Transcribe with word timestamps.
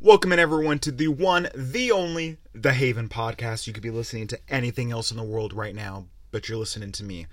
Welcome 0.00 0.32
in 0.32 0.38
everyone 0.38 0.78
to 0.80 0.92
the 0.92 1.08
one, 1.08 1.48
the 1.56 1.90
only, 1.90 2.36
the 2.52 2.72
Haven 2.72 3.08
podcast. 3.08 3.66
You 3.66 3.72
could 3.72 3.82
be 3.82 3.90
listening 3.90 4.28
to 4.28 4.38
anything 4.48 4.92
else 4.92 5.10
in 5.10 5.16
the 5.16 5.24
world 5.24 5.52
right 5.52 5.74
now, 5.74 6.06
but 6.30 6.48
you're 6.48 6.56
listening 6.56 6.92
to 6.92 7.02
me. 7.02 7.26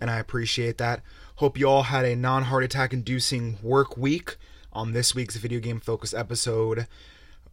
And 0.00 0.10
I 0.10 0.18
appreciate 0.18 0.78
that. 0.78 1.02
Hope 1.36 1.58
you 1.58 1.68
all 1.68 1.82
had 1.82 2.06
a 2.06 2.16
non 2.16 2.44
heart 2.44 2.64
attack 2.64 2.94
inducing 2.94 3.58
work 3.62 3.98
week 3.98 4.38
on 4.72 4.94
this 4.94 5.14
week's 5.14 5.36
video 5.36 5.60
game 5.60 5.78
focus 5.78 6.14
episode. 6.14 6.86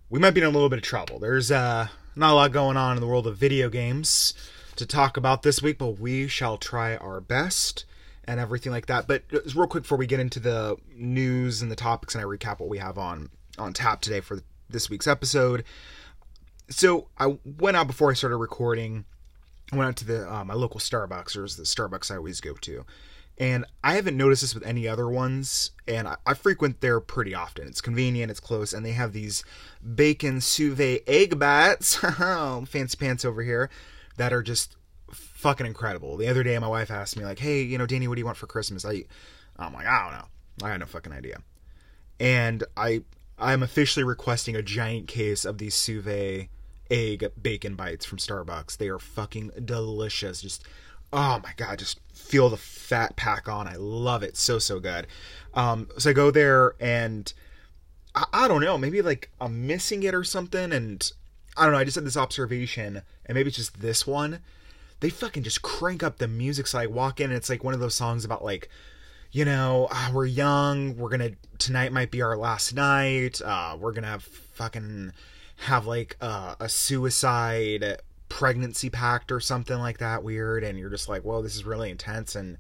We 0.10 0.22
might 0.22 0.32
be 0.32 0.40
in 0.40 0.48
a 0.48 0.50
little 0.50 0.70
bit 0.70 0.80
of 0.80 0.86
trouble. 0.86 1.20
There's 1.20 1.52
uh, 1.52 1.90
not 2.16 2.32
a 2.32 2.36
lot 2.36 2.54
going 2.54 2.78
on 2.78 2.96
in 2.96 3.02
the 3.02 3.08
world 3.08 3.28
of 3.28 3.36
video 3.36 3.68
games 3.68 4.34
to 4.78 4.86
talk 4.86 5.18
about 5.18 5.44
this 5.44 5.62
week, 5.62 5.78
but 5.78 6.00
we 6.00 6.30
shall 6.30 6.58
try 6.58 6.96
our 6.96 7.20
best 7.20 7.84
and 8.24 8.40
everything 8.40 8.72
like 8.72 8.86
that. 8.86 9.10
But 9.10 9.24
real 9.54 9.68
quick 9.68 9.84
before 9.84 9.98
we 9.98 10.08
get 10.08 10.22
into 10.22 10.40
the 10.40 10.78
news 10.96 11.62
and 11.62 11.70
the 11.70 11.76
topics 11.76 12.16
and 12.16 12.22
I 12.22 12.26
recap 12.26 12.62
what 12.62 12.70
we 12.70 12.78
have 12.78 12.98
on 12.98 13.30
on 13.60 13.74
tap 13.74 14.02
today 14.02 14.20
for 14.20 14.40
this 14.74 14.90
week's 14.90 15.08
episode. 15.08 15.64
So 16.70 17.08
I 17.18 17.38
went 17.46 17.78
out 17.78 17.88
before 17.88 18.12
I 18.12 18.14
started 18.14 18.38
recording. 18.38 19.06
I 19.72 19.78
went 19.78 19.88
out 19.88 19.96
to 19.98 20.06
the 20.06 20.32
uh, 20.32 20.44
my 20.44 20.54
local 20.54 20.80
Starbucks, 20.80 21.36
or 21.38 21.44
the 21.44 21.64
Starbucks 21.64 22.12
I 22.12 22.18
always 22.18 22.42
go 22.42 22.54
to, 22.54 22.86
and 23.38 23.66
I 23.84 23.94
haven't 23.94 24.18
noticed 24.18 24.42
this 24.42 24.54
with 24.54 24.66
any 24.66 24.88
other 24.88 25.08
ones. 25.10 25.72
And 25.88 26.08
I, 26.08 26.18
I 26.26 26.34
frequent 26.34 26.82
there 26.82 27.00
pretty 27.00 27.34
often. 27.34 27.68
It's 27.68 27.82
convenient, 27.82 28.32
it's 28.32 28.40
close, 28.40 28.74
and 28.74 28.86
they 28.86 28.92
have 28.92 29.14
these 29.14 29.44
bacon 29.96 30.42
sous 30.42 30.80
egg 30.80 31.40
bites, 31.40 31.96
fancy 32.68 32.98
pants 32.98 33.24
over 33.24 33.42
here, 33.42 33.70
that 34.18 34.34
are 34.34 34.44
just 34.44 34.76
fucking 35.12 35.66
incredible. 35.66 36.18
The 36.18 36.28
other 36.28 36.44
day, 36.44 36.58
my 36.60 36.68
wife 36.68 36.92
asked 36.92 37.18
me 37.18 37.26
like, 37.26 37.40
"Hey, 37.40 37.62
you 37.62 37.78
know, 37.78 37.86
Danny, 37.86 38.08
what 38.08 38.16
do 38.16 38.20
you 38.20 38.26
want 38.26 38.38
for 38.38 38.48
Christmas?" 38.48 38.86
I, 38.86 39.06
I'm 39.58 39.74
like, 39.74 39.88
I 39.88 40.04
don't 40.04 40.20
know. 40.20 40.68
I 40.68 40.72
had 40.72 40.80
no 40.80 40.86
fucking 40.86 41.14
idea. 41.14 41.40
And 42.20 42.64
I 42.78 43.04
I'm 43.44 43.62
officially 43.62 44.04
requesting 44.04 44.56
a 44.56 44.62
giant 44.62 45.08
case 45.08 45.44
of 45.46 45.58
these 45.58 45.76
sous 45.76 46.48
egg 46.90 47.32
bacon 47.42 47.76
bites 47.76 48.06
from 48.06 48.18
Starbucks. 48.18 48.78
They 48.78 48.88
are 48.88 49.00
fucking 49.00 49.52
delicious. 49.66 50.42
Just 50.42 50.64
oh 51.12 51.40
my 51.44 51.52
god, 51.58 51.80
just 51.80 52.00
feel 52.14 52.50
the 52.50 52.58
fat 52.58 53.16
pack 53.16 53.48
on. 53.48 53.68
I 53.68 53.76
love 53.76 54.24
it. 54.24 54.38
So 54.38 54.60
so 54.60 54.80
good. 54.80 55.08
Um, 55.54 55.90
so 55.98 56.10
I 56.10 56.14
go 56.14 56.32
there 56.32 56.76
and 56.80 57.32
I, 58.16 58.26
I 58.34 58.48
don't 58.48 58.62
know, 58.62 58.78
maybe 58.78 59.02
like 59.02 59.30
I'm 59.42 59.68
missing 59.68 60.04
it 60.04 60.16
or 60.16 60.24
something. 60.24 60.72
And 60.72 61.12
I 61.58 61.64
don't 61.64 61.74
know. 61.74 61.80
I 61.80 61.84
just 61.84 61.96
had 61.96 62.06
this 62.06 62.18
observation, 62.18 63.02
and 63.26 63.36
maybe 63.36 63.50
it's 63.50 63.58
just 63.58 63.82
this 63.82 64.08
one. 64.08 64.40
They 65.02 65.10
fucking 65.10 65.44
just 65.44 65.62
crank 65.62 66.02
up 66.02 66.18
the 66.18 66.28
music. 66.28 66.66
So 66.68 66.80
I 66.80 66.88
walk 66.88 67.20
in, 67.20 67.26
and 67.26 67.34
it's 67.34 67.50
like 67.50 67.64
one 67.64 67.74
of 67.74 67.80
those 67.80 67.96
songs 67.96 68.26
about 68.26 68.44
like 68.44 68.70
you 69.34 69.46
know, 69.46 69.88
uh, 69.92 70.12
we're 70.14 70.28
young. 70.28 70.96
We're 70.96 71.10
gonna 71.10 71.32
tonight 71.58 71.92
might 71.92 72.12
be 72.12 72.22
our 72.22 72.38
last 72.38 72.74
night. 72.74 73.42
Uh, 73.42 73.76
we're 73.80 73.92
gonna 73.92 74.08
have 74.08 74.24
fucking 74.24 75.12
have 75.58 75.88
like 75.88 76.16
uh, 76.22 76.56
a 76.60 76.70
suicide 76.70 77.98
pregnancy 78.30 78.90
pact 78.90 79.32
or 79.32 79.40
something 79.40 79.80
like 79.80 79.98
that 79.98 80.24
weird, 80.24 80.64
and 80.64 80.78
you're 80.78 80.92
just 80.92 81.10
like, 81.10 81.24
whoa, 81.24 81.42
this 81.42 81.56
is 81.56 81.66
really 81.66 81.90
intense 81.90 82.36
and 82.36 82.58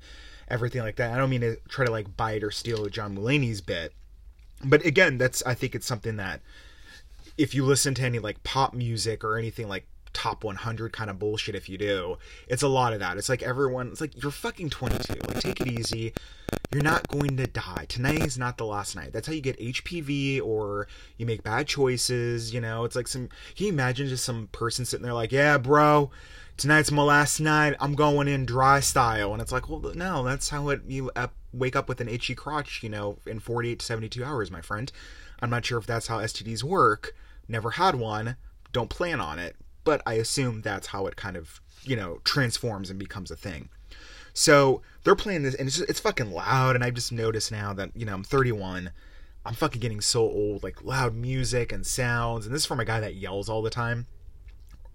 everything 0.48 0.82
like 0.82 0.96
that. 0.96 1.14
I 1.14 1.18
don't 1.18 1.30
mean 1.30 1.42
to 1.42 1.58
try 1.70 1.86
to 1.86 1.92
like 1.92 2.18
bite 2.18 2.44
or 2.44 2.50
steal 2.50 2.88
John 2.88 3.16
Mulaney's 3.16 3.62
bit, 3.62 3.94
but 4.66 4.84
again, 4.84 5.20
that's 5.20 5.44
I 5.46 5.54
think 5.54 5.76
it's 5.76 5.88
something 5.88 6.18
that 6.18 6.42
if 7.38 7.54
you 7.54 7.66
listen 7.66 7.94
to 7.96 8.04
any 8.04 8.18
like 8.18 8.42
pop 8.44 8.74
music 8.74 9.24
or 9.24 9.38
anything 9.38 9.68
like 9.68 9.86
top 10.14 10.44
100 10.44 10.94
kind 10.94 11.10
of 11.10 11.20
bullshit 11.20 11.56
if 11.56 11.68
you 11.68 11.78
do. 11.78 12.18
It's 12.48 12.64
a 12.64 12.68
lot 12.68 12.94
of 12.94 13.00
that. 13.00 13.18
It's 13.18 13.30
like 13.30 13.44
everyone, 13.44 13.88
it's 13.90 14.02
like 14.02 14.22
you're 14.22 14.32
fucking 14.32 14.70
22. 14.70 15.14
Like 15.28 15.40
take 15.40 15.62
it 15.62 15.68
easy. 15.68 16.14
You're 16.72 16.84
not 16.84 17.08
going 17.08 17.38
to 17.38 17.48
die. 17.48 17.86
Tonight 17.88 18.24
is 18.24 18.38
not 18.38 18.58
the 18.58 18.66
last 18.66 18.96
night. 18.96 19.12
That's 19.12 19.28
how 19.28 19.34
you 19.34 19.42
get 19.42 19.60
HPV 19.60 20.42
or 20.42 20.88
you 21.18 21.26
make 21.26 21.44
bad 21.44 21.68
choices, 21.68 22.54
you 22.54 22.62
know. 22.62 22.86
It's 22.86 22.96
like 22.96 23.08
some 23.08 23.28
can 23.56 23.66
you 23.68 23.74
imagine 23.74 24.08
just 24.08 24.26
some 24.26 24.48
person 24.52 24.86
sitting 24.86 25.04
there 25.04 25.14
like, 25.14 25.32
"Yeah, 25.32 25.58
bro, 25.58 26.12
tonight's 26.58 26.92
my 26.92 27.04
last 27.04 27.40
night. 27.40 27.76
I'm 27.80 27.96
going 27.96 28.28
in 28.28 28.46
dry 28.46 28.80
style." 28.80 29.34
And 29.34 29.42
it's 29.42 29.52
like, 29.52 29.70
"Well, 29.70 29.94
no, 29.96 30.24
that's 30.24 30.50
how 30.50 30.70
it 30.70 30.82
you 30.88 31.12
wake 31.52 31.76
up 31.76 31.88
with 31.90 32.02
an 32.02 32.10
itchy 32.10 32.36
crotch, 32.36 32.82
you 32.84 32.90
know, 32.90 33.18
in 33.26 33.40
48 33.40 33.80
to 33.80 33.86
72 33.86 34.24
hours, 34.24 34.52
my 34.52 34.62
friend." 34.62 34.92
I'm 35.42 35.50
not 35.50 35.66
sure 35.66 35.78
if 35.78 35.86
that's 35.86 36.08
how 36.08 36.20
STDs 36.20 36.64
work. 36.64 37.16
Never 37.48 37.72
had 37.72 37.96
one. 37.96 38.38
Don't 38.72 38.90
plan 38.90 39.20
on 39.20 39.40
it 39.40 39.58
but 39.84 40.02
I 40.06 40.14
assume 40.14 40.62
that's 40.62 40.88
how 40.88 41.08
it 41.08 41.16
kind 41.16 41.36
of, 41.36 41.62
you 41.84 41.96
know, 41.96 42.20
transforms 42.24 42.90
and 42.90 43.00
becomes 43.00 43.32
a 43.32 43.36
thing. 43.36 43.70
So 44.34 44.82
they're 45.04 45.16
playing 45.16 45.44
this, 45.44 45.56
and 45.56 45.68
it's, 45.68 45.78
just, 45.78 45.90
it's 45.90 46.00
fucking 46.00 46.32
loud. 46.32 46.76
And 46.76 46.84
I've 46.84 46.96
just 46.96 47.12
noticed 47.12 47.52
now 47.52 47.74
that, 47.74 47.92
you 47.96 48.06
know, 48.06 48.14
I'm 48.14 48.24
31. 48.24 48.92
I'm 49.46 49.54
fucking 49.54 49.82
getting 49.82 50.02
so 50.02 50.22
old, 50.22 50.64
like 50.64 50.84
loud 50.84 51.16
music 51.16 51.72
and 51.72 51.86
sounds. 51.86 52.46
And 52.46 52.54
this 52.54 52.64
is 52.64 52.66
from 52.66 52.80
a 52.80 52.86
guy 52.86 53.00
that 53.00 53.16
yells 53.16 53.50
all 53.50 53.62
the 53.62 53.70
time. 53.70 54.08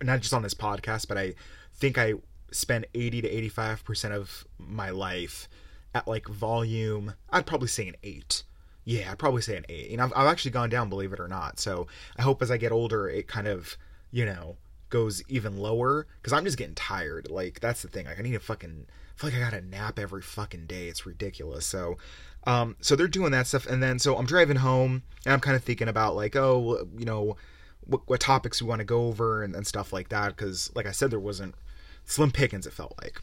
Not 0.03 0.21
just 0.21 0.35
on 0.35 0.43
this 0.43 0.55
podcast, 0.55 1.09
but 1.09 1.19
I 1.19 1.35
think 1.75 1.99
I 1.99 2.15
spend 2.51 2.87
80 2.95 3.23
to 3.23 3.51
85% 3.51 4.13
of 4.13 4.47
my 4.59 4.91
life 4.91 5.49
at 5.95 6.09
like 6.09 6.29
volume. 6.29 7.15
I'd 7.31 7.47
probably 7.47 7.69
say 7.69 7.89
an 7.89 7.97
eight. 8.03 8.43
Yeah, 8.85 9.13
I'd 9.13 9.19
probably 9.19 9.43
say 9.43 9.57
an 9.57 9.67
eight. 9.69 9.93
And 9.93 10.01
I've, 10.01 10.13
I've 10.17 10.29
actually 10.29 10.53
gone 10.53 10.71
down, 10.71 10.89
believe 10.89 11.13
it 11.13 11.21
or 11.21 11.29
not. 11.29 11.61
So 11.61 11.87
I 12.17 12.23
hope 12.23 12.41
as 12.41 12.51
I 12.51 12.57
get 12.57 12.73
older, 12.73 13.09
it 13.09 13.29
kind 13.29 13.47
of, 13.47 13.77
you 14.11 14.25
know, 14.25 14.57
goes 14.91 15.23
even 15.29 15.57
lower 15.57 16.07
because 16.21 16.33
I'm 16.33 16.45
just 16.45 16.59
getting 16.59 16.75
tired. 16.75 17.31
Like 17.31 17.61
that's 17.61 17.83
the 17.83 17.89
thing. 17.89 18.07
Like 18.07 18.19
I 18.19 18.23
need 18.23 18.33
to 18.33 18.41
fucking 18.41 18.87
I 18.89 19.21
feel 19.21 19.31
like 19.31 19.39
I 19.39 19.43
gotta 19.43 19.61
nap 19.61 19.99
every 19.99 20.23
fucking 20.23 20.67
day. 20.67 20.89
It's 20.89 21.07
ridiculous. 21.07 21.67
So, 21.67 21.97
um, 22.47 22.77
so 22.81 22.97
they're 22.97 23.09
doing 23.09 23.33
that 23.33 23.47
stuff, 23.47 23.67
and 23.67 23.83
then 23.83 23.99
so 23.99 24.17
I'm 24.17 24.27
driving 24.27 24.57
home 24.57 25.03
and 25.25 25.33
I'm 25.35 25.41
kind 25.41 25.57
of 25.57 25.65
thinking 25.65 25.89
about 25.89 26.17
like, 26.17 26.37
oh, 26.37 26.87
you 26.97 27.05
know, 27.05 27.37
what, 27.85 28.03
what 28.07 28.21
topics 28.21 28.63
we 28.63 28.69
want 28.69 28.81
to 28.81 28.85
go 28.85 29.07
over 29.07 29.43
and, 29.43 29.55
and 29.55 29.67
stuff 29.67 29.93
like 29.93 30.09
that. 30.11 30.37
Because 30.37 30.71
like 30.75 30.87
I 30.87 30.93
said, 30.93 31.11
there 31.11 31.21
wasn't 31.21 31.55
slim 32.05 32.31
pickings. 32.31 32.67
It 32.67 32.73
felt 32.73 32.95
like. 33.03 33.21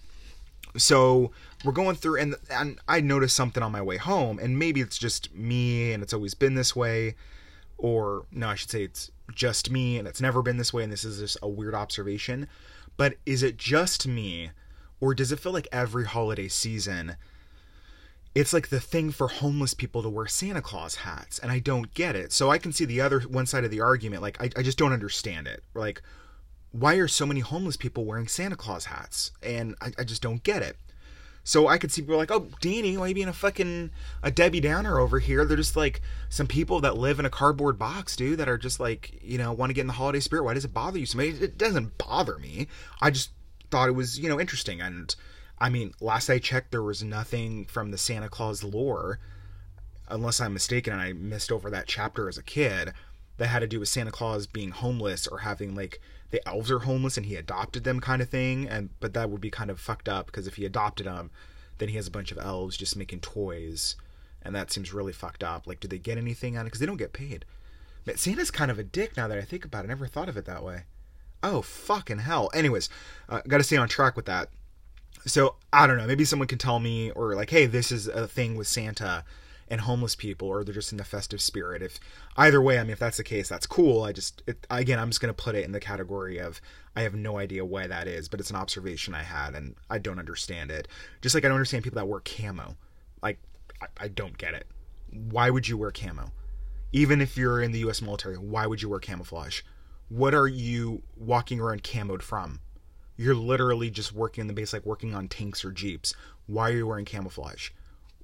So 0.77 1.31
we're 1.63 1.71
going 1.71 1.95
through, 1.95 2.19
and 2.19 2.35
and 2.51 2.79
I 2.87 2.99
noticed 2.99 3.35
something 3.35 3.63
on 3.63 3.71
my 3.71 3.81
way 3.81 3.97
home, 3.97 4.39
and 4.39 4.59
maybe 4.59 4.81
it's 4.81 4.97
just 4.97 5.33
me, 5.33 5.93
and 5.93 6.03
it's 6.03 6.13
always 6.13 6.33
been 6.33 6.55
this 6.55 6.75
way 6.75 7.15
or 7.77 8.25
no, 8.31 8.49
I 8.49 8.55
should 8.55 8.69
say 8.69 8.83
it's 8.83 9.11
just 9.33 9.71
me 9.71 9.97
and 9.97 10.07
it's 10.07 10.21
never 10.21 10.41
been 10.41 10.57
this 10.57 10.73
way 10.73 10.83
and 10.83 10.91
this 10.91 11.03
is 11.03 11.19
just 11.19 11.37
a 11.41 11.49
weird 11.49 11.75
observation. 11.75 12.47
But 12.97 13.15
is 13.25 13.43
it 13.43 13.57
just 13.57 14.07
me 14.07 14.51
or 14.99 15.13
does 15.13 15.31
it 15.31 15.39
feel 15.39 15.51
like 15.51 15.67
every 15.71 16.05
holiday 16.05 16.47
season 16.47 17.17
it's 18.33 18.51
like 18.51 18.67
the 18.67 18.81
thing 18.81 19.11
for 19.11 19.29
homeless 19.29 19.73
people 19.73 20.03
to 20.03 20.09
wear 20.09 20.27
Santa 20.27 20.61
Claus 20.61 20.95
hats 20.95 21.39
and 21.39 21.51
I 21.51 21.59
don't 21.59 21.93
get 21.93 22.17
it. 22.17 22.33
So 22.33 22.51
I 22.51 22.57
can 22.57 22.73
see 22.73 22.83
the 22.83 22.99
other 22.99 23.21
one 23.21 23.45
side 23.45 23.63
of 23.63 23.71
the 23.71 23.79
argument 23.79 24.21
like 24.21 24.41
I, 24.41 24.49
I 24.57 24.61
just 24.61 24.77
don't 24.77 24.93
understand 24.93 25.47
it. 25.47 25.63
Like 25.73 26.01
why 26.71 26.95
are 26.95 27.07
so 27.07 27.25
many 27.25 27.39
homeless 27.39 27.77
people 27.77 28.03
wearing 28.03 28.27
Santa 28.27 28.57
Claus 28.57 28.85
hats? 28.85 29.31
And 29.41 29.75
I, 29.79 29.91
I 29.97 30.03
just 30.03 30.21
don't 30.21 30.43
get 30.43 30.61
it. 30.61 30.75
So 31.47 31.67
I 31.67 31.77
could 31.77 31.91
see 31.91 32.01
people 32.01 32.17
like, 32.17 32.31
oh, 32.31 32.47
Danny, 32.59 32.97
why 32.97 33.05
are 33.05 33.07
you 33.09 33.13
being 33.13 33.27
a 33.27 33.33
fucking 33.33 33.91
a 34.23 34.31
Debbie 34.31 34.59
Downer 34.59 34.97
over 34.99 35.19
here? 35.19 35.45
They're 35.45 35.55
just 35.55 35.75
like 35.75 36.01
some 36.27 36.47
people 36.47 36.81
that 36.81 36.97
live 36.97 37.19
in 37.19 37.25
a 37.25 37.29
cardboard 37.29 37.77
box, 37.77 38.15
dude, 38.15 38.39
that 38.39 38.49
are 38.49 38.57
just 38.57 38.79
like, 38.79 39.19
you 39.21 39.37
know, 39.37 39.53
want 39.53 39.69
to 39.69 39.75
get 39.75 39.81
in 39.81 39.87
the 39.87 39.93
holiday 39.93 40.19
spirit. 40.19 40.43
Why 40.43 40.55
does 40.55 40.65
it 40.65 40.73
bother 40.73 40.97
you? 40.97 41.05
Somebody, 41.05 41.29
it 41.29 41.55
doesn't 41.55 41.99
bother 41.99 42.39
me. 42.39 42.67
I 42.99 43.11
just 43.11 43.29
thought 43.69 43.89
it 43.89 43.91
was, 43.91 44.19
you 44.19 44.27
know, 44.27 44.39
interesting. 44.39 44.81
And 44.81 45.15
I 45.59 45.69
mean, 45.69 45.93
last 46.01 46.31
I 46.31 46.39
checked, 46.39 46.71
there 46.71 46.81
was 46.81 47.03
nothing 47.03 47.65
from 47.65 47.91
the 47.91 47.97
Santa 47.99 48.27
Claus 48.27 48.63
lore, 48.63 49.19
unless 50.09 50.41
I'm 50.41 50.53
mistaken, 50.53 50.93
and 50.93 51.01
I 51.01 51.13
missed 51.13 51.51
over 51.51 51.69
that 51.69 51.85
chapter 51.85 52.27
as 52.27 52.39
a 52.39 52.43
kid 52.43 52.91
that 53.37 53.47
had 53.47 53.59
to 53.59 53.67
do 53.67 53.79
with 53.79 53.89
Santa 53.89 54.11
Claus 54.11 54.47
being 54.47 54.71
homeless 54.71 55.27
or 55.27 55.39
having 55.39 55.75
like 55.75 56.01
the 56.31 56.47
elves 56.47 56.71
are 56.71 56.79
homeless 56.79 57.17
and 57.17 57.25
he 57.25 57.35
adopted 57.35 57.83
them 57.83 57.99
kind 57.99 58.21
of 58.21 58.29
thing 58.29 58.67
and 58.67 58.89
but 58.99 59.13
that 59.13 59.29
would 59.29 59.41
be 59.41 59.51
kind 59.51 59.69
of 59.69 59.79
fucked 59.79 60.09
up 60.09 60.25
because 60.25 60.47
if 60.47 60.55
he 60.55 60.65
adopted 60.65 61.05
them 61.05 61.29
then 61.77 61.89
he 61.89 61.95
has 61.95 62.07
a 62.07 62.11
bunch 62.11 62.31
of 62.31 62.37
elves 62.37 62.77
just 62.77 62.95
making 62.95 63.19
toys 63.19 63.95
and 64.41 64.55
that 64.55 64.71
seems 64.71 64.93
really 64.93 65.13
fucked 65.13 65.43
up. 65.43 65.65
Like 65.65 65.79
do 65.79 65.87
they 65.87 65.97
get 65.97 66.17
anything 66.17 66.55
out 66.55 66.61
of 66.61 66.65
it? 66.65 66.69
Because 66.69 66.79
they 66.79 66.85
don't 66.85 66.97
get 66.97 67.13
paid. 67.13 67.45
But 68.05 68.19
santa's 68.19 68.51
kind 68.51 68.69
of 68.69 68.79
a 68.79 68.83
dick 68.83 69.17
now 69.17 69.27
that 69.27 69.37
i 69.37 69.41
think 69.41 69.65
about 69.65 69.85
it. 69.85 69.87
I 69.87 69.89
never 69.89 70.07
thought 70.07 70.29
of 70.29 70.37
it 70.37 70.45
that 70.45 70.63
way. 70.63 70.83
Oh 71.43 71.61
fucking 71.61 72.19
hell. 72.19 72.49
Anyways 72.53 72.89
uh, 73.29 73.41
gotta 73.47 73.63
stay 73.63 73.77
on 73.77 73.87
track 73.87 74.15
with 74.15 74.25
that. 74.25 74.49
So 75.25 75.55
i 75.73 75.87
don't 75.87 75.97
know. 75.97 76.07
Maybe 76.07 76.25
someone 76.25 76.47
can 76.47 76.57
tell 76.57 76.79
me 76.79 77.11
or 77.11 77.35
like 77.35 77.49
hey 77.49 77.65
this 77.65 77.91
is 77.91 78.07
a 78.07 78.27
thing 78.27 78.55
with 78.55 78.67
santa 78.67 79.23
and 79.67 79.81
homeless 79.81 80.15
people 80.15 80.47
or 80.47 80.63
they're 80.63 80.73
just 80.73 80.91
in 80.91 80.97
the 80.97 81.03
festive 81.03 81.41
spirit. 81.41 81.81
If 81.81 81.99
either 82.37 82.61
way 82.61 82.79
i 82.79 82.83
mean 82.83 82.91
if 82.91 82.99
that's 82.99 83.17
the 83.17 83.23
case 83.23 83.49
that's 83.49 83.65
cool. 83.65 84.03
I 84.03 84.11
just 84.11 84.43
it, 84.47 84.65
again 84.69 84.99
i'm 84.99 85.09
just 85.09 85.21
going 85.21 85.33
to 85.33 85.43
put 85.43 85.55
it 85.55 85.65
in 85.65 85.71
the 85.71 85.79
category 85.79 86.37
of 86.37 86.61
i 86.95 87.01
have 87.01 87.15
no 87.15 87.37
idea 87.37 87.65
why 87.65 87.87
that 87.87 88.07
is 88.07 88.27
but 88.27 88.39
it's 88.39 88.49
an 88.49 88.55
observation 88.55 89.13
i 89.13 89.23
had 89.23 89.55
and 89.55 89.75
i 89.89 89.97
don't 89.97 90.19
understand 90.19 90.71
it. 90.71 90.87
Just 91.21 91.35
like 91.35 91.43
i 91.45 91.47
don't 91.47 91.55
understand 91.55 91.83
people 91.83 91.99
that 91.99 92.07
wear 92.07 92.21
camo. 92.21 92.75
Like 93.21 93.39
i, 93.81 93.87
I 93.97 94.07
don't 94.07 94.37
get 94.37 94.53
it. 94.53 94.67
Why 95.11 95.49
would 95.49 95.67
you 95.67 95.77
wear 95.77 95.91
camo? 95.91 96.31
Even 96.91 97.19
if 97.21 97.35
you're 97.35 97.61
in 97.61 97.71
the 97.71 97.79
us 97.81 98.01
military 98.01 98.35
why 98.35 98.67
would 98.67 98.81
you 98.81 98.89
wear 98.89 98.99
camouflage? 98.99 99.61
What 100.07 100.35
are 100.35 100.47
you 100.47 101.01
walking 101.17 101.59
around 101.59 101.83
camoed 101.83 102.21
from? 102.21 102.59
You're 103.17 103.33
literally 103.33 103.89
just 103.89 104.13
working 104.13 104.41
in 104.41 104.47
the 104.47 104.53
base 104.53 104.73
like 104.73 104.85
working 104.85 105.15
on 105.15 105.27
tanks 105.27 105.65
or 105.65 105.71
jeeps. 105.71 106.13
Why 106.45 106.69
are 106.69 106.77
you 106.77 106.87
wearing 106.87 107.05
camouflage 107.05 107.69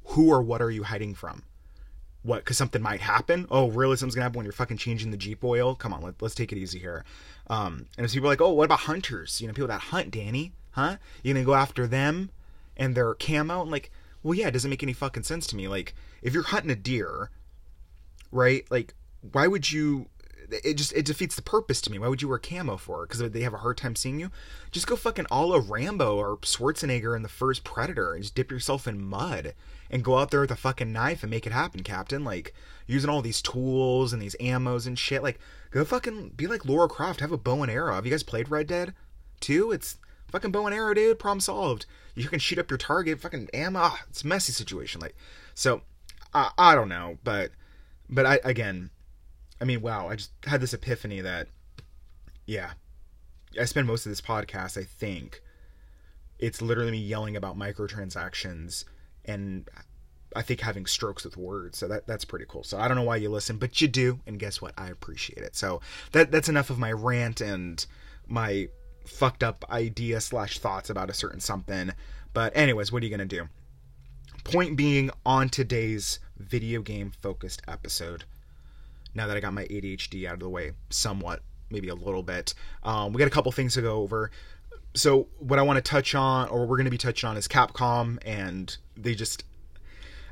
who 0.06 0.30
or 0.30 0.42
what 0.42 0.62
are 0.62 0.72
you 0.72 0.84
hiding 0.84 1.16
from? 1.16 1.44
what? 2.24 2.40
Because 2.40 2.58
something 2.58 2.82
might 2.82 3.02
happen. 3.02 3.48
Oh, 3.50 3.70
really? 3.70 3.96
Something's 3.96 4.16
gonna 4.16 4.24
happen 4.24 4.38
when 4.38 4.46
you're 4.46 4.54
fucking 4.54 4.78
changing 4.78 5.12
the 5.12 5.18
Jeep 5.18 5.44
oil. 5.44 5.76
Come 5.76 5.94
on, 5.94 6.02
let, 6.02 6.22
us 6.22 6.36
take 6.36 6.52
it 6.52 6.58
easy 6.58 6.80
here. 6.80 7.04
Um, 7.48 7.88
and 7.98 8.06
as 8.06 8.14
people 8.14 8.28
are 8.28 8.32
like, 8.32 8.42
oh, 8.42 8.54
what 8.54 8.66
about 8.66 8.82
hunters? 8.82 9.42
You 9.42 9.48
know, 9.48 9.54
people 9.54 9.68
that 9.68 9.82
hunt, 9.82 10.12
Danny, 10.12 10.54
huh? 10.72 10.98
You 11.24 11.34
gonna 11.34 11.46
go 11.46 11.56
after 11.56 11.88
them 11.88 12.30
and 12.78 12.96
their 12.96 13.14
camo? 13.16 13.62
And 13.62 13.72
like, 13.72 13.92
well, 14.24 14.36
yeah, 14.36 14.48
it 14.48 14.52
doesn't 14.52 14.70
make 14.70 14.84
any 14.84 14.94
fucking 14.94 15.24
sense 15.24 15.48
to 15.48 15.56
me. 15.56 15.68
Like, 15.68 15.96
if 16.22 16.34
you're 16.34 16.44
hunting 16.44 16.72
a 16.72 16.76
deer, 16.76 17.32
right? 18.32 18.66
Like, 18.70 18.94
why 19.32 19.48
would 19.48 19.72
you? 19.72 20.08
It 20.66 20.74
just 20.74 20.92
it 20.92 21.06
defeats 21.06 21.36
the 21.38 21.42
purpose 21.42 21.80
to 21.82 21.92
me. 21.92 21.98
Why 21.98 22.10
would 22.10 22.22
you 22.22 22.28
wear 22.28 22.38
camo 22.38 22.76
for? 22.76 23.08
Because 23.08 23.32
they 23.32 23.42
have 23.42 23.54
a 23.54 23.58
hard 23.58 23.78
time 23.78 23.96
seeing 23.96 24.20
you. 24.20 24.30
Just 24.70 24.86
go 24.86 24.98
fucking 24.98 25.26
all 25.32 25.54
a 25.54 25.62
Rambo 25.62 26.18
or 26.18 26.38
Schwarzenegger 26.38 27.16
in 27.16 27.24
the 27.24 27.30
first 27.30 27.64
Predator 27.64 28.14
and 28.14 28.22
just 28.22 28.36
dip 28.36 28.52
yourself 28.52 28.86
in 28.86 29.02
mud 29.02 29.54
and 29.92 30.04
go 30.04 30.18
out 30.18 30.32
there 30.32 30.42
with 30.42 30.50
a 30.50 30.56
fucking 30.56 30.92
knife 30.92 31.22
and 31.22 31.30
make 31.30 31.46
it 31.46 31.52
happen, 31.52 31.84
Captain. 31.84 32.24
Like 32.24 32.56
using 32.88 33.10
all 33.10 33.22
these 33.22 33.42
tools 33.42 34.14
and 34.14 34.22
these 34.22 34.36
ammos 34.40 34.88
and 34.88 34.98
shit. 34.98 35.22
Like 35.22 35.40
go 35.70 35.86
fucking 35.86 36.30
be 36.30 36.48
like 36.48 36.66
Laura 36.66 36.88
Croft. 36.88 37.20
Have 37.20 37.32
a 37.32 37.38
bow 37.38 37.62
and 37.62 37.72
arrow. 37.72 37.94
Have 37.94 38.06
you 38.06 38.12
guys 38.12 38.24
played 38.24 38.50
Red 38.50 38.68
Dead? 38.68 38.94
Two? 39.40 39.72
It's 39.72 39.98
fucking 40.32 40.52
bow 40.52 40.66
and 40.66 40.74
arrow, 40.74 40.96
dude. 40.96 41.20
Problem 41.20 41.42
solved. 41.42 41.86
You 42.16 42.28
can 42.28 42.40
shoot 42.40 42.58
up 42.58 42.72
your 42.72 42.80
target. 42.80 43.20
Fucking 43.20 43.50
ammo. 43.54 43.80
Ah, 43.80 44.02
it's 44.10 44.24
a 44.24 44.28
messy 44.28 44.54
situation. 44.54 45.00
Like 45.02 45.16
so. 45.54 45.82
I, 46.34 46.52
I 46.58 46.76
don't 46.76 46.90
know, 46.90 47.18
but 47.24 47.52
but 48.10 48.26
I 48.26 48.40
again, 48.44 48.90
I 49.60 49.66
mean, 49.66 49.82
wow, 49.82 50.08
I 50.10 50.16
just 50.16 50.32
had 50.46 50.62
this 50.62 50.74
epiphany 50.74 51.22
that, 51.22 51.48
yeah, 52.46 52.72
I 53.60 53.66
spend 53.66 53.86
most 53.86 54.06
of 54.06 54.12
this 54.12 54.22
podcast, 54.22 54.78
I 54.78 54.84
think, 54.84 55.42
it's 56.40 56.62
literally 56.62 56.92
me 56.92 56.98
yelling 56.98 57.36
about 57.36 57.58
microtransactions 57.58 58.86
and 59.26 59.70
I 60.36 60.42
think 60.42 60.62
having 60.62 60.86
strokes 60.86 61.24
with 61.24 61.38
words. 61.38 61.78
So 61.78 61.88
that 61.88 62.08
that's 62.08 62.26
pretty 62.26 62.46
cool. 62.48 62.64
So 62.64 62.80
I 62.80 62.88
don't 62.88 62.98
know 62.98 63.04
why 63.04 63.18
you 63.18 63.30
listen, 63.30 63.58
but 63.58 63.82
you 63.82 63.88
do, 63.88 64.20
and 64.26 64.40
guess 64.40 64.62
what? 64.62 64.74
I 64.78 64.88
appreciate 64.88 65.44
it. 65.44 65.56
So 65.56 65.82
that 66.12 66.32
that's 66.32 66.50
enough 66.50 66.70
of 66.70 66.80
my 66.80 66.92
rant 66.92 67.42
and 67.42 67.86
my 68.28 68.70
fucked 69.06 69.44
up 69.44 69.66
idea 69.70 70.22
slash 70.22 70.60
thoughts 70.60 70.90
about 70.90 71.10
a 71.10 71.14
certain 71.14 71.40
something. 71.40 71.92
But 72.34 72.56
anyways, 72.56 72.92
what 72.92 73.04
are 73.04 73.06
you 73.06 73.12
gonna 73.12 73.26
do? 73.26 73.50
Point 74.44 74.76
being, 74.76 75.12
on 75.26 75.50
today's 75.50 76.20
video 76.38 76.82
game 76.82 77.12
focused 77.22 77.62
episode, 77.68 78.24
now 79.14 79.28
that 79.28 79.38
I 79.38 79.40
got 79.40 79.54
my 79.54 79.66
ADHD 79.66 80.26
out 80.26 80.36
of 80.36 80.40
the 80.40 80.50
way 80.50 80.72
somewhat, 80.90 81.42
maybe 81.70 81.90
a 81.90 81.96
little 81.96 82.24
bit, 82.24 82.54
um, 82.84 83.14
we 83.14 83.20
got 83.20 83.28
a 83.28 83.32
couple 83.32 83.52
things 83.52 83.76
to 83.76 83.82
go 83.82 83.98
over. 84.02 84.32
So, 84.94 85.28
what 85.40 85.58
I 85.58 85.62
want 85.62 85.78
to 85.78 85.82
touch 85.82 86.16
on, 86.16 86.50
or 86.50 86.66
we're 86.66 86.78
going 86.78 86.86
to 86.86 86.92
be 86.92 86.98
touching 86.98 87.30
on, 87.30 87.38
is 87.38 87.48
Capcom, 87.48 88.18
and 88.26 88.76
they 88.98 89.16
just, 89.16 89.46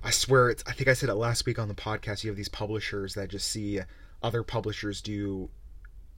I 0.04 0.12
swear, 0.12 0.50
it's, 0.50 0.64
I 0.68 0.74
think 0.74 0.90
I 0.90 0.94
said 0.94 1.10
it 1.10 1.16
last 1.16 1.46
week 1.46 1.60
on 1.60 1.70
the 1.70 1.74
podcast. 1.74 2.24
You 2.24 2.30
have 2.30 2.38
these 2.38 2.50
publishers 2.50 3.14
that 3.14 3.30
just 3.30 3.48
see 3.48 3.80
other 4.22 4.44
publishers 4.44 5.02
do 5.02 5.50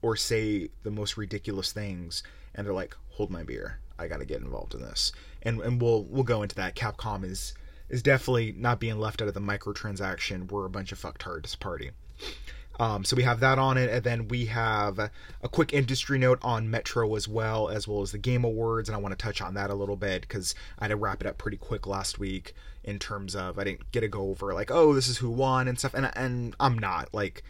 or 0.02 0.16
say 0.16 0.70
the 0.84 0.92
most 0.92 1.18
ridiculous 1.18 1.72
things, 1.72 2.24
and 2.56 2.66
they're 2.66 2.74
like, 2.74 2.96
hold 3.10 3.30
my 3.30 3.44
beer. 3.44 3.80
I 4.00 4.08
got 4.08 4.20
to 4.20 4.26
get 4.26 4.42
involved 4.42 4.74
in 4.74 4.82
this. 4.82 5.12
And, 5.44 5.62
and 5.62 5.80
we'll 5.80 6.06
we'll 6.06 6.24
go 6.24 6.42
into 6.42 6.56
that. 6.56 6.76
Capcom 6.76 7.24
is 7.24 7.54
is 7.90 8.02
definitely 8.02 8.54
not 8.58 8.80
being 8.80 9.00
left 9.00 9.22
out 9.22 9.28
of 9.28 9.34
the 9.34 9.40
microtransaction. 9.40 10.50
We're 10.52 10.66
a 10.66 10.70
bunch 10.70 10.92
of 10.92 11.00
fucktards 11.00 11.60
party. 11.60 11.92
Um, 12.82 13.04
so 13.04 13.16
we 13.16 13.22
have 13.22 13.42
that 13.42 13.60
on 13.60 13.78
it, 13.78 13.92
and 13.92 14.04
then 14.04 14.28
we 14.28 14.48
have 14.48 14.98
a 14.98 15.12
quick 15.52 15.72
industry 15.72 16.18
note 16.18 16.40
on 16.42 16.72
Metro 16.72 17.14
as 17.14 17.28
well, 17.28 17.70
as 17.70 17.88
well 17.88 18.02
as 18.02 18.12
the 18.12 18.18
Game 18.18 18.44
Awards, 18.44 18.90
and 18.90 18.96
I 18.96 19.00
want 19.00 19.12
to 19.12 19.24
touch 19.24 19.40
on 19.40 19.54
that 19.54 19.70
a 19.70 19.76
little 19.76 19.96
bit 19.96 20.22
because 20.22 20.56
I 20.80 20.86
had 20.86 20.88
to 20.88 20.96
wrap 20.96 21.22
it 21.22 21.28
up 21.28 21.38
pretty 21.38 21.58
quick 21.58 21.86
last 21.86 22.18
week 22.18 22.56
in 22.84 22.98
terms 22.98 23.36
of 23.36 23.60
I 23.60 23.66
didn't 23.66 23.92
get 23.92 24.00
to 24.00 24.08
go 24.08 24.32
over 24.32 24.56
like 24.56 24.72
oh 24.72 24.96
this 24.96 25.08
is 25.08 25.20
who 25.20 25.30
won 25.30 25.68
and 25.68 25.78
stuff, 25.78 25.94
and 25.94 26.12
and 26.16 26.56
I'm 26.60 26.80
not 26.80 27.14
like 27.14 27.44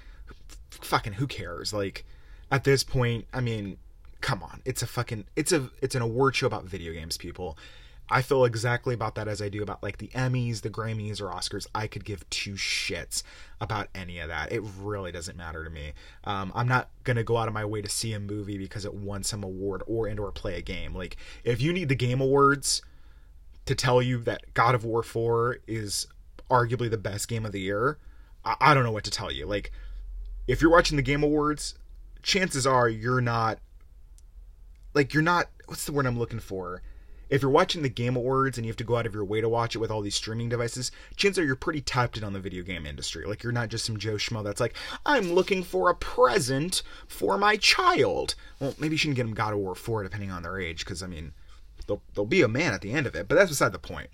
fucking 0.70 1.14
who 1.14 1.28
cares? 1.28 1.72
Like 1.72 2.04
at 2.52 2.66
this 2.66 2.84
point 2.84 3.26
I 3.34 3.40
mean 3.40 3.78
come 4.20 4.44
on 4.44 4.62
it's 4.66 4.82
a 4.82 4.88
fucking 4.88 5.26
it's 5.38 5.54
a 5.54 5.70
it's 5.82 5.96
an 5.96 6.02
award 6.02 6.36
show 6.36 6.46
about 6.46 6.66
video 6.66 6.92
games 6.92 7.18
people 7.18 7.58
I 8.12 8.22
feel 8.22 8.44
exactly 8.44 8.94
about 8.94 9.16
that 9.16 9.30
as 9.30 9.42
I 9.42 9.48
do 9.48 9.64
about 9.64 9.82
like 9.82 9.98
the 9.98 10.10
Emmys, 10.10 10.62
the 10.62 10.70
Grammys, 10.70 11.22
or 11.22 11.30
Oscars. 11.30 11.66
I 11.74 11.88
could 11.88 12.04
give 12.04 12.30
two 12.30 12.54
shits 12.54 13.24
about 13.62 13.88
any 13.96 14.20
of 14.20 14.28
that. 14.28 14.52
It 14.52 14.62
really 14.80 15.14
doesn't 15.14 15.38
matter 15.38 15.64
to 15.64 15.70
me. 15.70 15.94
Um, 16.26 16.52
I'm 16.54 16.68
not 16.68 16.90
gonna 17.06 17.24
go 17.24 17.38
out 17.38 17.48
of 17.48 17.54
my 17.54 17.64
way 17.64 17.82
to 17.82 17.90
see 17.90 18.14
a 18.14 18.20
movie 18.20 18.58
because 18.58 18.84
it 18.84 18.94
won 18.94 19.24
some 19.24 19.44
award 19.44 19.82
or 19.88 20.08
and 20.08 20.20
or 20.20 20.32
play 20.32 20.58
a 20.58 20.62
game. 20.62 20.94
Like 20.94 21.16
if 21.46 21.62
you 21.62 21.72
need 21.72 21.88
the 21.88 21.96
Game 21.96 22.20
Awards 22.20 22.82
to 23.66 23.76
tell 23.76 24.02
you 24.02 24.20
that 24.24 24.54
God 24.54 24.76
of 24.76 24.84
War 24.84 25.04
4 25.04 25.60
is 25.66 26.08
arguably 26.50 26.90
the 26.90 26.98
best 26.98 27.30
game 27.30 27.46
of 27.46 27.54
the 27.54 27.62
year, 27.62 27.98
I, 28.44 28.56
I 28.60 28.74
don't 28.74 28.84
know 28.84 28.92
what 28.92 29.06
to 29.06 29.12
tell 29.12 29.32
you. 29.32 29.46
Like 29.46 29.72
if 30.48 30.62
you're 30.62 30.72
watching 30.72 30.98
the 30.98 31.04
Game 31.04 31.24
Awards, 31.24 31.76
chances 32.24 32.68
are 32.68 32.90
you're 32.90 33.22
not 33.22 33.60
like 34.94 35.14
you're 35.14 35.24
not 35.24 35.48
what's 35.68 35.86
the 35.86 35.94
word 35.94 36.06
I'm 36.06 36.20
looking 36.20 36.42
for? 36.42 36.82
If 37.32 37.42
you're 37.42 37.50
watching 37.50 37.82
the 37.82 37.90
Game 37.90 38.18
Awards 38.18 38.58
and 38.58 38.66
you 38.66 38.70
have 38.70 38.78
to 38.78 38.84
go 38.84 38.98
out 38.98 39.08
of 39.08 39.14
your 39.14 39.24
way 39.24 39.40
to 39.40 39.48
watch 39.48 39.74
it 39.74 39.80
with 39.80 39.90
all 39.90 40.02
these 40.02 40.16
streaming 40.16 40.50
devices, 40.50 40.92
chances 41.16 41.40
are 41.40 41.46
you're 41.46 41.56
pretty 41.56 41.80
tapped 41.80 42.18
in 42.18 42.26
on 42.26 42.34
the 42.34 42.40
video 42.42 42.62
game 42.62 42.86
industry. 42.86 43.26
Like 43.26 43.42
you're 43.42 43.54
not 43.54 43.70
just 43.70 43.86
some 43.86 43.98
Joe 43.98 44.16
Schmo 44.16 44.44
that's 44.44 44.60
like, 44.60 44.76
I'm 45.06 45.32
looking 45.32 45.64
for 45.64 45.90
a 45.90 45.96
present 45.96 46.84
for 47.08 47.38
my 47.38 47.56
child. 47.56 48.36
Well, 48.60 48.76
maybe 48.78 48.96
you 48.96 48.98
shouldn't 48.98 49.16
get 49.16 49.24
them 49.24 49.34
God 49.34 49.54
of 49.54 49.60
War 49.60 49.76
4 49.76 50.04
depending 50.04 50.30
on 50.30 50.44
their 50.44 50.60
age, 50.60 50.80
because 50.80 51.02
I 51.02 51.08
mean, 51.08 51.34
they'll, 51.88 52.04
they'll 52.14 52.26
be 52.26 52.42
a 52.42 52.50
man 52.50 52.74
at 52.74 52.82
the 52.82 52.92
end 52.92 53.08
of 53.08 53.16
it, 53.16 53.30
but 53.30 53.36
that's 53.36 53.50
beside 53.50 53.72
the 53.72 53.80
point. 53.80 54.10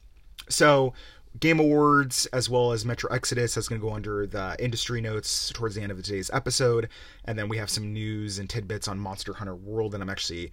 So, 0.48 0.94
Game 1.40 1.60
Awards 1.60 2.28
as 2.28 2.50
well 2.50 2.72
as 2.72 2.86
Metro 2.86 3.12
Exodus 3.12 3.56
that's 3.56 3.68
going 3.68 3.82
to 3.82 3.88
go 3.88 3.94
under 3.94 4.26
the 4.26 4.56
industry 4.60 5.02
notes 5.02 5.52
towards 5.54 5.76
the 5.76 5.82
end 5.82 5.92
of 5.92 6.02
today's 6.02 6.30
episode, 6.32 6.90
and 7.26 7.38
then 7.38 7.50
we 7.50 7.58
have 7.58 7.70
some 7.70 7.92
news 7.94 8.40
and 8.40 8.50
tidbits 8.50 8.88
on 8.88 9.00
Monster 9.00 9.34
Hunter 9.34 9.56
World, 9.56 9.94
and 9.94 10.02
I'm 10.02 10.10
actually 10.10 10.52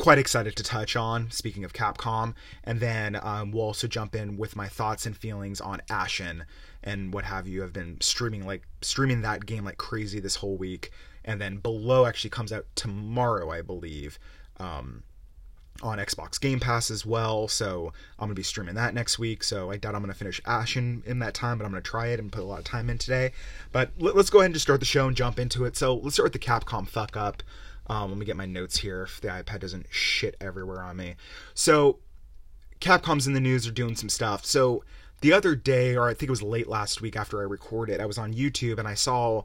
quite 0.00 0.18
excited 0.18 0.56
to 0.56 0.62
touch 0.62 0.96
on. 0.96 1.30
Speaking 1.30 1.62
of 1.62 1.74
Capcom, 1.74 2.34
and 2.64 2.80
then 2.80 3.18
um, 3.22 3.52
we'll 3.52 3.64
also 3.64 3.86
jump 3.86 4.14
in 4.14 4.38
with 4.38 4.56
my 4.56 4.66
thoughts 4.66 5.04
and 5.04 5.14
feelings 5.14 5.60
on 5.60 5.82
Ashen 5.90 6.44
and 6.82 7.12
what 7.12 7.26
have 7.26 7.46
you. 7.46 7.62
I've 7.62 7.74
been 7.74 8.00
streaming 8.00 8.46
like 8.46 8.66
streaming 8.80 9.20
that 9.22 9.44
game 9.44 9.64
like 9.64 9.76
crazy 9.76 10.18
this 10.18 10.36
whole 10.36 10.56
week, 10.56 10.90
and 11.24 11.38
then 11.40 11.58
Below 11.58 12.06
actually 12.06 12.30
comes 12.30 12.50
out 12.50 12.66
tomorrow, 12.74 13.50
I 13.50 13.60
believe. 13.62 14.18
Um, 14.56 15.02
on 15.82 15.96
Xbox 15.98 16.38
Game 16.38 16.60
Pass 16.60 16.90
as 16.90 17.06
well, 17.06 17.48
so 17.48 17.92
I'm 18.18 18.26
gonna 18.26 18.34
be 18.34 18.42
streaming 18.42 18.74
that 18.74 18.92
next 18.92 19.18
week. 19.18 19.42
So 19.42 19.70
I 19.70 19.76
doubt 19.76 19.94
I'm 19.94 20.02
gonna 20.02 20.14
finish 20.14 20.40
Ashen 20.46 21.02
in 21.06 21.20
that 21.20 21.34
time, 21.34 21.58
but 21.58 21.64
I'm 21.64 21.70
gonna 21.70 21.80
try 21.80 22.08
it 22.08 22.20
and 22.20 22.30
put 22.30 22.42
a 22.42 22.46
lot 22.46 22.58
of 22.58 22.64
time 22.64 22.90
in 22.90 22.98
today. 22.98 23.32
But 23.72 23.92
let's 23.98 24.28
go 24.28 24.40
ahead 24.40 24.46
and 24.46 24.54
just 24.54 24.64
start 24.64 24.80
the 24.80 24.86
show 24.86 25.08
and 25.08 25.16
jump 25.16 25.38
into 25.38 25.64
it. 25.64 25.76
So 25.76 25.94
let's 25.94 26.16
start 26.16 26.32
with 26.32 26.40
the 26.40 26.46
Capcom 26.46 26.86
fuck 26.86 27.16
up. 27.16 27.42
Um, 27.90 28.08
let 28.08 28.18
me 28.18 28.24
get 28.24 28.36
my 28.36 28.46
notes 28.46 28.78
here 28.78 29.02
if 29.02 29.20
the 29.20 29.26
iPad 29.26 29.58
doesn't 29.58 29.86
shit 29.90 30.36
everywhere 30.40 30.80
on 30.80 30.96
me. 30.96 31.16
So, 31.54 31.98
Capcom's 32.80 33.26
in 33.26 33.32
the 33.32 33.40
news, 33.40 33.64
they're 33.64 33.72
doing 33.72 33.96
some 33.96 34.08
stuff. 34.08 34.44
So, 34.44 34.84
the 35.22 35.32
other 35.32 35.56
day, 35.56 35.96
or 35.96 36.08
I 36.08 36.14
think 36.14 36.28
it 36.28 36.30
was 36.30 36.40
late 36.40 36.68
last 36.68 37.00
week 37.00 37.16
after 37.16 37.40
I 37.40 37.42
recorded, 37.42 38.00
I 38.00 38.06
was 38.06 38.16
on 38.16 38.32
YouTube 38.32 38.78
and 38.78 38.86
I 38.86 38.94
saw, 38.94 39.42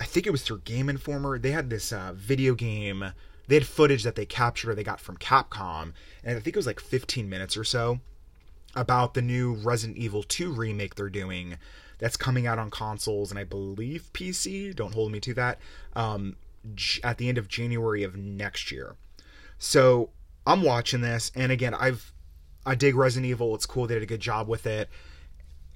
I 0.00 0.04
think 0.04 0.26
it 0.26 0.30
was 0.30 0.42
through 0.42 0.62
Game 0.64 0.88
Informer, 0.88 1.38
they 1.38 1.52
had 1.52 1.70
this 1.70 1.92
uh, 1.92 2.12
video 2.16 2.56
game, 2.56 3.12
they 3.46 3.54
had 3.54 3.66
footage 3.66 4.02
that 4.02 4.16
they 4.16 4.26
captured 4.26 4.70
or 4.70 4.74
they 4.74 4.82
got 4.82 5.00
from 5.00 5.16
Capcom, 5.16 5.92
and 6.24 6.36
I 6.36 6.40
think 6.40 6.48
it 6.48 6.56
was 6.56 6.66
like 6.66 6.80
15 6.80 7.30
minutes 7.30 7.56
or 7.56 7.62
so 7.62 8.00
about 8.74 9.14
the 9.14 9.22
new 9.22 9.54
Resident 9.54 9.96
Evil 9.96 10.24
2 10.24 10.50
remake 10.50 10.96
they're 10.96 11.08
doing 11.08 11.56
that's 11.98 12.16
coming 12.16 12.48
out 12.48 12.58
on 12.58 12.70
consoles 12.70 13.30
and 13.30 13.38
I 13.38 13.44
believe 13.44 14.10
PC. 14.12 14.74
Don't 14.74 14.92
hold 14.92 15.12
me 15.12 15.20
to 15.20 15.34
that. 15.34 15.58
Um, 15.94 16.36
at 17.02 17.18
the 17.18 17.28
end 17.28 17.38
of 17.38 17.48
January 17.48 18.02
of 18.02 18.16
next 18.16 18.70
year. 18.70 18.96
So 19.58 20.10
I'm 20.46 20.62
watching 20.62 21.00
this, 21.00 21.32
and 21.34 21.50
again, 21.50 21.74
I've 21.74 22.12
I 22.64 22.74
dig 22.74 22.96
Resident 22.96 23.30
Evil. 23.30 23.54
It's 23.54 23.66
cool. 23.66 23.86
They 23.86 23.94
did 23.94 24.02
a 24.02 24.06
good 24.06 24.20
job 24.20 24.48
with 24.48 24.66
it. 24.66 24.88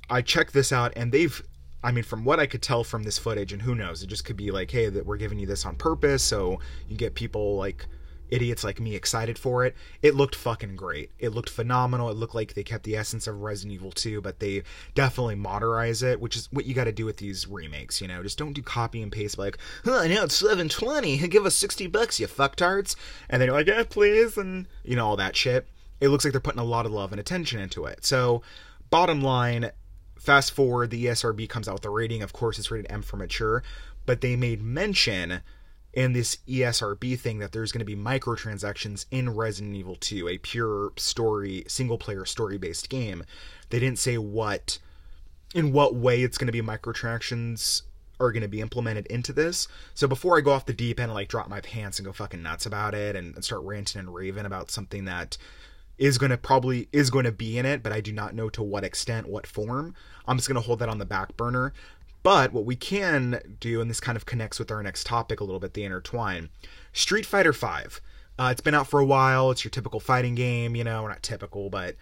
I 0.08 0.22
checked 0.22 0.52
this 0.52 0.72
out, 0.72 0.92
and 0.96 1.12
they've 1.12 1.42
I 1.82 1.92
mean, 1.92 2.04
from 2.04 2.24
what 2.24 2.38
I 2.38 2.46
could 2.46 2.62
tell 2.62 2.84
from 2.84 3.04
this 3.04 3.18
footage, 3.18 3.52
and 3.52 3.62
who 3.62 3.74
knows, 3.74 4.02
it 4.02 4.08
just 4.08 4.24
could 4.24 4.36
be 4.36 4.50
like, 4.50 4.70
hey, 4.70 4.88
that 4.90 5.06
we're 5.06 5.16
giving 5.16 5.38
you 5.38 5.46
this 5.46 5.64
on 5.64 5.76
purpose, 5.76 6.22
so 6.22 6.60
you 6.88 6.96
get 6.96 7.14
people 7.14 7.56
like 7.56 7.86
idiots 8.30 8.64
like 8.64 8.80
me 8.80 8.94
excited 8.94 9.38
for 9.38 9.64
it. 9.64 9.76
It 10.02 10.14
looked 10.14 10.34
fucking 10.34 10.76
great. 10.76 11.10
It 11.18 11.30
looked 11.30 11.50
phenomenal. 11.50 12.10
It 12.10 12.16
looked 12.16 12.34
like 12.34 12.54
they 12.54 12.62
kept 12.62 12.84
the 12.84 12.96
essence 12.96 13.26
of 13.26 13.40
Resident 13.42 13.74
Evil 13.74 13.90
2, 13.92 14.20
but 14.20 14.40
they 14.40 14.62
definitely 14.94 15.34
modernize 15.34 16.02
it, 16.02 16.20
which 16.20 16.36
is 16.36 16.48
what 16.52 16.64
you 16.64 16.74
got 16.74 16.84
to 16.84 16.92
do 16.92 17.04
with 17.04 17.18
these 17.18 17.46
remakes, 17.46 18.00
you 18.00 18.08
know? 18.08 18.22
Just 18.22 18.38
don't 18.38 18.52
do 18.52 18.62
copy 18.62 19.02
and 19.02 19.12
paste 19.12 19.38
like, 19.38 19.58
huh, 19.84 20.06
now 20.06 20.24
it's 20.24 20.36
720. 20.36 21.18
Give 21.28 21.46
us 21.46 21.56
60 21.56 21.86
bucks, 21.88 22.20
you 22.20 22.26
fucktards. 22.26 22.96
And 23.28 23.40
then 23.40 23.48
you're 23.48 23.56
like, 23.56 23.66
yeah, 23.66 23.84
please, 23.88 24.36
and, 24.36 24.66
you 24.84 24.96
know, 24.96 25.06
all 25.06 25.16
that 25.16 25.36
shit. 25.36 25.68
It 26.00 26.08
looks 26.08 26.24
like 26.24 26.32
they're 26.32 26.40
putting 26.40 26.60
a 26.60 26.64
lot 26.64 26.86
of 26.86 26.92
love 26.92 27.12
and 27.12 27.20
attention 27.20 27.60
into 27.60 27.84
it. 27.84 28.04
So, 28.04 28.42
bottom 28.88 29.20
line, 29.20 29.70
fast 30.18 30.52
forward, 30.52 30.90
the 30.90 31.06
ESRB 31.06 31.48
comes 31.48 31.68
out 31.68 31.74
with 31.74 31.84
a 31.84 31.90
rating. 31.90 32.22
Of 32.22 32.32
course, 32.32 32.58
it's 32.58 32.70
rated 32.70 32.90
M 32.90 33.02
for 33.02 33.16
mature, 33.16 33.62
but 34.06 34.20
they 34.20 34.36
made 34.36 34.62
mention 34.62 35.42
in 35.92 36.12
this 36.12 36.38
ESRB 36.48 37.18
thing 37.18 37.38
that 37.38 37.52
there's 37.52 37.72
going 37.72 37.80
to 37.80 37.84
be 37.84 37.96
microtransactions 37.96 39.06
in 39.10 39.30
Resident 39.30 39.74
Evil 39.74 39.96
2, 39.96 40.28
a 40.28 40.38
pure 40.38 40.92
story, 40.96 41.64
single 41.66 41.98
player 41.98 42.24
story 42.24 42.58
based 42.58 42.88
game. 42.88 43.24
They 43.70 43.78
didn't 43.78 43.98
say 43.98 44.18
what 44.18 44.78
in 45.54 45.72
what 45.72 45.94
way 45.94 46.22
it's 46.22 46.38
going 46.38 46.46
to 46.46 46.52
be 46.52 46.62
microtransactions 46.62 47.82
are 48.20 48.30
going 48.30 48.42
to 48.42 48.48
be 48.48 48.60
implemented 48.60 49.06
into 49.06 49.32
this. 49.32 49.66
So 49.94 50.06
before 50.06 50.36
I 50.36 50.42
go 50.42 50.52
off 50.52 50.66
the 50.66 50.72
deep 50.72 51.00
end 51.00 51.10
and 51.10 51.14
like 51.14 51.28
drop 51.28 51.48
my 51.48 51.60
pants 51.60 51.98
and 51.98 52.06
go 52.06 52.12
fucking 52.12 52.42
nuts 52.42 52.66
about 52.66 52.94
it 52.94 53.16
and, 53.16 53.34
and 53.34 53.44
start 53.44 53.62
ranting 53.62 53.98
and 53.98 54.14
raving 54.14 54.46
about 54.46 54.70
something 54.70 55.06
that 55.06 55.38
is 55.98 56.18
going 56.18 56.30
to 56.30 56.36
probably 56.36 56.88
is 56.92 57.10
going 57.10 57.24
to 57.24 57.32
be 57.32 57.58
in 57.58 57.66
it, 57.66 57.82
but 57.82 57.92
I 57.92 58.00
do 58.00 58.12
not 58.12 58.34
know 58.34 58.48
to 58.50 58.62
what 58.62 58.84
extent, 58.84 59.28
what 59.28 59.46
form. 59.46 59.94
I'm 60.26 60.36
just 60.36 60.48
going 60.48 60.60
to 60.60 60.66
hold 60.66 60.78
that 60.78 60.88
on 60.88 60.98
the 60.98 61.04
back 61.04 61.36
burner. 61.36 61.72
But 62.22 62.52
what 62.52 62.64
we 62.64 62.76
can 62.76 63.56
do, 63.60 63.80
and 63.80 63.88
this 63.88 64.00
kind 64.00 64.16
of 64.16 64.26
connects 64.26 64.58
with 64.58 64.70
our 64.70 64.82
next 64.82 65.06
topic 65.06 65.40
a 65.40 65.44
little 65.44 65.60
bit, 65.60 65.74
the 65.74 65.84
intertwine. 65.84 66.50
Street 66.92 67.24
Fighter 67.24 67.52
Five. 67.52 68.00
Uh, 68.38 68.48
it's 68.50 68.60
been 68.60 68.74
out 68.74 68.86
for 68.86 69.00
a 69.00 69.04
while. 69.04 69.50
It's 69.50 69.64
your 69.64 69.70
typical 69.70 70.00
fighting 70.00 70.34
game, 70.34 70.74
you 70.74 70.82
know, 70.82 71.06
not 71.06 71.22
typical, 71.22 71.68
but 71.68 71.96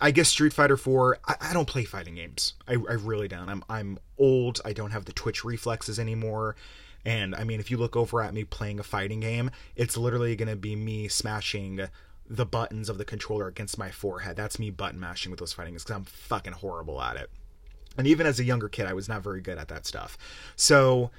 I 0.00 0.10
guess 0.10 0.28
Street 0.28 0.52
Fighter 0.52 0.76
4, 0.76 1.18
I, 1.26 1.34
I 1.40 1.52
don't 1.52 1.68
play 1.68 1.84
fighting 1.84 2.14
games. 2.14 2.54
I, 2.66 2.72
I, 2.72 2.94
really 2.94 3.28
don't. 3.28 3.48
I'm 3.48 3.62
I'm 3.68 3.98
old. 4.18 4.60
I 4.64 4.72
don't 4.72 4.90
have 4.90 5.04
the 5.04 5.12
twitch 5.12 5.44
reflexes 5.44 5.98
anymore. 5.98 6.56
And 7.04 7.34
I 7.34 7.44
mean, 7.44 7.60
if 7.60 7.70
you 7.70 7.76
look 7.76 7.96
over 7.96 8.22
at 8.22 8.34
me 8.34 8.44
playing 8.44 8.80
a 8.80 8.82
fighting 8.82 9.20
game, 9.20 9.50
it's 9.76 9.96
literally 9.96 10.36
going 10.36 10.48
to 10.48 10.56
be 10.56 10.74
me 10.74 11.06
smashing 11.08 11.88
the 12.28 12.46
buttons 12.46 12.88
of 12.88 12.96
the 12.96 13.04
controller 13.04 13.46
against 13.46 13.78
my 13.78 13.90
forehead. 13.90 14.36
That's 14.36 14.58
me 14.58 14.70
button 14.70 14.98
mashing 14.98 15.30
with 15.30 15.40
those 15.40 15.52
fighting 15.52 15.74
games 15.74 15.84
because 15.84 15.96
I'm 15.96 16.04
fucking 16.04 16.54
horrible 16.54 17.00
at 17.02 17.16
it. 17.16 17.30
And 17.96 18.06
even 18.06 18.26
as 18.26 18.40
a 18.40 18.44
younger 18.44 18.68
kid, 18.68 18.86
I 18.86 18.92
was 18.92 19.08
not 19.08 19.22
very 19.22 19.40
good 19.40 19.58
at 19.58 19.68
that 19.68 19.86
stuff. 19.86 20.18
So 20.56 21.10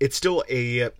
it's 0.00 0.16
still 0.16 0.44
a 0.48 0.90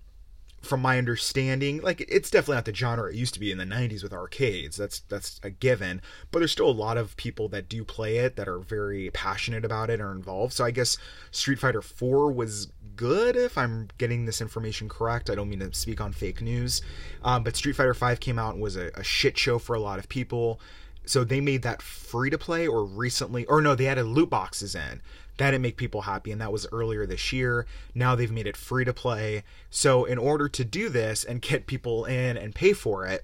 from 0.67 0.83
my 0.83 0.99
understanding, 0.99 1.81
like 1.81 2.01
it's 2.01 2.31
definitely 2.31 2.57
not 2.57 2.65
the 2.65 2.75
genre 2.75 3.11
it 3.11 3.15
used 3.15 3.35
to 3.35 3.41
be 3.41 3.51
in 3.51 3.59
the 3.59 3.65
90s 3.65 4.03
with 4.03 4.13
arcades. 4.13 4.77
That's 4.77 5.01
that's 5.01 5.41
a 5.43 5.51
given, 5.51 6.03
but 6.31 6.41
there's 6.41 6.53
still 6.53 6.69
a 6.69 6.73
lot 6.73 6.99
of 6.99 7.17
people 7.17 7.49
that 7.51 7.69
do 7.69 7.85
play 7.85 8.19
it 8.19 8.37
that 8.37 8.49
are 8.49 8.59
very 8.59 9.11
passionate 9.11 9.65
about 9.65 9.91
it 9.91 10.01
or 10.01 10.13
involved. 10.13 10.53
So 10.53 10.65
I 10.65 10.71
guess 10.71 10.99
Street 11.31 11.59
Fighter 11.59 11.83
4 11.83 12.33
was 12.33 12.69
good 12.97 13.37
if 13.37 13.57
I'm 13.57 13.89
getting 13.99 14.25
this 14.25 14.41
information 14.41 14.89
correct. 14.89 15.31
I 15.31 15.35
don't 15.35 15.49
mean 15.49 15.61
to 15.61 15.73
speak 15.73 16.01
on 16.01 16.13
fake 16.13 16.43
news, 16.43 16.83
um, 17.23 17.45
but 17.45 17.57
Street 17.57 17.77
Fighter 17.77 17.95
5 17.95 18.21
came 18.21 18.39
out 18.39 18.55
and 18.55 18.63
was 18.63 18.77
a, 18.77 18.91
a 18.95 19.05
shit 19.05 19.39
show 19.39 19.59
for 19.59 19.75
a 19.75 19.81
lot 19.81 19.99
of 19.99 20.09
people. 20.09 20.61
So 21.07 21.25
they 21.25 21.41
made 21.41 21.63
that 21.63 21.83
free 21.83 22.31
to 22.31 22.39
play 22.39 22.67
or 22.67 22.85
recently, 22.85 23.45
or 23.47 23.61
no, 23.61 23.75
they 23.75 23.87
added 23.87 24.07
loot 24.07 24.29
boxes 24.29 24.75
in. 24.75 25.01
That 25.39 25.51
didn't 25.51 25.63
make 25.63 25.77
people 25.77 26.03
happy, 26.03 26.33
and 26.33 26.41
that 26.41 26.53
was 26.53 26.67
earlier 26.73 27.07
this 27.07 27.33
year. 27.33 27.67
Now 27.95 28.15
they've 28.15 28.33
made 28.33 28.47
it 28.47 28.57
free 28.57 28.85
to 28.85 28.93
play. 28.93 29.45
So, 29.71 30.05
in 30.05 30.19
order 30.19 30.49
to 30.49 30.65
do 30.65 30.89
this 30.89 31.25
and 31.25 31.43
get 31.43 31.67
people 31.67 32.07
in 32.07 32.37
and 32.37 32.55
pay 32.55 32.73
for 32.73 33.07
it, 33.07 33.23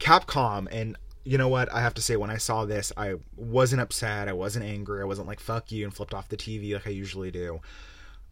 Capcom, 0.00 0.68
and 0.70 0.96
you 1.24 1.36
know 1.36 1.48
what? 1.48 1.70
I 1.72 1.82
have 1.82 1.94
to 1.94 2.02
say, 2.02 2.16
when 2.16 2.30
I 2.30 2.38
saw 2.38 2.64
this, 2.64 2.92
I 2.96 3.16
wasn't 3.36 3.82
upset. 3.82 4.28
I 4.28 4.32
wasn't 4.32 4.64
angry. 4.64 5.02
I 5.02 5.04
wasn't 5.04 5.28
like, 5.28 5.40
fuck 5.40 5.70
you, 5.70 5.84
and 5.84 5.94
flipped 5.94 6.14
off 6.14 6.28
the 6.28 6.36
TV 6.36 6.72
like 6.72 6.86
I 6.86 6.90
usually 6.90 7.30
do. 7.30 7.60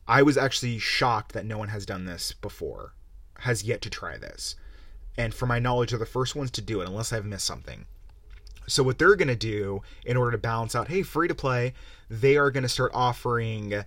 I 0.08 0.22
was 0.22 0.38
actually 0.38 0.78
shocked 0.78 1.32
that 1.32 1.44
no 1.44 1.58
one 1.58 1.68
has 1.68 1.84
done 1.84 2.06
this 2.06 2.32
before, 2.32 2.94
has 3.40 3.64
yet 3.64 3.82
to 3.82 3.90
try 3.90 4.16
this. 4.16 4.54
And 5.18 5.34
for 5.34 5.46
my 5.46 5.58
knowledge, 5.58 5.90
they're 5.90 5.98
the 5.98 6.06
first 6.06 6.34
ones 6.34 6.50
to 6.52 6.62
do 6.62 6.80
it, 6.80 6.88
unless 6.88 7.12
I've 7.12 7.26
missed 7.26 7.46
something. 7.46 7.86
So 8.66 8.82
what 8.82 8.98
they're 8.98 9.16
going 9.16 9.28
to 9.28 9.36
do 9.36 9.82
in 10.04 10.16
order 10.16 10.32
to 10.32 10.38
balance 10.38 10.74
out, 10.74 10.88
hey, 10.88 11.02
free 11.02 11.28
to 11.28 11.34
play, 11.34 11.74
they 12.10 12.36
are 12.36 12.50
going 12.50 12.62
to 12.62 12.68
start 12.68 12.92
offering 12.94 13.84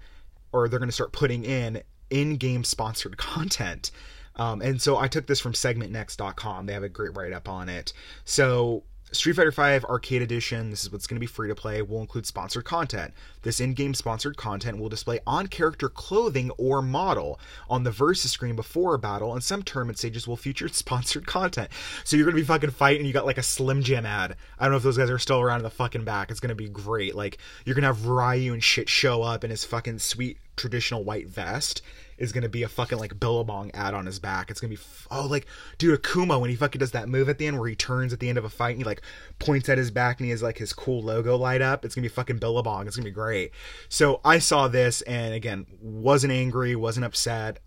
or 0.52 0.68
they're 0.68 0.80
going 0.80 0.90
to 0.90 0.94
start 0.94 1.12
putting 1.12 1.44
in 1.44 1.82
in-game 2.10 2.64
sponsored 2.64 3.18
content. 3.18 3.92
Um, 4.36 4.62
and 4.62 4.82
so 4.82 4.98
I 4.98 5.08
took 5.08 5.28
this 5.28 5.42
from 5.42 5.54
segmentnext.com. 5.54 6.66
They 6.66 6.74
have 6.74 6.84
a 6.84 6.90
great 6.90 7.16
write 7.16 7.34
up 7.34 7.50
on 7.50 7.68
it. 7.68 7.92
So 8.24 8.84
Street 9.12 9.34
Fighter 9.34 9.52
V 9.52 9.86
Arcade 9.86 10.22
Edition, 10.22 10.70
this 10.70 10.84
is 10.84 10.92
what's 10.92 11.08
going 11.08 11.16
to 11.16 11.20
be 11.20 11.26
free 11.26 11.48
to 11.48 11.56
play, 11.56 11.82
will 11.82 12.00
include 12.00 12.28
sponsored 12.28 12.64
content. 12.64 13.12
This 13.42 13.60
in 13.60 13.74
game 13.74 13.96
sponsored 13.96 14.38
content 14.38 14.78
will 14.78 14.88
display 14.88 15.20
on 15.26 15.48
character 15.48 15.90
clothing 15.90 16.52
or 16.58 16.84
model 16.84 17.40
on 17.72 17.84
the 17.84 17.90
versus 17.90 18.32
screen 18.32 18.56
before 18.56 18.94
a 18.94 19.00
battle, 19.00 19.34
and 19.34 19.44
some 19.44 19.64
tournament 19.64 19.98
stages 19.98 20.28
will 20.28 20.38
feature 20.38 20.68
sponsored 20.72 21.26
content. 21.26 21.72
So 22.04 22.18
you're 22.18 22.26
going 22.26 22.36
to 22.36 22.42
be 22.42 22.46
fucking 22.46 22.70
fighting, 22.70 23.00
and 23.00 23.08
you 23.08 23.14
got 23.14 23.26
like 23.26 23.40
a 23.40 23.44
Slim 23.44 23.82
Jim 23.82 24.06
ad. 24.06 24.36
I 24.60 24.66
don't 24.66 24.72
know 24.72 24.78
if 24.78 24.84
those 24.84 24.98
guys 24.98 25.10
are 25.10 25.18
still 25.18 25.40
around 25.40 25.60
in 25.60 25.64
the 25.64 25.72
fucking 25.72 26.04
back. 26.04 26.30
It's 26.30 26.40
going 26.40 26.50
to 26.50 26.56
be 26.56 26.70
great. 26.70 27.16
Like, 27.16 27.40
you're 27.66 27.76
going 27.76 27.82
to 27.82 27.88
have 27.88 28.06
Ryu 28.06 28.54
and 28.54 28.64
shit 28.64 28.90
show 28.90 29.24
up 29.24 29.44
in 29.44 29.50
his 29.50 29.66
fucking 29.66 30.00
sweet 30.00 30.38
traditional 30.60 31.04
white 31.04 31.28
vest 31.28 31.82
is 32.18 32.34
gonna 32.34 32.50
be 32.50 32.64
a 32.64 32.68
fucking 32.68 33.00
like 33.00 33.20
Billabong 33.20 33.72
ad 33.74 33.94
on 33.94 34.06
his 34.06 34.20
back. 34.20 34.52
It's 34.52 34.60
gonna 34.60 34.70
be 34.70 34.76
f- 34.76 35.08
oh 35.10 35.26
like 35.26 35.48
dude 35.78 36.00
Akuma 36.00 36.40
when 36.40 36.50
he 36.50 36.56
fucking 36.56 36.80
does 36.80 36.92
that 36.92 37.10
move 37.10 37.30
at 37.30 37.38
the 37.38 37.48
end 37.48 37.58
where 37.58 37.70
he 37.70 37.76
turns 37.76 38.12
at 38.12 38.20
the 38.20 38.30
end 38.30 38.38
of 38.38 38.44
a 38.44 38.50
fight 38.50 38.72
and 38.72 38.80
he 38.80 38.84
like 38.84 39.02
points 39.40 39.70
at 39.70 39.78
his 39.78 39.90
back 39.90 40.20
and 40.20 40.26
he 40.26 40.32
has 40.32 40.44
like 40.44 40.58
his 40.58 40.74
cool 40.74 41.02
logo 41.02 41.38
light 41.38 41.62
up. 41.62 41.86
It's 41.86 41.96
gonna 41.96 42.04
be 42.04 42.10
fucking 42.10 42.38
Billabong. 42.38 42.86
It's 42.86 42.98
gonna 42.98 43.06
be 43.06 43.12
great. 43.12 43.52
So 43.88 44.20
I 44.24 44.40
saw 44.40 44.68
this 44.68 45.02
and 45.04 45.34
again 45.34 45.66
wasn't 45.82 46.34
angry, 46.34 46.76
wasn't 46.76 47.06
upset. 47.06 47.60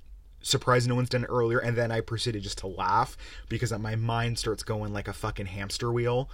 Surprised 0.43 0.89
no 0.89 0.97
one's 0.97 1.09
done 1.09 1.23
it 1.23 1.29
earlier, 1.31 1.61
and 1.61 1.77
then 1.77 1.93
I 1.93 2.01
proceeded 2.01 2.43
just 2.43 2.59
to 2.59 2.67
laugh 2.67 3.17
because 3.49 3.73
my 3.79 3.95
mind 3.95 4.39
starts 4.39 4.65
going 4.65 4.93
like 4.93 5.07
a 5.07 5.13
fucking 5.13 5.47
hamster 5.47 5.93
wheel 5.93 6.29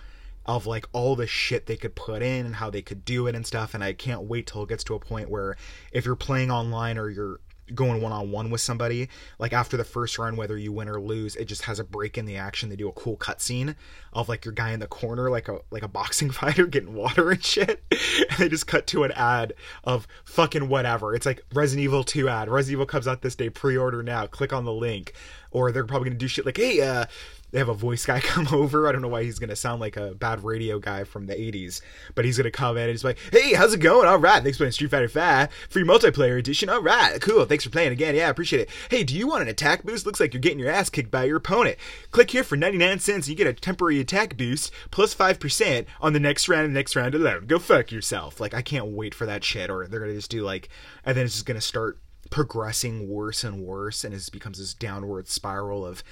of 0.47 0.67
like 0.67 0.87
all 0.93 1.15
the 1.15 1.27
shit 1.27 1.67
they 1.67 1.77
could 1.77 1.95
put 1.95 2.23
in 2.23 2.47
and 2.47 2.55
how 2.57 2.71
they 2.71 2.83
could 2.83 3.05
do 3.05 3.27
it 3.27 3.35
and 3.35 3.47
stuff 3.47 3.75
and 3.75 3.85
I 3.85 3.93
can't 3.93 4.23
wait 4.23 4.47
till 4.47 4.63
it 4.63 4.69
gets 4.69 4.85
to 4.85 4.95
a 4.95 4.99
point 4.99 5.31
where 5.31 5.57
if 5.93 6.05
you're 6.05 6.17
playing 6.17 6.51
online 6.51 6.99
or 6.99 7.11
you're 7.11 7.41
going 7.75 8.01
one 8.01 8.13
on 8.13 8.31
one 8.31 8.51
with 8.51 8.61
somebody, 8.61 9.09
like 9.39 9.53
after 9.53 9.77
the 9.77 9.85
first 9.85 10.19
run, 10.19 10.37
whether 10.37 10.57
you 10.57 10.73
win 10.73 10.89
or 10.89 11.01
lose, 11.01 11.37
it 11.37 11.47
just 11.47 11.63
has 11.63 11.79
a 11.79 11.85
break 11.85 12.19
in 12.19 12.25
the 12.25 12.37
action. 12.37 12.69
They 12.69 12.77
do 12.77 12.89
a 12.89 12.93
cool 12.93 13.17
cutscene 13.17 13.75
of 14.13 14.29
like 14.29 14.45
your 14.45 14.55
guy 14.55 14.73
in 14.73 14.81
the 14.81 14.87
corner, 14.87 15.31
like 15.31 15.49
a 15.49 15.61
like 15.71 15.83
a 15.83 15.89
boxing 15.89 16.31
fighter 16.33 16.67
getting 16.67 16.95
water 16.95 17.31
and 17.31 17.45
shit. 17.45 17.83
And 18.31 18.39
they 18.39 18.49
just 18.49 18.67
cut 18.67 18.87
to 18.89 19.05
an 19.05 19.13
ad 19.13 19.55
of 19.85 20.07
fucking 20.25 20.69
whatever. 20.69 21.15
It's 21.15 21.25
like 21.25 21.45
Resident 21.55 21.85
Evil 21.85 22.05
2 22.05 22.29
ad. 22.29 22.49
Resident 22.49 22.73
Evil 22.73 22.87
comes 22.87 23.07
out 23.07 23.23
this 23.23 23.37
day, 23.37 23.49
pre-order 23.49 24.03
now. 24.03 24.27
Click 24.27 24.53
on 24.53 24.65
the 24.65 24.73
link. 24.73 25.13
Or 25.51 25.73
they're 25.73 25.85
probably 25.85 26.11
gonna 26.11 26.19
do 26.19 26.29
shit 26.29 26.45
like, 26.45 26.57
hey, 26.57 26.81
uh, 26.81 27.07
they 27.51 27.59
have 27.59 27.69
a 27.69 27.75
voice 27.75 28.05
guy 28.05 28.21
come 28.25 28.49
over. 28.53 28.89
I 28.89 28.93
don't 28.93 29.03
know 29.03 29.09
why 29.09 29.25
he's 29.25 29.39
gonna 29.39 29.57
sound 29.57 29.81
like 29.81 29.97
a 29.97 30.15
bad 30.15 30.45
radio 30.45 30.79
guy 30.79 31.05
from 31.05 31.27
the 31.27 31.35
'80s, 31.35 31.81
but 32.15 32.25
he's 32.25 32.37
gonna 32.37 32.51
come 32.51 32.77
in 32.77 32.85
and 32.85 32.91
he's 32.91 33.05
like, 33.05 33.19
"Hey, 33.33 33.55
how's 33.55 33.75
it 33.75 33.81
going? 33.81 34.09
All 34.09 34.19
right, 34.19 34.43
thanks 34.43 34.59
for 34.59 34.63
playing 34.63 34.73
Street 34.73 34.91
Fighter 34.91 35.09
Five 35.09 35.49
free 35.69 35.85
multiplayer 35.85 36.39
edition. 36.39 36.69
All 36.69 36.83
right, 36.83 37.21
cool. 37.21 37.45
Thanks 37.45 37.65
for 37.65 37.71
playing 37.71 37.93
again. 37.93 38.15
Yeah, 38.15 38.27
I 38.27 38.31
appreciate 38.31 38.63
it. 38.63 38.71
Hey, 38.91 39.05
do 39.05 39.17
you 39.17 39.27
want 39.27 39.43
an 39.43 39.49
attack 39.49 39.85
boost? 39.85 40.07
Looks 40.07 40.21
like 40.21 40.35
you're 40.35 40.41
getting 40.41 40.59
your 40.59 40.71
ass 40.71 40.91
kicked 40.91 41.11
by 41.11 41.25
your 41.25 41.37
opponent. 41.37 41.77
Click 42.11 42.31
here 42.31 42.45
for 42.45 42.57
99 42.57 42.99
cents 43.01 43.27
and 43.27 43.29
you 43.29 43.35
get 43.35 43.47
a 43.47 43.53
temporary 43.53 44.01
attack 44.01 44.37
boost 44.37 44.73
plus 44.91 45.15
five 45.15 45.41
percent 45.41 45.87
on 46.01 46.13
the 46.13 46.21
next 46.21 46.49
round 46.49 46.65
and 46.67 46.75
next 46.75 46.97
round 46.97 47.15
alone. 47.15 47.47
Go 47.47 47.59
fuck 47.59 47.91
yourself. 47.93 48.41
Like 48.41 48.55
I 48.55 48.63
can't 48.63 48.87
wait 48.87 49.15
for 49.15 49.27
that 49.27 49.45
shit. 49.45 49.71
Or 49.71 49.87
they're 49.87 50.01
gonna 50.01 50.15
just 50.15 50.31
do 50.31 50.43
like, 50.43 50.69
and 51.05 51.17
then 51.17 51.25
it's 51.25 51.35
just 51.35 51.47
gonna 51.47 51.61
start 51.61 51.99
progressing 52.31 53.09
worse 53.09 53.43
and 53.43 53.63
worse 53.63 54.05
and 54.05 54.15
it 54.15 54.29
becomes 54.31 54.59
this 54.59 54.75
downward 54.75 55.29
spiral 55.29 55.87
of 55.87 56.03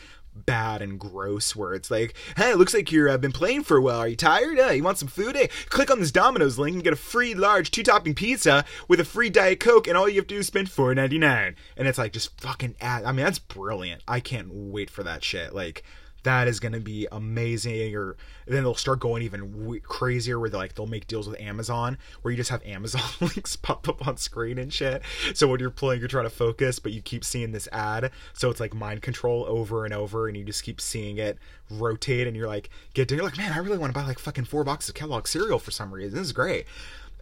bad 0.44 0.82
and 0.82 1.00
gross 1.00 1.56
where 1.56 1.72
it's 1.74 1.90
like, 1.90 2.14
hey, 2.36 2.50
it 2.50 2.58
looks 2.58 2.74
like 2.74 2.92
you've 2.92 3.10
uh, 3.10 3.16
been 3.18 3.32
playing 3.32 3.64
for 3.64 3.76
a 3.76 3.82
while. 3.82 4.00
Are 4.00 4.08
you 4.08 4.16
tired? 4.16 4.58
Uh, 4.58 4.68
you 4.68 4.82
want 4.82 4.98
some 4.98 5.08
food? 5.08 5.36
Hey, 5.36 5.48
click 5.68 5.90
on 5.90 6.00
this 6.00 6.12
Domino's 6.12 6.58
link 6.58 6.74
and 6.74 6.84
get 6.84 6.92
a 6.92 6.96
free 6.96 7.34
large 7.34 7.70
two 7.70 7.82
topping 7.82 8.14
pizza 8.14 8.64
with 8.88 9.00
a 9.00 9.04
free 9.04 9.30
Diet 9.30 9.60
Coke, 9.60 9.88
and 9.88 9.96
all 9.96 10.08
you 10.08 10.16
have 10.16 10.26
to 10.26 10.34
do 10.34 10.40
is 10.40 10.46
spend 10.46 10.70
four 10.70 10.94
ninety 10.94 11.18
nine. 11.18 11.56
And 11.76 11.88
it's 11.88 11.98
like 11.98 12.12
just 12.12 12.40
fucking. 12.40 12.76
Ad- 12.80 13.04
I 13.04 13.12
mean, 13.12 13.24
that's 13.24 13.38
brilliant. 13.38 14.02
I 14.06 14.20
can't 14.20 14.48
wait 14.52 14.90
for 14.90 15.02
that 15.02 15.24
shit. 15.24 15.54
Like 15.54 15.82
that 16.26 16.48
is 16.48 16.58
going 16.58 16.72
to 16.72 16.80
be 16.80 17.06
amazing 17.12 17.94
or 17.94 18.16
then 18.46 18.64
they'll 18.64 18.74
start 18.74 18.98
going 18.98 19.22
even 19.22 19.52
w- 19.62 19.80
crazier 19.80 20.40
where 20.40 20.50
they 20.50 20.58
like 20.58 20.74
they'll 20.74 20.86
make 20.86 21.06
deals 21.06 21.28
with 21.28 21.40
amazon 21.40 21.96
where 22.22 22.32
you 22.32 22.36
just 22.36 22.50
have 22.50 22.64
amazon 22.66 23.00
links 23.20 23.54
pop 23.54 23.88
up 23.88 24.06
on 24.06 24.16
screen 24.16 24.58
and 24.58 24.72
shit. 24.72 25.02
So 25.34 25.46
when 25.46 25.60
you're 25.60 25.70
playing 25.70 26.00
you're 26.00 26.08
trying 26.08 26.24
to 26.24 26.30
focus 26.30 26.80
but 26.80 26.92
you 26.92 27.00
keep 27.00 27.24
seeing 27.24 27.52
this 27.52 27.68
ad. 27.70 28.10
So 28.32 28.50
it's 28.50 28.60
like 28.60 28.74
mind 28.74 29.02
control 29.02 29.44
over 29.46 29.84
and 29.84 29.94
over 29.94 30.26
and 30.26 30.36
you 30.36 30.44
just 30.44 30.64
keep 30.64 30.80
seeing 30.80 31.18
it 31.18 31.38
rotate 31.70 32.26
and 32.26 32.36
you're 32.36 32.48
like 32.48 32.70
get 32.94 33.10
you're 33.10 33.24
like 33.24 33.36
man 33.36 33.52
i 33.52 33.58
really 33.58 33.78
want 33.78 33.92
to 33.92 33.98
buy 33.98 34.06
like 34.06 34.20
fucking 34.20 34.44
four 34.44 34.62
boxes 34.62 34.90
of 34.90 34.94
kellogg 34.94 35.26
cereal 35.26 35.58
for 35.58 35.70
some 35.70 35.92
reason. 35.92 36.18
This 36.18 36.26
is 36.26 36.32
great 36.32 36.66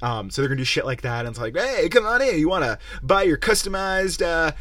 um, 0.02 0.30
so 0.30 0.42
they're 0.42 0.48
gonna 0.48 0.58
do 0.58 0.64
shit 0.64 0.84
like 0.84 1.02
that, 1.02 1.20
and 1.20 1.28
it's 1.28 1.38
like, 1.38 1.56
hey, 1.56 1.88
come 1.88 2.06
on 2.06 2.22
in. 2.22 2.38
You 2.38 2.48
want 2.48 2.64
to 2.64 2.78
buy 3.02 3.22
your 3.22 3.38
customized 3.38 4.22
uh, 4.22 4.52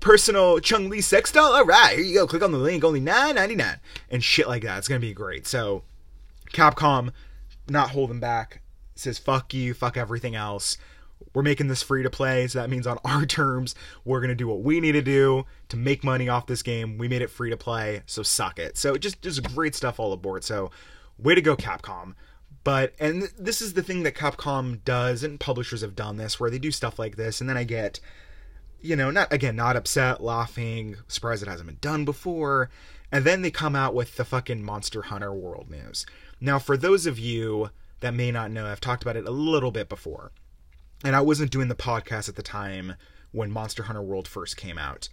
personal 0.00 0.58
Chun 0.60 0.88
Li 0.88 1.00
sex 1.00 1.30
doll? 1.30 1.52
All 1.52 1.64
right, 1.64 1.96
here 1.96 2.04
you 2.04 2.14
go. 2.14 2.26
Click 2.26 2.42
on 2.42 2.52
the 2.52 2.58
link. 2.58 2.84
Only 2.84 3.00
nine 3.00 3.34
ninety 3.34 3.54
nine, 3.54 3.80
and 4.10 4.22
shit 4.24 4.48
like 4.48 4.62
that. 4.62 4.78
It's 4.78 4.88
gonna 4.88 5.00
be 5.00 5.12
great. 5.12 5.46
So, 5.46 5.82
Capcom, 6.52 7.12
not 7.68 7.90
holding 7.90 8.20
back, 8.20 8.62
says 8.94 9.18
fuck 9.18 9.52
you, 9.54 9.74
fuck 9.74 9.96
everything 9.96 10.34
else. 10.34 10.78
We're 11.34 11.42
making 11.42 11.68
this 11.68 11.82
free 11.82 12.02
to 12.02 12.10
play, 12.10 12.46
so 12.46 12.58
that 12.60 12.70
means 12.70 12.86
on 12.86 12.98
our 13.04 13.26
terms, 13.26 13.74
we're 14.04 14.20
gonna 14.20 14.34
do 14.34 14.48
what 14.48 14.62
we 14.62 14.80
need 14.80 14.92
to 14.92 15.02
do 15.02 15.44
to 15.68 15.76
make 15.76 16.02
money 16.02 16.28
off 16.28 16.46
this 16.46 16.62
game. 16.62 16.98
We 16.98 17.08
made 17.08 17.22
it 17.22 17.30
free 17.30 17.50
to 17.50 17.56
play, 17.56 18.02
so 18.06 18.22
suck 18.22 18.58
it. 18.58 18.76
So 18.78 18.96
just 18.96 19.20
just 19.22 19.42
great 19.54 19.74
stuff 19.74 20.00
all 20.00 20.12
aboard. 20.12 20.44
So, 20.44 20.70
way 21.18 21.34
to 21.34 21.42
go, 21.42 21.56
Capcom. 21.56 22.14
But 22.68 22.92
and 23.00 23.22
this 23.38 23.62
is 23.62 23.72
the 23.72 23.82
thing 23.82 24.02
that 24.02 24.14
Capcom 24.14 24.84
does, 24.84 25.22
and 25.22 25.40
publishers 25.40 25.80
have 25.80 25.96
done 25.96 26.18
this, 26.18 26.38
where 26.38 26.50
they 26.50 26.58
do 26.58 26.70
stuff 26.70 26.98
like 26.98 27.16
this, 27.16 27.40
and 27.40 27.48
then 27.48 27.56
I 27.56 27.64
get, 27.64 27.98
you 28.82 28.94
know, 28.94 29.10
not 29.10 29.32
again, 29.32 29.56
not 29.56 29.74
upset, 29.74 30.22
laughing, 30.22 30.96
surprised 31.08 31.42
it 31.42 31.48
hasn't 31.48 31.66
been 31.66 31.78
done 31.80 32.04
before, 32.04 32.68
and 33.10 33.24
then 33.24 33.40
they 33.40 33.50
come 33.50 33.74
out 33.74 33.94
with 33.94 34.16
the 34.16 34.24
fucking 34.26 34.62
Monster 34.62 35.00
Hunter 35.00 35.32
World 35.32 35.70
news. 35.70 36.04
Now, 36.42 36.58
for 36.58 36.76
those 36.76 37.06
of 37.06 37.18
you 37.18 37.70
that 38.00 38.12
may 38.12 38.30
not 38.30 38.50
know, 38.50 38.66
I've 38.66 38.82
talked 38.82 39.02
about 39.02 39.16
it 39.16 39.26
a 39.26 39.30
little 39.30 39.70
bit 39.70 39.88
before. 39.88 40.30
and 41.02 41.16
I 41.16 41.22
wasn't 41.22 41.50
doing 41.50 41.68
the 41.68 41.74
podcast 41.74 42.28
at 42.28 42.36
the 42.36 42.42
time 42.42 42.96
when 43.32 43.50
Monster 43.50 43.84
Hunter 43.84 44.02
World 44.02 44.28
first 44.28 44.58
came 44.58 44.76
out. 44.76 45.08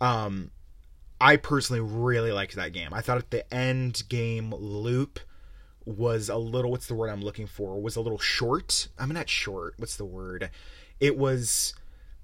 Um, 0.00 0.50
I 1.20 1.36
personally 1.36 1.80
really 1.80 2.32
liked 2.32 2.56
that 2.56 2.72
game. 2.72 2.92
I 2.92 3.00
thought 3.00 3.30
the 3.30 3.54
end 3.54 4.02
game 4.08 4.52
loop 4.52 5.20
was 5.86 6.28
a 6.28 6.36
little 6.36 6.70
what's 6.70 6.88
the 6.88 6.94
word 6.94 7.08
I'm 7.08 7.22
looking 7.22 7.46
for? 7.46 7.80
Was 7.80 7.96
a 7.96 8.00
little 8.00 8.18
short. 8.18 8.88
I'm 8.98 9.10
not 9.10 9.28
short. 9.28 9.74
What's 9.78 9.96
the 9.96 10.04
word? 10.04 10.50
It 11.00 11.16
was 11.16 11.74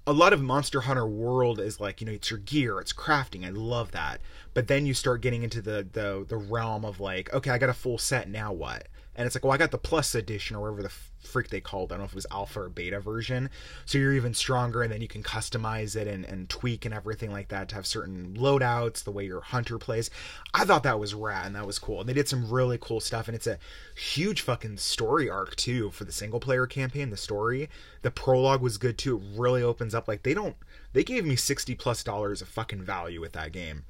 a 0.07 0.12
lot 0.12 0.33
of 0.33 0.42
Monster 0.42 0.83
Hunter 0.83 1.07
World 1.07 1.61
is 1.61 1.78
like, 1.78 2.00
you 2.00 2.07
know, 2.07 2.12
it's 2.12 2.31
your 2.31 2.40
gear, 2.40 2.81
it's 2.81 2.92
crafting. 2.92 3.47
I 3.47 3.50
love 3.50 3.92
that. 3.92 4.21
But 4.52 4.66
then 4.66 4.85
you 4.85 4.95
start 4.95 5.21
getting 5.21 5.45
into 5.45 5.62
the 5.62 5.87
the 5.90 6.25
the 6.28 6.37
realm 6.37 6.85
of 6.85 7.00
like, 7.00 7.33
okay, 7.33 7.50
I 7.50 7.59
got 7.59 7.71
a 7.71 7.75
full 7.75 7.99
set, 7.99 8.28
now 8.28 8.52
what? 8.52 8.88
And 9.14 9.26
it's 9.26 9.37
like, 9.37 9.45
well, 9.45 9.52
I 9.52 9.59
got 9.59 9.71
the 9.71 9.78
plus 9.78 10.14
edition 10.14 10.57
or 10.57 10.62
whatever 10.62 10.83
the 10.83 10.92
freak 11.28 11.50
they 11.50 11.61
called. 11.61 11.92
I 11.92 11.97
don't 11.97 12.00
know 12.00 12.07
if 12.07 12.12
it 12.12 12.16
was 12.16 12.26
alpha 12.31 12.62
or 12.62 12.69
beta 12.71 12.99
version. 12.99 13.50
So 13.85 13.99
you're 13.99 14.14
even 14.14 14.33
stronger, 14.33 14.83
and 14.83 14.90
then 14.90 15.02
you 15.02 15.09
can 15.09 15.23
customize 15.23 15.97
it 15.97 16.07
and, 16.07 16.25
and 16.25 16.49
tweak 16.49 16.85
and 16.85 16.95
everything 16.95 17.31
like 17.31 17.49
that 17.49 17.69
to 17.69 17.75
have 17.75 17.87
certain 17.87 18.35
loadouts, 18.38 19.04
the 19.04 19.11
way 19.11 19.26
your 19.26 19.42
hunter 19.42 19.78
plays. 19.78 20.09
I 20.54 20.64
thought 20.64 20.83
that 20.85 20.99
was 20.99 21.14
rad 21.14 21.47
and 21.47 21.57
that 21.57 21.66
was 21.66 21.78
cool. 21.78 22.00
And 22.00 22.09
they 22.09 22.14
did 22.14 22.28
some 22.28 22.50
really 22.50 22.78
cool 22.81 23.00
stuff, 23.00 23.28
and 23.28 23.35
it's 23.35 23.47
a 23.47 23.59
huge 23.95 24.40
fucking 24.40 24.78
story 24.78 25.28
arc 25.28 25.57
too 25.57 25.90
for 25.90 26.04
the 26.04 26.12
single 26.12 26.40
player 26.40 26.66
campaign. 26.66 27.11
The 27.11 27.16
story, 27.19 27.69
the 28.00 28.11
prologue 28.11 28.62
was 28.62 28.78
good 28.78 28.97
too. 28.97 29.19
It 29.19 29.38
really 29.38 29.62
opens 29.62 29.95
up. 29.95 30.09
Like 30.09 30.23
they 30.23 30.35
don't, 30.35 30.57
they 30.95 31.04
gave 31.04 31.26
me 31.26 31.37
sixty 31.37 31.75
plus 31.75 32.02
dollars 32.02 32.40
of 32.40 32.49
fucking 32.49 32.83
value 32.83 33.21
with 33.21 33.33
that 33.33 33.52
game. 33.52 33.85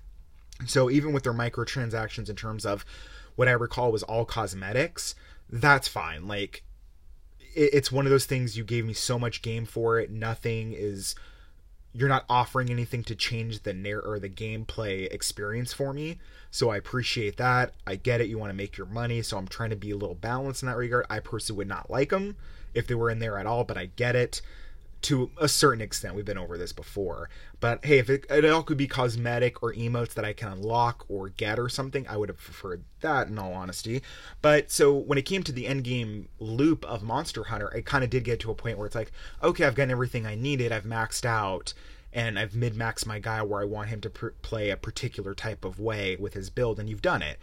So 0.66 0.90
even 0.90 1.12
with 1.12 1.24
their 1.24 1.32
microtransactions 1.32 2.28
in 2.28 2.36
terms 2.36 2.66
of 2.66 2.84
what 3.36 3.48
I 3.48 3.52
recall 3.52 3.92
was 3.92 4.02
all 4.02 4.24
cosmetics, 4.24 5.14
that's 5.50 5.88
fine. 5.88 6.26
Like 6.26 6.62
it's 7.54 7.92
one 7.92 8.06
of 8.06 8.10
those 8.10 8.26
things 8.26 8.56
you 8.56 8.64
gave 8.64 8.84
me 8.84 8.92
so 8.92 9.18
much 9.18 9.42
game 9.42 9.66
for 9.66 9.98
it. 9.98 10.10
Nothing 10.10 10.72
is 10.72 11.14
you're 11.94 12.08
not 12.08 12.24
offering 12.28 12.70
anything 12.70 13.04
to 13.04 13.14
change 13.14 13.62
the 13.62 13.74
narr 13.74 14.00
or 14.00 14.18
the 14.18 14.28
gameplay 14.28 15.12
experience 15.12 15.74
for 15.74 15.92
me. 15.92 16.18
So 16.50 16.70
I 16.70 16.78
appreciate 16.78 17.36
that. 17.36 17.74
I 17.86 17.96
get 17.96 18.20
it. 18.22 18.28
You 18.28 18.38
want 18.38 18.50
to 18.50 18.56
make 18.56 18.78
your 18.78 18.86
money, 18.86 19.20
so 19.20 19.36
I'm 19.36 19.48
trying 19.48 19.70
to 19.70 19.76
be 19.76 19.90
a 19.90 19.96
little 19.96 20.14
balanced 20.14 20.62
in 20.62 20.68
that 20.68 20.76
regard. 20.76 21.04
I 21.10 21.20
personally 21.20 21.58
would 21.58 21.68
not 21.68 21.90
like 21.90 22.08
them 22.08 22.36
if 22.72 22.86
they 22.86 22.94
were 22.94 23.10
in 23.10 23.18
there 23.18 23.38
at 23.38 23.46
all, 23.46 23.64
but 23.64 23.76
I 23.76 23.86
get 23.96 24.16
it 24.16 24.40
to 25.02 25.30
a 25.36 25.48
certain 25.48 25.80
extent. 25.80 26.14
We've 26.14 26.24
been 26.24 26.38
over 26.38 26.56
this 26.56 26.72
before. 26.72 27.28
But 27.60 27.84
hey, 27.84 27.98
if 27.98 28.08
it, 28.08 28.24
it, 28.30 28.44
all 28.44 28.62
could 28.62 28.76
be 28.76 28.86
cosmetic 28.86 29.62
or 29.62 29.72
emotes 29.72 30.14
that 30.14 30.24
I 30.24 30.32
can 30.32 30.48
unlock 30.48 31.04
or 31.08 31.28
get 31.28 31.58
or 31.58 31.68
something, 31.68 32.06
I 32.08 32.16
would 32.16 32.28
have 32.28 32.38
preferred 32.38 32.84
that 33.00 33.28
in 33.28 33.38
all 33.38 33.52
honesty. 33.52 34.02
But 34.40 34.70
so 34.70 34.92
when 34.92 35.18
it 35.18 35.22
came 35.22 35.42
to 35.44 35.52
the 35.52 35.66
end 35.66 35.84
game 35.84 36.28
loop 36.38 36.84
of 36.84 37.02
Monster 37.02 37.44
Hunter, 37.44 37.68
it 37.74 37.84
kind 37.84 38.04
of 38.04 38.10
did 38.10 38.24
get 38.24 38.40
to 38.40 38.50
a 38.50 38.54
point 38.54 38.78
where 38.78 38.86
it's 38.86 38.96
like, 38.96 39.12
okay, 39.42 39.64
I've 39.64 39.74
gotten 39.74 39.90
everything 39.90 40.26
I 40.26 40.34
needed, 40.34 40.72
I've 40.72 40.84
maxed 40.84 41.24
out. 41.24 41.74
And 42.14 42.38
I've 42.38 42.54
min 42.54 42.74
maxed 42.74 43.06
my 43.06 43.18
guy 43.18 43.40
where 43.42 43.62
I 43.62 43.64
want 43.64 43.88
him 43.88 44.02
to 44.02 44.10
pr- 44.10 44.28
play 44.42 44.68
a 44.68 44.76
particular 44.76 45.34
type 45.34 45.64
of 45.64 45.80
way 45.80 46.14
with 46.16 46.34
his 46.34 46.50
build, 46.50 46.78
and 46.78 46.86
you've 46.86 47.00
done 47.00 47.22
it 47.22 47.38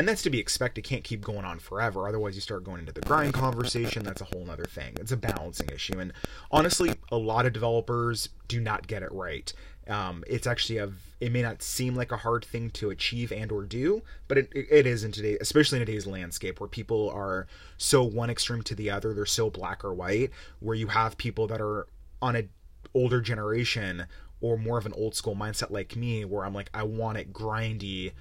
and 0.00 0.08
that's 0.08 0.22
to 0.22 0.30
be 0.30 0.38
expected. 0.38 0.82
Can't 0.82 1.04
keep 1.04 1.20
going 1.20 1.44
on 1.44 1.58
forever. 1.58 2.08
Otherwise 2.08 2.34
you 2.34 2.40
start 2.40 2.64
going 2.64 2.80
into 2.80 2.90
the 2.90 3.02
grind 3.02 3.34
conversation. 3.34 4.02
That's 4.02 4.22
a 4.22 4.24
whole 4.24 4.50
other 4.50 4.64
thing. 4.64 4.94
It's 4.98 5.12
a 5.12 5.16
balancing 5.16 5.68
issue. 5.68 5.98
And 5.98 6.14
honestly 6.50 6.94
a 7.12 7.18
lot 7.18 7.44
of 7.44 7.52
developers 7.52 8.30
do 8.48 8.60
not 8.60 8.86
get 8.86 9.02
it 9.02 9.12
right. 9.12 9.52
Um, 9.88 10.24
it's 10.26 10.46
actually 10.46 10.78
a 10.78 10.90
it 11.20 11.32
may 11.32 11.42
not 11.42 11.60
seem 11.60 11.94
like 11.94 12.12
a 12.12 12.16
hard 12.16 12.46
thing 12.46 12.70
to 12.70 12.88
achieve 12.88 13.30
and 13.30 13.52
or 13.52 13.62
do 13.64 14.00
but 14.26 14.38
it, 14.38 14.48
it 14.54 14.86
is 14.86 15.04
in 15.04 15.12
today 15.12 15.36
especially 15.38 15.78
in 15.78 15.84
today's 15.84 16.06
landscape 16.06 16.60
where 16.60 16.68
people 16.68 17.10
are 17.10 17.46
so 17.76 18.02
one 18.02 18.30
extreme 18.30 18.62
to 18.62 18.74
the 18.74 18.88
other. 18.88 19.12
They're 19.12 19.26
so 19.26 19.50
black 19.50 19.84
or 19.84 19.92
white 19.92 20.30
where 20.60 20.76
you 20.76 20.86
have 20.86 21.18
people 21.18 21.46
that 21.48 21.60
are 21.60 21.86
on 22.22 22.36
a 22.36 22.48
older 22.94 23.20
generation 23.20 24.06
or 24.40 24.56
more 24.56 24.78
of 24.78 24.86
an 24.86 24.94
old 24.94 25.14
school 25.14 25.36
mindset 25.36 25.70
like 25.70 25.94
me 25.94 26.24
where 26.24 26.46
i'm 26.46 26.54
like 26.54 26.70
i 26.72 26.82
want 26.82 27.18
it 27.18 27.30
grindy 27.30 28.12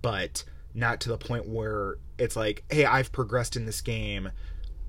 but 0.00 0.44
not 0.74 1.00
to 1.00 1.08
the 1.08 1.18
point 1.18 1.48
where 1.48 1.96
it's 2.18 2.36
like, 2.36 2.64
hey, 2.70 2.84
I've 2.84 3.12
progressed 3.12 3.56
in 3.56 3.66
this 3.66 3.80
game 3.80 4.30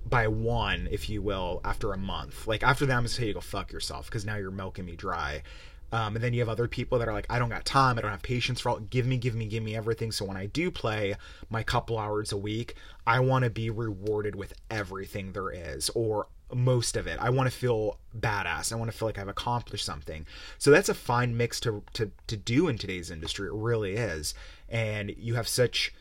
by 0.06 0.28
one, 0.28 0.88
if 0.91 1.10
you 1.10 1.22
will, 1.22 1.62
after 1.63 1.93
a 1.93 1.98
month. 1.98 2.48
Like 2.48 2.63
after 2.63 2.86
that, 2.86 2.93
I'm 2.93 3.00
gonna 3.00 3.10
say 3.10 3.28
you 3.28 3.34
go 3.34 3.41
fuck 3.41 3.72
yourself 3.72 4.06
because 4.06 4.26
now 4.26 4.36
you're 4.36 4.52
milking 4.52 4.86
me 4.86 4.96
dry. 4.96 5.43
Um, 5.91 6.15
and 6.15 6.24
then 6.24 6.34
you 6.34 6.39
have 6.39 6.50
other 6.50 6.67
people 6.67 6.98
that 6.98 7.08
are 7.08 7.13
like, 7.13 7.28
I 7.30 7.38
don't 7.38 7.50
got 7.50 7.65
time, 7.65 8.00
I 8.00 8.02
don't 8.02 8.10
have 8.10 8.24
patience 8.24 8.60
for 8.60 8.69
all. 8.69 8.80
Give 8.80 9.06
me, 9.06 9.17
give 9.17 9.36
me, 9.36 9.46
give 9.46 9.62
me 9.62 9.76
everything. 9.76 10.12
So 10.12 10.26
when 10.26 10.38
I 10.38 10.48
do 10.48 10.72
play 10.72 11.15
my 11.52 11.62
couple 11.62 12.00
hours 12.00 12.32
a 12.32 12.38
week, 12.38 12.74
I 13.06 13.19
want 13.19 13.43
to 13.43 13.52
be 13.52 13.69
rewarded 13.69 14.36
with 14.36 14.54
everything 14.72 15.34
there 15.34 15.52
is, 15.52 15.91
or 15.91 16.28
most 16.52 16.98
of 16.98 17.06
it. 17.06 17.19
I 17.19 17.30
want 17.30 17.50
to 17.50 17.56
feel 17.56 18.00
badass. 18.17 18.74
I 18.74 18.76
want 18.76 18.91
to 18.91 18.98
feel 18.98 19.08
like 19.08 19.19
I've 19.19 19.28
accomplished 19.28 19.86
something. 19.86 20.26
So 20.58 20.72
that's 20.72 20.89
a 20.89 20.96
fine 20.96 21.38
mix 21.38 21.60
to 21.62 21.84
to 21.93 22.12
to 22.26 22.38
do 22.38 22.67
in 22.67 22.78
today's 22.78 23.12
industry. 23.12 23.48
It 23.48 23.54
really 23.54 23.93
is 23.93 24.34
and 24.74 25.14
you 25.18 25.36
have 25.36 25.48
such 25.48 25.94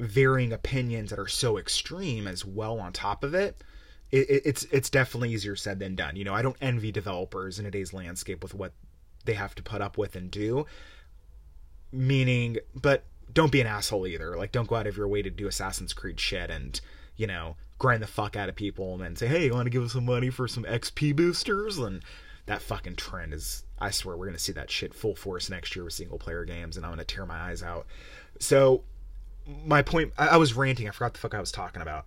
varying 0.00 0.52
opinions 0.52 1.10
that 1.10 1.18
are 1.18 1.28
so 1.28 1.56
extreme 1.56 2.26
as 2.26 2.44
well 2.44 2.78
on 2.80 2.92
top 2.92 3.22
of 3.24 3.32
it, 3.32 3.62
it, 4.10 4.42
it's 4.44 4.64
it's 4.64 4.90
definitely 4.90 5.30
easier 5.30 5.56
said 5.56 5.78
than 5.78 5.94
done. 5.94 6.16
You 6.16 6.24
know, 6.24 6.34
I 6.34 6.42
don't 6.42 6.56
envy 6.60 6.92
developers 6.92 7.58
in 7.58 7.64
today's 7.64 7.94
landscape 7.94 8.42
with 8.42 8.54
what 8.54 8.72
they 9.24 9.34
have 9.34 9.54
to 9.54 9.62
put 9.62 9.80
up 9.80 9.96
with 9.96 10.16
and 10.16 10.30
do. 10.30 10.66
Meaning, 11.92 12.58
but 12.74 13.04
don't 13.32 13.52
be 13.52 13.60
an 13.60 13.66
asshole 13.66 14.06
either. 14.06 14.36
Like, 14.36 14.52
don't 14.52 14.68
go 14.68 14.74
out 14.74 14.86
of 14.86 14.96
your 14.96 15.08
way 15.08 15.22
to 15.22 15.30
do 15.30 15.46
Assassin's 15.46 15.92
Creed 15.92 16.20
shit 16.20 16.50
and 16.50 16.78
you 17.16 17.26
know 17.26 17.56
grind 17.78 18.02
the 18.02 18.08
fuck 18.08 18.34
out 18.34 18.48
of 18.48 18.56
people 18.56 18.94
and 18.94 19.02
then 19.02 19.14
say, 19.14 19.28
hey, 19.28 19.46
you 19.46 19.54
want 19.54 19.66
to 19.66 19.70
give 19.70 19.84
us 19.84 19.92
some 19.92 20.04
money 20.04 20.30
for 20.30 20.48
some 20.48 20.64
XP 20.64 21.14
boosters? 21.14 21.78
And 21.78 22.02
that 22.48 22.62
fucking 22.62 22.96
trend 22.96 23.32
is 23.32 23.64
I 23.78 23.90
swear 23.90 24.16
we're 24.16 24.26
gonna 24.26 24.38
see 24.38 24.52
that 24.52 24.70
shit 24.70 24.92
full 24.92 25.14
force 25.14 25.48
next 25.48 25.76
year 25.76 25.84
with 25.84 25.92
single 25.92 26.18
player 26.18 26.44
games, 26.44 26.76
and 26.76 26.84
I'm 26.84 26.92
gonna 26.92 27.04
tear 27.04 27.26
my 27.26 27.38
eyes 27.38 27.62
out. 27.62 27.86
So 28.40 28.82
my 29.64 29.82
point, 29.82 30.12
I, 30.18 30.28
I 30.28 30.36
was 30.36 30.54
ranting. 30.54 30.88
I 30.88 30.90
forgot 30.90 31.14
the 31.14 31.20
fuck 31.20 31.34
I 31.34 31.40
was 31.40 31.52
talking 31.52 31.82
about. 31.82 32.06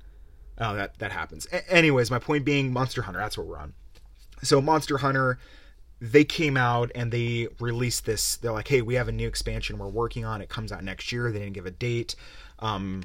Oh, 0.57 0.75
that 0.75 0.97
that 0.99 1.11
happens. 1.11 1.47
A- 1.51 1.71
anyways, 1.71 2.11
my 2.11 2.19
point 2.19 2.43
being 2.45 2.73
Monster 2.73 3.03
Hunter. 3.03 3.19
That's 3.19 3.37
what 3.37 3.47
we're 3.47 3.57
on. 3.57 3.73
So 4.43 4.59
Monster 4.61 4.97
Hunter, 4.97 5.39
they 5.99 6.23
came 6.23 6.57
out 6.57 6.91
and 6.95 7.11
they 7.11 7.47
released 7.59 8.05
this. 8.05 8.37
They're 8.37 8.51
like, 8.51 8.67
hey, 8.67 8.81
we 8.81 8.95
have 8.95 9.07
a 9.07 9.11
new 9.11 9.27
expansion 9.27 9.77
we're 9.77 9.87
working 9.87 10.25
on. 10.25 10.41
It 10.41 10.49
comes 10.49 10.71
out 10.71 10.83
next 10.83 11.11
year. 11.11 11.31
They 11.31 11.39
didn't 11.39 11.53
give 11.53 11.67
a 11.67 11.71
date. 11.71 12.15
Um, 12.59 13.03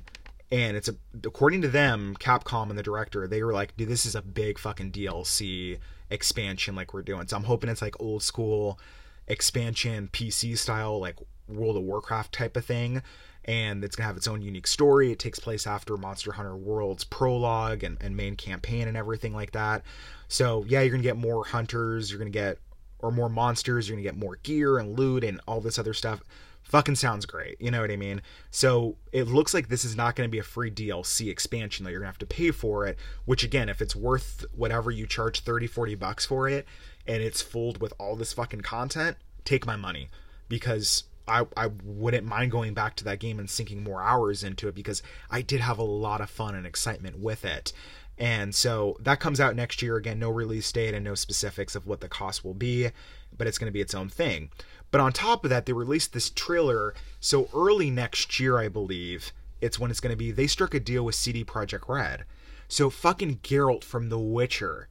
and 0.50 0.76
it's 0.76 0.88
a 0.88 0.94
according 1.24 1.62
to 1.62 1.68
them, 1.68 2.16
Capcom 2.18 2.70
and 2.70 2.78
the 2.78 2.82
director, 2.82 3.26
they 3.26 3.42
were 3.42 3.52
like, 3.52 3.76
dude, 3.76 3.88
this 3.88 4.06
is 4.06 4.14
a 4.14 4.22
big 4.22 4.58
fucking 4.58 4.92
DLC 4.92 5.78
expansion 6.10 6.74
like 6.74 6.94
we're 6.94 7.02
doing. 7.02 7.26
So 7.26 7.36
I'm 7.36 7.44
hoping 7.44 7.68
it's 7.68 7.82
like 7.82 8.00
old 8.00 8.22
school 8.22 8.78
expansion 9.26 10.08
PC 10.12 10.56
style, 10.56 11.00
like 11.00 11.16
World 11.48 11.76
of 11.76 11.82
Warcraft 11.82 12.32
type 12.32 12.56
of 12.56 12.64
thing. 12.64 13.02
And 13.44 13.84
it's 13.84 13.94
gonna 13.94 14.06
have 14.06 14.16
its 14.16 14.28
own 14.28 14.42
unique 14.42 14.66
story. 14.66 15.12
It 15.12 15.18
takes 15.18 15.38
place 15.38 15.66
after 15.66 15.96
Monster 15.96 16.32
Hunter 16.32 16.56
World's 16.56 17.04
prologue 17.04 17.84
and, 17.84 17.96
and 18.00 18.16
main 18.16 18.36
campaign 18.36 18.88
and 18.88 18.96
everything 18.96 19.34
like 19.34 19.52
that. 19.52 19.82
So 20.28 20.64
yeah, 20.68 20.80
you're 20.80 20.90
gonna 20.90 21.02
get 21.02 21.16
more 21.16 21.44
hunters, 21.44 22.10
you're 22.10 22.18
gonna 22.18 22.30
get 22.30 22.58
or 23.00 23.12
more 23.12 23.28
monsters, 23.28 23.88
you're 23.88 23.96
gonna 23.96 24.02
get 24.02 24.16
more 24.16 24.36
gear 24.42 24.78
and 24.78 24.98
loot 24.98 25.22
and 25.22 25.40
all 25.46 25.60
this 25.60 25.78
other 25.78 25.94
stuff 25.94 26.22
fucking 26.68 26.96
sounds 26.96 27.26
great. 27.26 27.60
You 27.60 27.70
know 27.70 27.80
what 27.80 27.90
I 27.90 27.96
mean? 27.96 28.22
So 28.50 28.96
it 29.12 29.24
looks 29.24 29.54
like 29.54 29.68
this 29.68 29.84
is 29.84 29.96
not 29.96 30.16
going 30.16 30.28
to 30.28 30.32
be 30.32 30.38
a 30.38 30.44
free 30.44 30.70
DLC 30.70 31.30
expansion 31.30 31.84
though. 31.84 31.90
You're 31.90 32.00
going 32.00 32.06
to 32.06 32.12
have 32.12 32.18
to 32.18 32.26
pay 32.26 32.50
for 32.50 32.86
it, 32.86 32.98
which 33.24 33.44
again, 33.44 33.68
if 33.68 33.80
it's 33.80 33.96
worth 33.96 34.44
whatever 34.54 34.90
you 34.90 35.06
charge 35.06 35.40
30, 35.40 35.66
40 35.66 35.94
bucks 35.94 36.26
for 36.26 36.48
it 36.48 36.66
and 37.06 37.22
it's 37.22 37.42
filled 37.42 37.80
with 37.80 37.92
all 37.98 38.16
this 38.16 38.32
fucking 38.32 38.62
content, 38.62 39.16
take 39.44 39.66
my 39.66 39.76
money 39.76 40.08
because 40.48 41.04
I, 41.28 41.46
I 41.56 41.70
wouldn't 41.84 42.26
mind 42.26 42.50
going 42.50 42.74
back 42.74 42.94
to 42.96 43.04
that 43.04 43.18
game 43.18 43.38
and 43.38 43.50
sinking 43.50 43.82
more 43.82 44.02
hours 44.02 44.44
into 44.44 44.68
it 44.68 44.74
because 44.74 45.02
I 45.30 45.42
did 45.42 45.60
have 45.60 45.78
a 45.78 45.84
lot 45.84 46.20
of 46.20 46.30
fun 46.30 46.54
and 46.54 46.66
excitement 46.66 47.18
with 47.18 47.44
it. 47.44 47.72
And 48.18 48.54
so 48.54 48.96
that 49.00 49.20
comes 49.20 49.40
out 49.40 49.56
next 49.56 49.82
year. 49.82 49.96
Again, 49.96 50.18
no 50.18 50.30
release 50.30 50.70
date 50.72 50.94
and 50.94 51.04
no 51.04 51.14
specifics 51.14 51.74
of 51.74 51.86
what 51.86 52.00
the 52.00 52.08
cost 52.08 52.44
will 52.44 52.54
be, 52.54 52.90
but 53.36 53.46
it's 53.46 53.58
going 53.58 53.68
to 53.68 53.74
be 53.74 53.80
its 53.80 53.94
own 53.94 54.08
thing. 54.08 54.50
But 54.90 55.00
on 55.00 55.12
top 55.12 55.44
of 55.44 55.50
that, 55.50 55.66
they 55.66 55.72
released 55.72 56.12
this 56.12 56.30
trailer. 56.30 56.94
So 57.20 57.48
early 57.54 57.90
next 57.90 58.38
year, 58.38 58.58
I 58.58 58.68
believe, 58.68 59.32
it's 59.60 59.78
when 59.78 59.90
it's 59.90 60.00
going 60.00 60.12
to 60.12 60.16
be. 60.16 60.30
They 60.30 60.46
struck 60.46 60.74
a 60.74 60.80
deal 60.80 61.04
with 61.04 61.14
CD 61.14 61.44
Projekt 61.44 61.88
Red. 61.88 62.24
So 62.68 62.90
fucking 62.90 63.40
Geralt 63.42 63.84
from 63.84 64.08
The 64.08 64.18
Witcher 64.18 64.88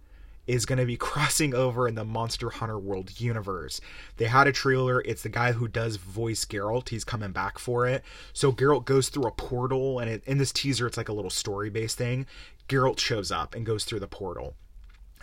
is 0.48 0.66
going 0.66 0.80
to 0.80 0.86
be 0.86 0.98
crossing 0.98 1.54
over 1.54 1.88
in 1.88 1.96
the 1.96 2.06
Monster 2.06 2.50
Hunter 2.50 2.80
World 2.80 3.20
universe. 3.20 3.82
They 4.18 4.26
had 4.26 4.48
a 4.48 4.52
trailer. 4.52 5.02
It's 5.02 5.24
the 5.24 5.30
guy 5.30 5.54
who 5.54 5.68
does 5.68 5.98
voice 5.98 6.46
Geralt. 6.46 6.90
He's 6.90 7.04
coming 7.04 7.32
back 7.32 7.60
for 7.60 7.88
it. 7.88 8.04
So 8.34 8.52
Geralt 8.52 8.86
goes 8.86 9.10
through 9.10 9.26
a 9.28 9.32
portal, 9.32 10.00
and 10.00 10.10
it, 10.10 10.24
in 10.26 10.38
this 10.38 10.52
teaser, 10.52 10.88
it's 10.88 10.98
like 10.98 11.10
a 11.10 11.14
little 11.14 11.32
story 11.32 11.70
based 11.70 11.98
thing. 11.98 12.26
Geralt 12.68 13.00
shows 13.00 13.32
up 13.32 13.56
and 13.56 13.66
goes 13.66 13.84
through 13.84 14.00
the 14.00 14.08
portal. 14.08 14.56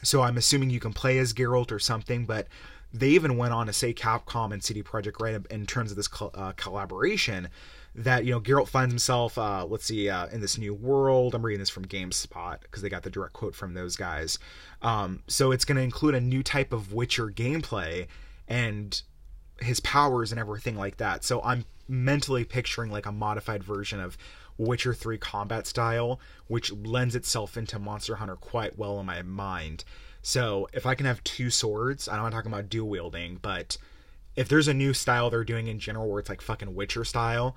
So 0.03 0.23
I'm 0.23 0.37
assuming 0.37 0.71
you 0.71 0.81
can 0.81 0.93
play 0.93 1.19
as 1.19 1.33
Geralt 1.33 1.71
or 1.71 1.79
something, 1.79 2.27
but 2.27 2.49
they 2.93 3.11
even 3.11 3.37
went 3.37 3.53
on 3.55 3.67
to 3.67 3.73
say 3.73 3.95
Capcom 3.95 4.53
and 4.53 4.63
CD 4.63 4.83
Projekt 4.83 5.21
Red 5.21 5.47
in 5.51 5.67
terms 5.67 5.91
of 5.91 5.97
this 5.97 6.09
uh, 6.35 6.53
collaboration 6.57 7.49
that 7.95 8.25
you 8.25 8.33
know 8.33 8.41
Geralt 8.41 8.69
finds 8.69 8.93
himself 8.93 9.37
uh, 9.37 9.67
let's 9.67 9.85
see 9.85 10.09
uh, 10.09 10.27
in 10.29 10.41
this 10.41 10.59
new 10.59 10.75
world. 10.75 11.35
I'm 11.35 11.45
reading 11.45 11.61
this 11.61 11.71
from 11.71 11.85
GameSpot 11.87 12.61
because 12.61 12.83
they 12.83 12.89
got 12.89 13.03
the 13.03 13.11
direct 13.11 13.35
quote 13.35 13.55
from 13.55 13.75
those 13.75 13.97
guys. 13.97 14.39
Um, 14.83 15.23
so 15.27 15.53
it's 15.53 15.65
going 15.65 15.77
to 15.77 15.83
include 15.83 16.15
a 16.15 16.21
new 16.21 16.43
type 16.43 16.73
of 16.73 16.93
Witcher 16.93 17.29
gameplay 17.29 18.07
and 18.49 19.01
his 19.61 19.81
powers 19.81 20.33
and 20.33 20.41
everything 20.41 20.77
like 20.77 20.97
that. 20.99 21.25
So 21.25 21.41
I'm 21.43 21.65
mentally 21.89 22.45
picturing 22.45 22.91
like 22.91 23.07
a 23.07 23.13
modified 23.13 23.63
version 23.63 24.01
of 24.01 24.17
Witcher 24.59 24.95
3 24.95 25.19
combat 25.19 25.67
style, 25.67 26.21
which 26.47 26.73
lends 26.73 27.15
itself 27.15 27.57
into 27.57 27.79
Monster 27.79 28.17
Hunter 28.17 28.37
quite 28.37 28.79
well 28.79 29.01
in 29.01 29.07
my 29.07 29.23
mind. 29.23 29.85
So 30.23 30.69
if 30.73 30.87
I 30.87 30.95
can 30.95 31.07
have 31.07 31.23
two 31.25 31.51
swords, 31.51 32.09
I 32.09 32.15
don't 32.15 32.23
want 32.23 32.33
to 32.33 32.39
talk 32.39 32.47
about 32.47 32.69
dual 32.69 32.89
wielding, 32.89 33.39
but 33.43 33.77
if 34.37 34.49
there's 34.49 34.69
a 34.69 34.75
new 34.75 34.95
style 34.95 35.29
they're 35.29 35.45
doing 35.45 35.67
in 35.67 35.79
general 35.79 36.09
where 36.09 36.21
it's 36.21 36.29
like 36.29 36.41
fucking 36.41 36.75
Witcher 36.75 37.05
style, 37.05 37.57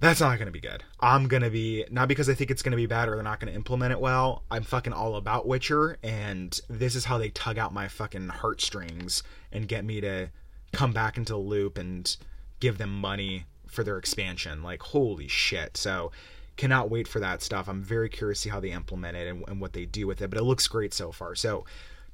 that's 0.00 0.20
not 0.20 0.38
going 0.38 0.46
to 0.46 0.52
be 0.52 0.60
good. 0.60 0.84
I'm 1.00 1.28
going 1.28 1.42
to 1.42 1.50
be, 1.50 1.84
not 1.90 2.08
because 2.08 2.28
I 2.28 2.34
think 2.34 2.50
it's 2.50 2.62
going 2.62 2.70
to 2.72 2.76
be 2.76 2.86
bad 2.86 3.08
or 3.08 3.14
they're 3.14 3.22
not 3.22 3.40
going 3.40 3.52
to 3.52 3.56
implement 3.56 3.92
it 3.92 4.00
well. 4.00 4.44
I'm 4.50 4.62
fucking 4.62 4.92
all 4.92 5.16
about 5.16 5.46
Witcher, 5.46 5.98
and 6.02 6.58
this 6.68 6.94
is 6.94 7.04
how 7.04 7.18
they 7.18 7.30
tug 7.30 7.58
out 7.58 7.74
my 7.74 7.88
fucking 7.88 8.28
heartstrings 8.28 9.22
and 9.52 9.68
get 9.68 9.84
me 9.84 10.00
to 10.00 10.30
come 10.72 10.92
back 10.92 11.16
into 11.16 11.32
the 11.32 11.38
loop 11.38 11.78
and 11.78 12.16
give 12.60 12.78
them 12.78 13.00
money 13.00 13.44
for 13.66 13.84
their 13.84 13.98
expansion. 13.98 14.62
Like, 14.62 14.82
holy 14.82 15.28
shit. 15.28 15.76
So, 15.76 16.12
cannot 16.58 16.90
wait 16.90 17.08
for 17.08 17.20
that 17.20 17.40
stuff. 17.40 17.68
I'm 17.68 17.82
very 17.82 18.10
curious 18.10 18.40
to 18.40 18.42
see 18.42 18.50
how 18.50 18.60
they 18.60 18.72
implement 18.72 19.16
it 19.16 19.26
and, 19.28 19.42
and 19.48 19.60
what 19.60 19.72
they 19.72 19.86
do 19.86 20.06
with 20.06 20.20
it, 20.20 20.28
but 20.28 20.38
it 20.38 20.42
looks 20.42 20.68
great 20.68 20.92
so 20.92 21.10
far. 21.10 21.34
So, 21.34 21.64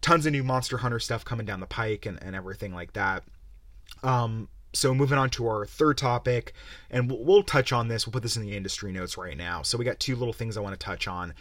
tons 0.01 0.27
of 0.27 0.33
new 0.33 0.45
Monster 0.45 0.77
Hunter 0.77 1.01
stuff 1.01 1.25
coming 1.25 1.47
down 1.47 1.61
the 1.61 1.67
pike 1.67 2.07
and, 2.07 2.23
and 2.23 2.37
everything 2.37 2.73
like 2.75 2.93
that. 2.93 3.25
Um, 4.03 4.49
so 4.75 4.93
moving 4.93 5.19
on 5.19 5.31
to 5.31 5.47
our 5.47 5.67
third 5.67 5.97
topic, 5.97 6.53
and 6.91 7.11
we'll, 7.11 7.25
we'll, 7.25 7.43
touch 7.43 7.73
on 7.73 7.89
this. 7.89 8.07
We'll 8.07 8.13
put 8.13 8.23
this 8.23 8.37
in 8.37 8.43
the 8.43 8.57
industry 8.57 8.93
notes 8.93 9.17
right 9.17 9.37
now. 9.37 9.63
So 9.63 9.79
we 9.79 9.85
got 9.85 9.99
two 9.99 10.17
little 10.17 10.33
things 10.33 10.57
I 10.57 10.61
want 10.61 10.79
to 10.79 10.85
touch 10.85 11.09
on. 11.09 11.33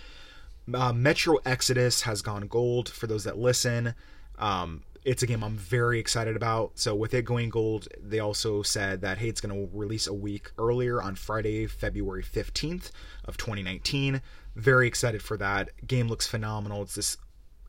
Uh, 0.74 0.94
Metro 0.94 1.38
Exodus 1.46 2.02
has 2.04 2.22
gone 2.22 2.48
gold 2.48 2.90
for 2.90 3.08
those 3.08 3.26
that 3.26 3.38
listen. 3.38 3.96
Um, 4.40 4.84
it's 5.06 5.24
a 5.24 5.28
game 5.28 5.44
I'm 5.44 5.58
very 5.58 6.00
excited 6.00 6.36
about. 6.36 6.74
So 6.76 6.96
with 6.96 7.14
it 7.14 7.26
going 7.26 7.50
gold, 7.50 7.88
they 8.02 8.20
also 8.20 8.62
said 8.62 9.02
that 9.02 9.18
hey, 9.18 9.28
it's 9.28 9.42
going 9.42 9.54
to 9.54 9.78
release 9.78 10.08
a 10.08 10.14
week 10.14 10.52
earlier 10.58 11.02
on 11.02 11.16
Friday, 11.16 11.68
February 11.68 12.24
15th 12.24 12.92
of 13.26 13.38
2019. 13.38 14.22
Very 14.56 14.88
excited 14.88 15.22
for 15.22 15.38
that. 15.38 15.70
Game 15.86 16.08
looks 16.08 16.28
phenomenal. 16.28 16.84
It's 16.84 16.96
this. 16.96 17.18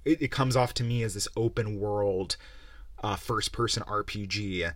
It, 0.04 0.22
it 0.22 0.30
comes 0.30 0.54
off 0.54 0.74
to 0.74 0.84
me 0.84 1.02
as 1.02 1.14
this 1.14 1.28
open 1.36 1.80
world, 1.80 2.36
uh, 3.02 3.16
first 3.16 3.52
person 3.52 3.82
RPG 3.84 4.72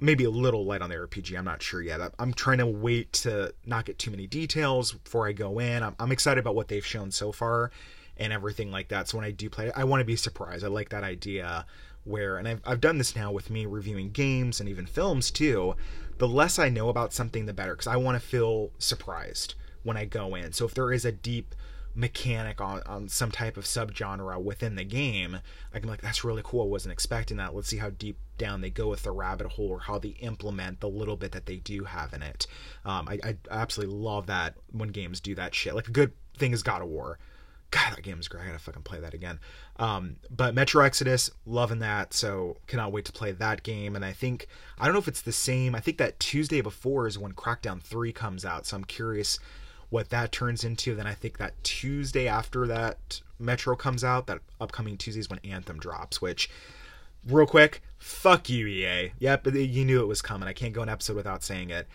maybe 0.00 0.24
a 0.24 0.30
little 0.30 0.64
light 0.64 0.82
on 0.82 0.90
the 0.90 0.96
RPG. 0.96 1.38
I'm 1.38 1.44
not 1.44 1.62
sure 1.62 1.80
yet. 1.80 2.00
I'm 2.18 2.32
trying 2.34 2.58
to 2.58 2.66
wait 2.66 3.12
to 3.12 3.54
not 3.64 3.84
get 3.84 3.98
too 3.98 4.10
many 4.10 4.26
details 4.26 4.92
before 4.92 5.28
I 5.28 5.32
go 5.32 5.58
in. 5.58 5.82
I'm, 5.82 5.94
I'm 5.98 6.12
excited 6.12 6.40
about 6.40 6.54
what 6.54 6.68
they've 6.68 6.84
shown 6.84 7.10
so 7.10 7.32
far 7.32 7.70
and 8.16 8.32
everything 8.32 8.70
like 8.70 8.88
that. 8.88 9.08
So 9.08 9.18
when 9.18 9.24
I 9.24 9.30
do 9.30 9.48
play 9.48 9.68
it, 9.68 9.72
I 9.76 9.84
want 9.84 10.00
to 10.00 10.04
be 10.04 10.16
surprised. 10.16 10.64
I 10.64 10.68
like 10.68 10.90
that 10.90 11.04
idea 11.04 11.66
where, 12.04 12.36
and 12.36 12.46
I've, 12.46 12.60
I've 12.64 12.80
done 12.80 12.98
this 12.98 13.16
now 13.16 13.32
with 13.32 13.50
me 13.50 13.66
reviewing 13.66 14.10
games 14.10 14.60
and 14.60 14.68
even 14.68 14.86
films 14.86 15.30
too. 15.30 15.74
The 16.18 16.28
less 16.28 16.58
I 16.58 16.68
know 16.68 16.88
about 16.88 17.12
something, 17.12 17.46
the 17.46 17.52
better, 17.52 17.72
because 17.72 17.86
I 17.86 17.96
want 17.96 18.20
to 18.20 18.26
feel 18.26 18.70
surprised 18.78 19.54
when 19.82 19.96
I 19.96 20.04
go 20.04 20.34
in. 20.34 20.52
So 20.52 20.64
if 20.64 20.74
there 20.74 20.92
is 20.92 21.04
a 21.04 21.12
deep 21.12 21.54
mechanic 21.94 22.60
on, 22.60 22.82
on 22.86 23.08
some 23.08 23.30
type 23.30 23.56
of 23.56 23.64
subgenre 23.64 24.42
within 24.42 24.74
the 24.74 24.84
game, 24.84 25.38
I 25.72 25.78
can 25.78 25.82
be 25.82 25.90
like, 25.90 26.02
that's 26.02 26.24
really 26.24 26.42
cool. 26.44 26.62
I 26.62 26.66
wasn't 26.66 26.92
expecting 26.92 27.36
that. 27.36 27.54
Let's 27.54 27.68
see 27.68 27.78
how 27.78 27.90
deep 27.90 28.18
down 28.36 28.60
they 28.60 28.70
go 28.70 28.88
with 28.88 29.04
the 29.04 29.12
rabbit 29.12 29.52
hole 29.52 29.70
or 29.70 29.80
how 29.80 29.98
they 29.98 30.08
implement 30.20 30.80
the 30.80 30.88
little 30.88 31.16
bit 31.16 31.32
that 31.32 31.46
they 31.46 31.56
do 31.56 31.84
have 31.84 32.12
in 32.12 32.22
it. 32.22 32.46
Um, 32.84 33.08
I, 33.08 33.18
I 33.22 33.36
absolutely 33.50 33.96
love 33.96 34.26
that 34.26 34.56
when 34.72 34.88
games 34.88 35.20
do 35.20 35.34
that 35.36 35.54
shit. 35.54 35.74
Like 35.74 35.88
a 35.88 35.92
good 35.92 36.12
thing 36.36 36.52
is 36.52 36.62
God 36.62 36.82
of 36.82 36.88
War. 36.88 37.18
God, 37.74 37.96
that 37.96 38.02
game 38.02 38.20
is 38.20 38.28
great. 38.28 38.44
I 38.44 38.46
gotta 38.46 38.60
fucking 38.60 38.82
play 38.82 39.00
that 39.00 39.14
again. 39.14 39.40
Um, 39.80 40.16
but 40.30 40.54
Metro 40.54 40.84
Exodus, 40.84 41.28
loving 41.44 41.80
that. 41.80 42.14
So 42.14 42.58
cannot 42.68 42.92
wait 42.92 43.04
to 43.06 43.12
play 43.12 43.32
that 43.32 43.64
game. 43.64 43.96
And 43.96 44.04
I 44.04 44.12
think 44.12 44.46
I 44.78 44.84
don't 44.84 44.94
know 44.94 45.00
if 45.00 45.08
it's 45.08 45.22
the 45.22 45.32
same. 45.32 45.74
I 45.74 45.80
think 45.80 45.98
that 45.98 46.20
Tuesday 46.20 46.60
before 46.60 47.08
is 47.08 47.18
when 47.18 47.32
Crackdown 47.32 47.82
Three 47.82 48.12
comes 48.12 48.44
out. 48.44 48.66
So 48.66 48.76
I'm 48.76 48.84
curious 48.84 49.40
what 49.90 50.10
that 50.10 50.30
turns 50.30 50.62
into. 50.62 50.94
Then 50.94 51.08
I 51.08 51.14
think 51.14 51.38
that 51.38 51.64
Tuesday 51.64 52.28
after 52.28 52.64
that 52.68 53.20
Metro 53.40 53.74
comes 53.74 54.04
out, 54.04 54.28
that 54.28 54.38
upcoming 54.60 54.96
Tuesday 54.96 55.20
is 55.20 55.28
when 55.28 55.40
Anthem 55.42 55.80
drops, 55.80 56.22
which 56.22 56.48
real 57.26 57.44
quick, 57.44 57.82
fuck 57.98 58.48
you, 58.48 58.68
EA. 58.68 59.14
Yep, 59.18 59.48
you 59.52 59.84
knew 59.84 60.00
it 60.00 60.06
was 60.06 60.22
coming. 60.22 60.48
I 60.48 60.52
can't 60.52 60.74
go 60.74 60.82
an 60.82 60.88
episode 60.88 61.16
without 61.16 61.42
saying 61.42 61.70
it. 61.70 61.88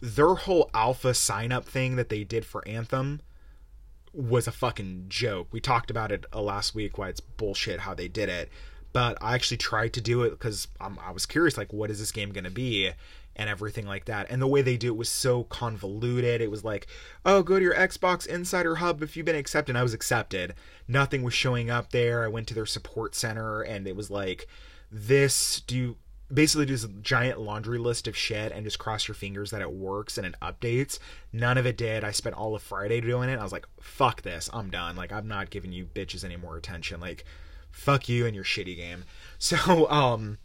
Their 0.00 0.34
whole 0.34 0.70
alpha 0.72 1.14
sign 1.14 1.50
up 1.50 1.64
thing 1.64 1.96
that 1.96 2.10
they 2.10 2.22
did 2.22 2.44
for 2.44 2.66
Anthem 2.68 3.22
was 4.16 4.46
a 4.46 4.52
fucking 4.52 5.06
joke. 5.08 5.48
We 5.50 5.60
talked 5.60 5.90
about 5.90 6.10
it 6.10 6.24
uh, 6.32 6.40
last 6.40 6.74
week 6.74 6.98
why 6.98 7.08
it's 7.08 7.20
bullshit 7.20 7.80
how 7.80 7.94
they 7.94 8.08
did 8.08 8.28
it. 8.28 8.50
But 8.92 9.18
I 9.20 9.34
actually 9.34 9.58
tried 9.58 9.92
to 9.94 10.00
do 10.00 10.22
it 10.22 10.30
because 10.30 10.68
I 10.80 11.10
was 11.12 11.26
curious, 11.26 11.58
like, 11.58 11.72
what 11.72 11.90
is 11.90 11.98
this 11.98 12.12
game 12.12 12.32
to 12.32 12.50
be? 12.50 12.92
and 13.36 13.50
everything 13.50 13.86
like 13.86 14.06
that. 14.06 14.26
And 14.30 14.40
the 14.40 14.46
way 14.46 14.62
they 14.62 14.76
do 14.76 14.88
it 14.88 14.96
was 14.96 15.10
so 15.10 15.44
convoluted. 15.44 16.40
It 16.40 16.50
was 16.50 16.64
like, 16.64 16.86
oh, 17.24 17.42
go 17.42 17.58
to 17.58 17.64
your 17.64 17.74
Xbox 17.74 18.26
Insider 18.26 18.76
Hub 18.76 19.02
if 19.02 19.16
you've 19.16 19.26
been 19.26 19.36
accepted. 19.36 19.72
And 19.72 19.78
I 19.78 19.82
was 19.82 19.94
accepted. 19.94 20.54
Nothing 20.88 21.22
was 21.22 21.34
showing 21.34 21.70
up 21.70 21.92
there. 21.92 22.24
I 22.24 22.28
went 22.28 22.48
to 22.48 22.54
their 22.54 22.66
support 22.66 23.14
center 23.14 23.60
and 23.60 23.86
it 23.86 23.94
was 23.94 24.10
like, 24.10 24.48
this, 24.90 25.60
do 25.60 25.76
you 25.76 25.96
basically 26.32 26.66
do 26.66 26.72
this 26.72 26.86
giant 27.02 27.40
laundry 27.40 27.78
list 27.78 28.08
of 28.08 28.16
shit 28.16 28.52
and 28.52 28.64
just 28.64 28.78
cross 28.78 29.06
your 29.06 29.14
fingers 29.14 29.50
that 29.50 29.60
it 29.60 29.72
works 29.72 30.18
and 30.18 30.26
it 30.26 30.34
updates. 30.42 30.98
None 31.32 31.58
of 31.58 31.66
it 31.66 31.76
did. 31.76 32.04
I 32.04 32.10
spent 32.10 32.34
all 32.34 32.54
of 32.54 32.62
Friday 32.62 33.00
doing 33.00 33.28
it. 33.28 33.38
I 33.38 33.42
was 33.42 33.52
like, 33.52 33.66
fuck 33.80 34.22
this. 34.22 34.50
I'm 34.52 34.70
done. 34.70 34.96
Like, 34.96 35.12
I'm 35.12 35.28
not 35.28 35.50
giving 35.50 35.72
you 35.72 35.86
bitches 35.86 36.24
any 36.24 36.36
more 36.36 36.56
attention. 36.56 37.00
Like, 37.00 37.24
fuck 37.70 38.08
you 38.08 38.26
and 38.26 38.34
your 38.34 38.44
shitty 38.44 38.76
game. 38.76 39.04
So, 39.38 39.88
um, 39.90 40.38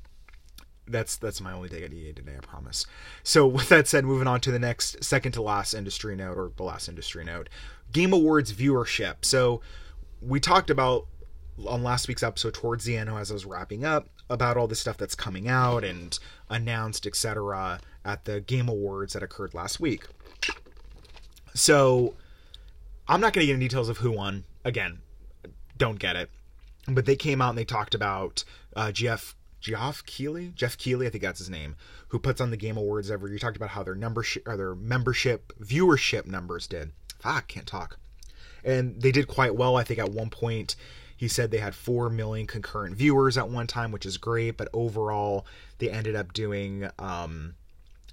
that's 0.86 1.16
that's 1.16 1.40
my 1.40 1.54
only 1.54 1.70
day 1.70 1.84
at 1.84 1.94
EA 1.94 2.12
today, 2.12 2.36
I 2.38 2.46
promise. 2.46 2.86
So 3.24 3.48
with 3.48 3.70
that 3.70 3.88
said, 3.88 4.04
moving 4.04 4.28
on 4.28 4.42
to 4.42 4.52
the 4.52 4.60
next 4.60 5.04
second 5.04 5.32
to 5.34 5.42
last 5.42 5.74
industry 5.74 6.16
note 6.16 6.38
or 6.38 6.52
the 6.58 6.64
last 6.64 6.90
industry 6.90 7.24
note, 7.24 7.48
Game 7.92 8.12
Awards 8.12 8.52
viewership. 8.52 9.24
So 9.24 9.62
we 10.22 10.40
talked 10.40 10.70
about 10.70 11.08
on 11.68 11.84
last 11.84 12.08
week's 12.08 12.24
episode 12.24 12.54
towards 12.54 12.86
the 12.86 12.98
end 12.98 13.10
as 13.10 13.32
I 13.32 13.34
was 13.34 13.46
wrapping 13.46 13.86
up 13.86 14.08
about 14.30 14.58
all 14.58 14.68
the 14.68 14.76
stuff 14.76 14.98
that's 14.98 15.16
coming 15.16 15.48
out 15.48 15.84
and 15.84 16.18
announced, 16.50 17.06
etc. 17.06 17.80
at 18.06 18.26
the 18.26 18.42
Game 18.42 18.70
Awards 18.70 19.14
that 19.14 19.24
occurred 19.24 19.54
last 19.54 19.80
week. 19.80 20.06
So 21.54 22.16
I'm 23.08 23.20
not 23.22 23.34
going 23.34 23.44
to 23.44 23.48
get 23.48 23.54
into 23.56 23.66
details 23.66 23.90
of 23.90 23.98
who 23.98 24.12
won. 24.12 24.46
Again, 24.64 25.00
don't 25.78 26.00
get 26.00 26.16
it. 26.16 26.30
But 26.88 27.06
they 27.06 27.16
came 27.16 27.42
out 27.42 27.50
and 27.50 27.58
they 27.58 27.66
talked 27.66 27.94
about 27.94 28.44
uh, 28.76 28.92
Jeff 28.92 29.36
Geoff 29.60 30.04
Keighley, 30.06 30.52
Geoff 30.56 30.78
Keighley, 30.78 31.06
I 31.06 31.10
think 31.12 31.22
that's 31.22 31.40
his 31.40 31.50
name, 31.50 31.76
who 32.08 32.20
puts 32.20 32.42
on 32.42 32.50
the 32.50 32.58
Game 32.58 32.78
Awards 32.78 33.12
every 33.12 33.30
year. 33.30 33.40
Talked 33.40 33.58
about 33.58 33.70
how 33.70 33.84
their 33.84 33.96
membership 33.96 34.48
or 34.48 34.58
their 34.58 34.76
membership 34.76 35.54
viewership 35.62 36.26
numbers 36.26 36.68
did. 36.68 36.92
Fuck, 37.20 37.48
can't 37.48 37.68
talk. 37.68 37.98
And 38.64 39.02
they 39.02 39.12
did 39.12 39.28
quite 39.28 39.56
well. 39.56 39.76
I 39.76 39.84
think 39.84 40.00
at 40.00 40.12
one 40.12 40.30
point 40.30 40.76
he 41.22 41.28
said 41.28 41.52
they 41.52 41.60
had 41.60 41.76
four 41.76 42.10
million 42.10 42.48
concurrent 42.48 42.96
viewers 42.96 43.38
at 43.38 43.48
one 43.48 43.68
time, 43.68 43.92
which 43.92 44.08
is 44.08 44.18
great. 44.18 44.58
But 44.58 44.70
overall, 44.74 45.46
they 45.78 45.88
ended 45.88 46.16
up 46.16 46.34
doing, 46.34 46.90
um, 46.98 47.54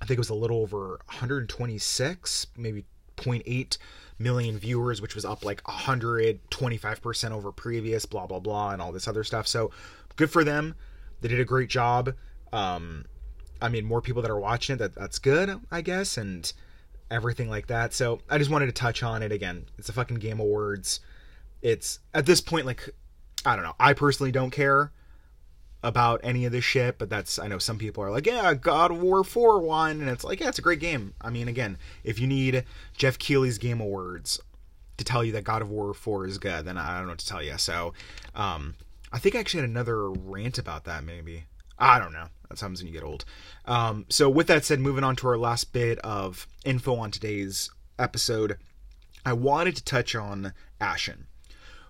I 0.03 0.05
think 0.05 0.19
it 0.19 0.21
was 0.21 0.29
a 0.29 0.35
little 0.35 0.61
over 0.61 1.01
126, 1.07 2.49
maybe 2.59 2.85
0.8 3.17 3.79
million 4.19 4.59
viewers, 4.59 5.01
which 5.01 5.15
was 5.15 5.25
up 5.25 5.43
like 5.43 5.63
125% 5.63 7.31
over 7.31 7.51
previous, 7.51 8.05
blah, 8.05 8.27
blah, 8.27 8.41
blah, 8.41 8.73
and 8.73 8.83
all 8.83 8.93
this 8.93 9.09
other 9.09 9.25
stuff. 9.25 9.49
So 9.49 9.71
good 10.17 10.31
for 10.31 10.45
them. 10.45 10.75
They 11.23 11.29
did 11.29 11.41
a 11.41 11.47
great 11.47 11.71
job. 11.71 12.13
Um, 12.53 13.07
I 13.63 13.71
mean, 13.71 13.87
more 13.87 14.03
people 14.03 14.21
that 14.21 14.31
are 14.31 14.39
watching 14.39 14.75
it, 14.75 14.81
that 14.81 14.95
that's 14.95 15.19
good, 15.19 15.59
I 15.71 15.81
guess, 15.81 16.19
and 16.19 16.53
everything 17.11 17.49
like 17.49 17.69
that. 17.69 17.95
So 17.95 18.21
I 18.29 18.37
just 18.37 18.51
wanted 18.51 18.67
to 18.67 18.73
touch 18.73 19.03
on 19.03 19.23
it 19.23 19.33
again. 19.33 19.65
It's 19.79 19.89
a 19.89 19.95
fucking 19.95 20.19
Game 20.19 20.41
Awards. 20.41 21.01
It's 21.63 22.01
at 22.15 22.27
this 22.27 22.41
point 22.41 22.67
like 22.67 22.91
I 23.45 23.55
don't 23.55 23.65
know. 23.65 23.75
I 23.79 23.93
personally 23.93 24.33
don't 24.33 24.51
care 24.51 24.93
about 25.83 26.21
any 26.25 26.45
of 26.45 26.53
this 26.53 26.65
shit, 26.65 26.99
but 26.99 27.09
that's 27.09 27.39
I 27.39 27.49
know 27.49 27.59
some 27.59 27.79
people 27.79 28.03
are 28.03 28.11
like, 28.11 28.27
yeah, 28.27 28.55
God 28.55 28.91
of 28.91 29.01
War 29.01 29.23
4 29.23 29.61
won, 29.61 30.01
and 30.01 30.11
it's 30.11 30.25
like, 30.25 30.41
yeah, 30.41 30.49
it's 30.49 30.59
a 30.59 30.63
great 30.63 30.81
game. 30.81 31.15
I 31.21 31.31
mean, 31.31 31.49
again, 31.49 31.79
if 32.05 32.19
you 32.19 32.27
need 32.27 32.65
Geoff 32.97 33.19
Keighley's 33.19 33.59
Game 33.59 33.81
Awards 33.81 34.41
to 34.97 35.05
tell 35.05 35.23
you 35.23 35.33
that 35.33 35.45
God 35.45 35.63
of 35.63 35.71
War 35.71 35.95
4 35.95 36.27
is 36.27 36.39
good, 36.39 36.65
then 36.65 36.77
I 36.77 36.97
don't 36.97 37.07
know 37.07 37.13
what 37.13 37.21
to 37.21 37.27
tell 37.27 37.43
you. 37.43 37.57
So, 37.59 37.93
um, 38.35 38.75
I 39.13 39.19
think 39.19 39.35
I 39.35 39.39
actually 39.39 39.61
had 39.61 39.71
another 39.71 40.11
rant 40.11 40.59
about 40.59 40.85
that, 40.85 41.05
maybe. 41.05 41.45
I 41.79 42.01
don't 42.01 42.13
know. 42.13 42.27
That 42.49 42.59
happens 42.59 42.81
when 42.83 42.89
you 42.89 42.93
get 42.93 43.07
old. 43.07 43.25
Um, 43.65 44.05
so, 44.09 44.29
with 44.29 44.49
that 44.49 44.65
said, 44.65 44.81
moving 44.81 45.05
on 45.05 45.15
to 45.17 45.29
our 45.29 45.39
last 45.39 45.73
bit 45.73 45.99
of 46.01 46.49
info 46.65 46.97
on 46.97 47.13
today's 47.13 47.71
episode, 47.99 48.59
I 49.25 49.33
wanted 49.33 49.77
to 49.77 49.85
touch 49.85 50.17
on 50.17 50.53
Ashen. 50.81 51.27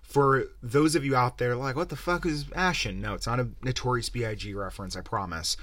For 0.09 0.47
those 0.62 0.94
of 0.94 1.05
you 1.05 1.14
out 1.14 1.37
there 1.37 1.55
like, 1.55 1.77
what 1.77 1.90
the 1.90 1.97
fuck 1.97 2.25
is 2.25 2.47
Ashen? 2.55 3.01
No, 3.01 3.12
it's 3.12 3.27
not 3.27 3.40
a 3.40 3.49
Notorious 3.62 4.09
B.I.G. 4.09 4.55
reference, 4.55 4.97
I 4.97 5.03
promise. 5.03 5.57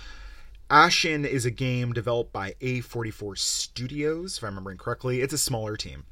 Ashen 0.70 1.26
is 1.26 1.46
a 1.46 1.52
game 1.52 1.94
developed 1.94 2.32
by 2.32 2.54
A44 2.62 3.38
Studios, 3.38 4.38
if 4.38 4.44
I'm 4.44 4.52
remembering 4.52 4.78
correctly. 4.78 5.22
It's 5.22 5.34
a 5.34 5.38
smaller 5.40 5.76
team. 5.76 6.06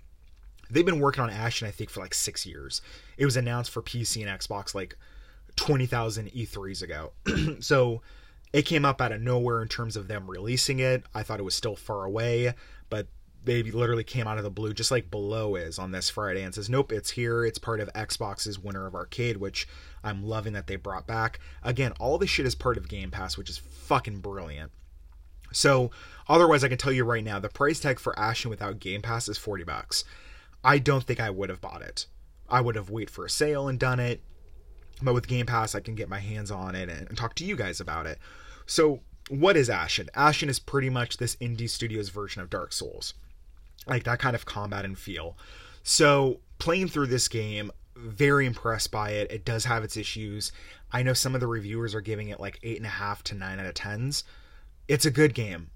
They've 0.70 0.86
been 0.86 1.00
working 1.00 1.24
on 1.24 1.30
Ashen, 1.30 1.68
I 1.68 1.72
think, 1.72 1.92
for 1.92 2.00
like 2.00 2.16
six 2.16 2.44
years. 2.46 2.82
It 3.18 3.26
was 3.26 3.38
announced 3.38 3.70
for 3.70 3.84
PC 3.84 4.28
and 4.28 4.40
Xbox 4.40 4.74
like 4.74 4.98
20,000 5.56 6.32
E3s 6.32 6.82
ago. 6.82 7.14
so 7.60 8.02
it 8.52 8.64
came 8.64 8.84
up 8.84 9.00
out 9.00 9.12
of 9.12 9.22
nowhere 9.22 9.62
in 9.62 9.68
terms 9.68 9.96
of 9.96 10.08
them 10.08 10.30
releasing 10.30 10.80
it. 10.80 11.04
I 11.14 11.22
thought 11.22 11.40
it 11.40 11.44
was 11.44 11.56
still 11.56 11.76
far 11.76 12.04
away, 12.04 12.54
but 12.90 13.08
they 13.46 13.64
literally 13.64 14.04
came 14.04 14.28
out 14.28 14.38
of 14.38 14.44
the 14.44 14.50
blue, 14.50 14.74
just 14.74 14.92
like 14.92 15.12
Below 15.12 15.56
is 15.56 15.78
on 15.78 15.92
this 15.92 16.10
Friday, 16.10 16.42
and 16.42 16.54
says, 16.54 16.70
"Nope, 16.70 16.92
it's 16.92 17.12
here. 17.12 17.46
It's 17.46 17.60
part 17.60 17.80
of 17.80 17.92
Xbox's 17.94 18.60
Winter 18.60 18.86
of 18.88 18.96
Arcade, 18.96 19.38
which 19.38 19.68
I'm 20.04 20.24
loving 20.24 20.54
that 20.54 20.68
they 20.68 20.76
brought 20.76 21.08
back. 21.08 21.40
Again, 21.64 21.94
all 22.00 22.18
this 22.18 22.30
shit 22.30 22.46
is 22.46 22.56
part 22.56 22.78
of 22.78 22.90
Game 22.90 23.12
Pass, 23.12 23.38
which 23.38 23.50
is 23.50 23.58
fucking 23.58 24.20
brilliant. 24.20 24.72
So, 25.52 25.92
otherwise, 26.28 26.64
I 26.64 26.68
can 26.68 26.78
tell 26.78 26.92
you 26.92 27.04
right 27.04 27.24
now, 27.24 27.40
the 27.40 27.50
price 27.50 27.80
tag 27.80 28.00
for 28.00 28.18
Ashen 28.18 28.50
without 28.50 28.80
Game 28.80 29.02
Pass 29.02 29.30
is 29.30 29.38
40 29.38 29.64
bucks. 29.64 30.04
I 30.64 30.80
don't 30.80 31.04
think 31.04 31.20
I 31.20 31.30
would 31.30 31.50
have 31.50 31.62
bought 31.62 31.82
it. 31.82 32.08
I 32.50 32.62
would 32.62 32.76
have 32.76 32.90
waited 32.90 33.12
for 33.12 33.26
a 33.26 33.30
sale 33.30 33.68
and 33.68 33.80
done 33.80 34.00
it. 34.00 34.22
But 35.02 35.14
with 35.14 35.28
Game 35.28 35.46
Pass, 35.46 35.76
I 35.76 35.80
can 35.80 35.96
get 35.96 36.10
my 36.10 36.20
hands 36.20 36.52
on 36.52 36.76
it 36.76 36.90
and, 36.90 37.08
and 37.08 37.18
talk 37.18 37.36
to 37.36 37.46
you 37.46 37.56
guys 37.56 37.80
about 37.80 38.08
it. 38.08 38.20
So, 38.66 39.02
what 39.30 39.56
is 39.56 39.70
Ashen? 39.70 40.10
Ashen 40.16 40.50
is 40.50 40.60
pretty 40.60 40.90
much 40.90 41.18
this 41.18 41.36
indie 41.38 41.70
studio's 41.70 42.10
version 42.10 42.42
of 42.42 42.50
Dark 42.50 42.74
Souls 42.74 43.14
like 43.88 44.04
that 44.04 44.20
kind 44.20 44.36
of 44.36 44.46
combat 44.46 44.86
and 44.86 44.98
feel. 44.98 45.38
So 45.84 46.40
playing 46.60 46.88
through 46.88 47.08
this 47.08 47.28
game, 47.28 47.72
very 47.96 48.46
impressed 48.46 48.92
by 48.92 49.12
it. 49.12 49.32
It 49.32 49.46
does 49.46 49.66
have 49.66 49.84
its 49.84 49.98
issues. 49.98 50.52
I 50.92 51.04
know 51.04 51.14
some 51.14 51.36
of 51.36 51.42
the 51.42 51.48
reviewers 51.48 51.96
are 51.96 52.02
giving 52.02 52.30
it 52.30 52.40
like 52.40 52.60
eight 52.64 52.78
and 52.78 52.86
a 52.86 52.90
half 52.90 53.24
to 53.26 53.36
nine 53.36 53.60
out 53.60 53.66
of 53.66 53.74
tens. 53.74 54.24
It's 54.88 55.06
a 55.06 55.12
good 55.12 55.34
game, 55.34 55.70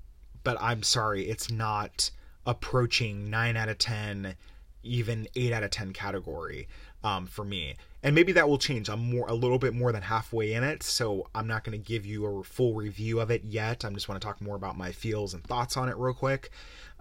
but 0.43 0.57
I'm 0.59 0.83
sorry, 0.83 1.29
it's 1.29 1.49
not 1.49 2.11
approaching 2.45 3.29
nine 3.29 3.57
out 3.57 3.69
of 3.69 3.77
ten, 3.77 4.35
even 4.83 5.27
eight 5.35 5.53
out 5.53 5.63
of 5.63 5.71
ten 5.71 5.93
category 5.93 6.67
um, 7.03 7.25
for 7.25 7.43
me. 7.45 7.75
And 8.07 8.15
maybe 8.15 8.31
that 8.31 8.47
will 8.47 8.57
change. 8.57 8.89
I'm 8.89 9.11
more 9.11 9.27
a 9.27 9.33
little 9.33 9.59
bit 9.59 9.73
more 9.73 9.91
than 9.91 10.01
halfway 10.01 10.53
in 10.53 10.63
it, 10.63 10.81
so 10.81 11.27
I'm 11.35 11.45
not 11.45 11.65
going 11.65 11.77
to 11.77 11.85
give 11.85 12.05
you 12.05 12.25
a 12.25 12.43
full 12.43 12.73
review 12.73 13.19
of 13.19 13.29
it 13.31 13.43
yet. 13.43 13.83
I'm 13.83 13.93
just 13.95 14.07
want 14.07 14.21
to 14.21 14.25
talk 14.25 14.39
more 14.41 14.55
about 14.55 14.77
my 14.77 14.93
feels 14.93 15.33
and 15.33 15.43
thoughts 15.43 15.75
on 15.75 15.89
it 15.89 15.97
real 15.97 16.13
quick 16.13 16.49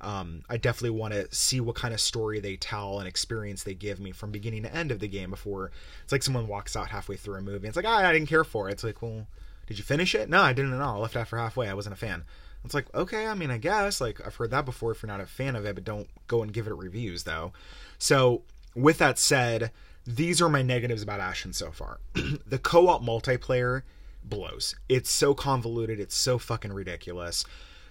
um, 0.01 0.43
I 0.49 0.57
definitely 0.57 0.99
want 0.99 1.15
to 1.15 1.35
see 1.35 1.61
what 1.61 1.75
kind 1.75 1.95
of 1.95 2.01
story 2.01 2.39
they 2.39 2.57
tell 2.57 2.99
and 2.99 3.09
experience 3.09 3.63
they 3.63 3.75
give 3.75 3.99
me 3.99 4.13
from 4.13 4.31
beginning 4.31 4.63
to 4.65 4.75
end 4.75 4.91
of 4.91 5.01
the 5.01 5.09
game 5.09 5.31
before 5.31 5.71
it's 6.03 6.13
like 6.13 6.23
someone 6.23 6.49
walks 6.49 6.77
out 6.77 6.91
halfway 6.91 7.17
through 7.17 7.37
a 7.37 7.43
movie. 7.43 7.67
It's 7.67 7.77
like, 7.77 7.87
ah, 7.87 8.07
I 8.07 8.13
didn't 8.13 8.29
care 8.29 8.45
for 8.45 8.69
it. 8.69 8.73
It's 8.73 8.85
like, 8.85 9.01
well, 9.01 9.27
did 9.67 9.79
you 9.79 9.85
finish 9.85 10.15
it? 10.15 10.29
No, 10.29 10.43
I 10.43 10.53
didn't 10.53 10.75
at 10.75 10.83
all. 10.83 10.97
I 10.97 10.99
left 10.99 11.17
after 11.17 11.39
halfway. 11.39 11.69
I 11.69 11.75
wasn't 11.75 11.95
a 11.95 11.99
fan. 11.99 12.25
It's 12.65 12.75
like, 12.75 12.93
okay, 12.95 13.27
I 13.27 13.35
mean, 13.35 13.51
I 13.51 13.59
guess. 13.59 14.01
Like, 14.01 14.25
I've 14.25 14.35
heard 14.37 14.51
that 14.51 14.65
before 14.65 14.93
if 14.93 15.03
you're 15.03 15.09
not 15.09 15.21
a 15.21 15.27
fan 15.27 15.57
of 15.57 15.65
it, 15.65 15.75
but 15.75 15.85
don't 15.85 16.09
go 16.27 16.43
and 16.43 16.53
give 16.53 16.67
it 16.67 16.75
reviews, 16.75 17.23
though. 17.23 17.53
So, 17.99 18.43
with 18.75 18.99
that 18.99 19.19
said, 19.19 19.71
these 20.07 20.41
are 20.41 20.49
my 20.49 20.63
negatives 20.63 21.03
about 21.03 21.21
Ashen 21.21 21.53
so 21.53 21.71
far. 21.71 21.99
the 22.47 22.59
co 22.59 22.89
op 22.89 23.03
multiplayer 23.03 23.83
blows. 24.23 24.77
It's 24.89 25.11
so 25.11 25.35
convoluted, 25.35 25.99
it's 25.99 26.15
so 26.15 26.39
fucking 26.39 26.73
ridiculous. 26.73 27.45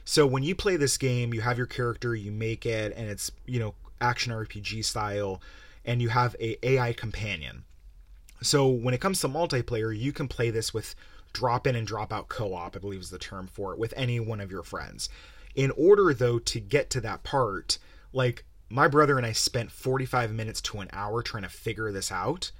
So 0.06 0.26
when 0.26 0.44
you 0.44 0.56
play 0.56 0.78
this 0.78 0.98
game, 0.98 1.34
you 1.34 1.42
have 1.42 1.58
your 1.58 1.68
character, 1.68 2.16
you 2.16 2.32
make 2.32 2.66
it, 2.66 2.94
and 2.96 3.10
it's 3.10 3.32
you 3.46 3.60
know 3.60 3.76
action 4.00 4.32
RPG 4.32 4.86
style, 4.86 5.42
and 5.84 6.02
you 6.02 6.10
have 6.10 6.36
a 6.40 6.58
AI 6.66 6.94
companion. 6.94 7.64
So 8.42 8.68
when 8.68 8.94
it 8.94 9.02
comes 9.02 9.20
to 9.22 9.28
multiplayer, 9.28 9.98
you 9.98 10.12
can 10.12 10.28
play 10.28 10.52
this 10.52 10.74
with 10.74 10.96
drop 11.34 11.68
in 11.68 11.76
and 11.76 11.88
drop 11.88 12.14
out 12.14 12.30
co-op, 12.30 12.76
I 12.76 12.80
believe 12.80 13.02
is 13.02 13.10
the 13.10 13.18
term 13.18 13.48
for 13.48 13.74
it, 13.74 13.80
with 13.80 13.94
any 13.98 14.20
one 14.20 14.40
of 14.40 14.52
your 14.52 14.64
friends. 14.64 15.10
In 15.54 15.72
order 15.72 16.14
though 16.14 16.40
to 16.40 16.60
get 16.60 16.90
to 16.92 17.02
that 17.02 17.24
part, 17.24 17.78
like 18.14 18.46
my 18.70 18.88
brother 18.88 19.18
and 19.18 19.26
I 19.26 19.32
spent 19.32 19.72
45 19.72 20.34
minutes 20.34 20.62
to 20.62 20.80
an 20.80 20.90
hour 20.92 21.22
trying 21.22 21.44
to 21.44 21.50
figure 21.50 21.92
this 21.92 22.12
out 22.12 22.52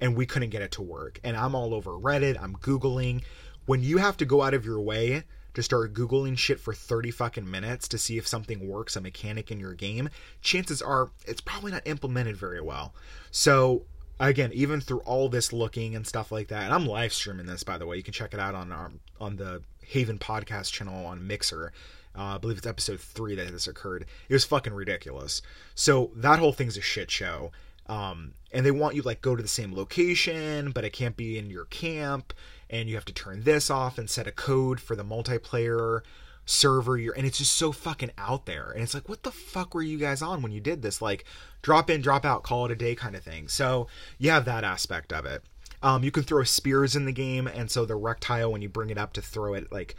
and 0.00 0.16
we 0.16 0.26
couldn't 0.26 0.50
get 0.50 0.62
it 0.62 0.72
to 0.72 0.82
work. 0.82 1.20
And 1.24 1.36
I'm 1.36 1.54
all 1.54 1.74
over 1.74 1.92
Reddit, 1.92 2.40
I'm 2.40 2.56
googling. 2.56 3.22
When 3.64 3.82
you 3.82 3.98
have 3.98 4.16
to 4.18 4.24
go 4.24 4.42
out 4.42 4.54
of 4.54 4.64
your 4.64 4.80
way 4.80 5.24
to 5.56 5.62
start 5.62 5.94
Googling 5.94 6.36
shit 6.36 6.60
for 6.60 6.74
30 6.74 7.10
fucking 7.10 7.50
minutes 7.50 7.88
to 7.88 7.96
see 7.96 8.18
if 8.18 8.28
something 8.28 8.68
works, 8.68 8.94
a 8.94 9.00
mechanic 9.00 9.50
in 9.50 9.58
your 9.58 9.72
game, 9.72 10.10
chances 10.42 10.82
are 10.82 11.10
it's 11.26 11.40
probably 11.40 11.72
not 11.72 11.86
implemented 11.86 12.36
very 12.36 12.60
well. 12.60 12.94
So, 13.30 13.86
again, 14.20 14.52
even 14.52 14.82
through 14.82 15.00
all 15.00 15.30
this 15.30 15.54
looking 15.54 15.96
and 15.96 16.06
stuff 16.06 16.30
like 16.30 16.48
that, 16.48 16.64
and 16.64 16.74
I'm 16.74 16.84
live 16.84 17.14
streaming 17.14 17.46
this, 17.46 17.64
by 17.64 17.78
the 17.78 17.86
way, 17.86 17.96
you 17.96 18.02
can 18.02 18.12
check 18.12 18.34
it 18.34 18.40
out 18.40 18.54
on 18.54 18.70
our, 18.70 18.92
on 19.18 19.36
the 19.36 19.62
Haven 19.82 20.18
podcast 20.18 20.72
channel 20.72 21.06
on 21.06 21.26
Mixer. 21.26 21.72
Uh, 22.16 22.34
I 22.34 22.38
believe 22.38 22.58
it's 22.58 22.66
episode 22.66 23.00
three 23.00 23.34
that 23.34 23.50
this 23.50 23.66
occurred. 23.66 24.06
It 24.28 24.32
was 24.32 24.44
fucking 24.44 24.72
ridiculous. 24.72 25.42
So 25.74 26.10
that 26.16 26.38
whole 26.38 26.52
thing's 26.52 26.76
a 26.76 26.82
shit 26.82 27.10
show. 27.10 27.52
Um, 27.88 28.32
and 28.52 28.66
they 28.66 28.72
want 28.72 28.96
you 28.96 29.02
like 29.02 29.20
go 29.20 29.36
to 29.36 29.42
the 29.42 29.48
same 29.48 29.74
location, 29.74 30.72
but 30.72 30.84
it 30.84 30.92
can't 30.92 31.16
be 31.16 31.38
in 31.38 31.50
your 31.50 31.66
camp 31.66 32.32
and 32.68 32.88
you 32.88 32.94
have 32.94 33.04
to 33.04 33.12
turn 33.12 33.42
this 33.42 33.70
off 33.70 33.98
and 33.98 34.10
set 34.10 34.26
a 34.26 34.32
code 34.32 34.80
for 34.80 34.96
the 34.96 35.04
multiplayer 35.04 36.00
server 36.48 36.96
you're 36.96 37.12
and 37.14 37.26
it's 37.26 37.38
just 37.38 37.56
so 37.56 37.72
fucking 37.72 38.10
out 38.16 38.46
there 38.46 38.70
and 38.70 38.80
it's 38.80 38.94
like 38.94 39.08
what 39.08 39.24
the 39.24 39.32
fuck 39.32 39.74
were 39.74 39.82
you 39.82 39.98
guys 39.98 40.22
on 40.22 40.42
when 40.42 40.52
you 40.52 40.60
did 40.60 40.80
this 40.80 41.02
like 41.02 41.24
drop 41.60 41.90
in 41.90 42.00
drop 42.00 42.24
out 42.24 42.44
call 42.44 42.66
it 42.66 42.70
a 42.70 42.76
day 42.76 42.94
kind 42.94 43.16
of 43.16 43.22
thing 43.22 43.48
so 43.48 43.88
you 44.16 44.30
have 44.30 44.44
that 44.44 44.62
aspect 44.62 45.12
of 45.12 45.24
it 45.26 45.42
um, 45.82 46.04
you 46.04 46.12
can 46.12 46.22
throw 46.22 46.44
spears 46.44 46.94
in 46.94 47.04
the 47.04 47.12
game 47.12 47.48
and 47.48 47.68
so 47.68 47.84
the 47.84 47.98
reticle 47.98 48.52
when 48.52 48.62
you 48.62 48.68
bring 48.68 48.90
it 48.90 48.98
up 48.98 49.12
to 49.12 49.20
throw 49.20 49.54
it 49.54 49.72
like 49.72 49.96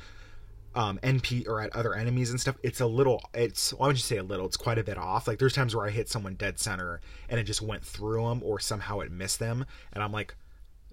um, 0.78 1.00
NP 1.02 1.48
or 1.48 1.60
at 1.60 1.76
other 1.76 1.96
enemies 1.96 2.30
and 2.30 2.40
stuff, 2.40 2.56
it's 2.62 2.82
a 2.82 2.86
little, 2.86 3.28
it's, 3.34 3.74
why 3.74 3.88
would 3.88 3.96
you 3.96 4.04
say 4.04 4.18
a 4.18 4.24
little? 4.24 4.46
It's 4.46 4.56
quite 4.56 4.78
a 4.78 4.84
bit 4.84 4.98
off. 4.98 5.28
Like 5.28 5.40
there's 5.40 5.54
times 5.54 5.76
where 5.76 5.88
I 5.88 5.90
hit 5.90 6.08
someone 6.08 6.36
dead 6.36 6.60
center 6.60 7.02
and 7.28 7.40
it 7.40 7.46
just 7.46 7.64
went 7.64 7.84
through 7.84 8.28
them 8.30 8.44
or 8.44 8.60
somehow 8.60 9.00
it 9.00 9.12
missed 9.12 9.40
them. 9.40 9.66
And 9.92 10.04
I'm 10.04 10.12
like, 10.12 10.36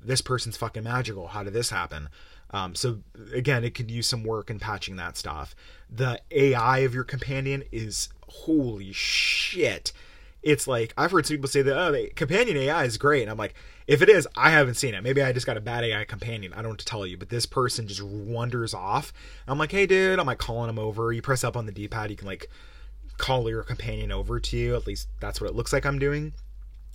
this 0.03 0.23
person's 0.23 0.57
fucking 0.57 0.85
magical. 0.85 1.29
How 1.29 1.43
did 1.43 1.53
this 1.53 1.69
happen? 1.69 2.09
Um, 2.51 2.75
so 2.75 3.01
again, 3.35 3.63
it 3.63 3.75
could 3.75 3.91
use 3.91 4.07
some 4.07 4.25
work 4.25 4.49
in 4.49 4.59
patching 4.59 4.97
that 4.97 5.19
stuff. 5.19 5.55
The 5.91 6.19
AI 6.31 6.79
of 6.79 6.95
your 6.95 7.05
companion 7.05 7.63
is 7.71 8.09
holy 8.27 8.93
shit. 8.93 9.93
It's 10.45 10.69
like 10.69 10.93
I've 10.97 11.11
heard 11.11 11.27
some 11.27 11.37
people 11.37 11.49
say 11.49 11.63
that 11.63 11.77
oh, 11.77 12.07
companion 12.15 12.57
AI 12.57 12.85
is 12.85 12.99
great, 12.99 13.23
and 13.23 13.31
I'm 13.31 13.39
like, 13.39 13.55
if 13.87 14.03
it 14.03 14.09
is, 14.09 14.29
I 14.37 14.51
haven't 14.51 14.75
seen 14.75 14.95
it. 14.95 15.03
Maybe 15.03 15.23
I 15.23 15.33
just 15.33 15.47
got 15.47 15.57
a 15.57 15.61
bad 15.61 15.85
AI 15.85 16.05
companion. 16.05 16.53
I 16.53 16.63
don't 16.63 16.73
know 16.73 16.77
to 16.77 16.85
tell 16.85 17.07
you, 17.07 17.17
but 17.17 17.29
this 17.29 17.47
person 17.47 17.89
just 17.89 18.03
wanders 18.03 18.75
off. 18.75 19.13
I'm 19.47 19.59
like, 19.59 19.73
hey, 19.73 19.87
dude, 19.87 20.19
I'm 20.19 20.27
like 20.27 20.39
calling 20.39 20.71
him 20.71 20.79
over. 20.79 21.13
You 21.13 21.23
press 21.23 21.45
up 21.45 21.57
on 21.57 21.67
the 21.67 21.73
D-pad, 21.73 22.11
you 22.11 22.17
can 22.17 22.27
like 22.27 22.49
call 23.19 23.49
your 23.49 23.63
companion 23.63 24.13
over 24.13 24.41
to 24.41 24.57
you. 24.57 24.75
At 24.75 24.87
least 24.87 25.09
that's 25.21 25.41
what 25.41 25.51
it 25.51 25.57
looks 25.57 25.73
like 25.73 25.85
I'm 25.85 25.99
doing. 25.99 26.33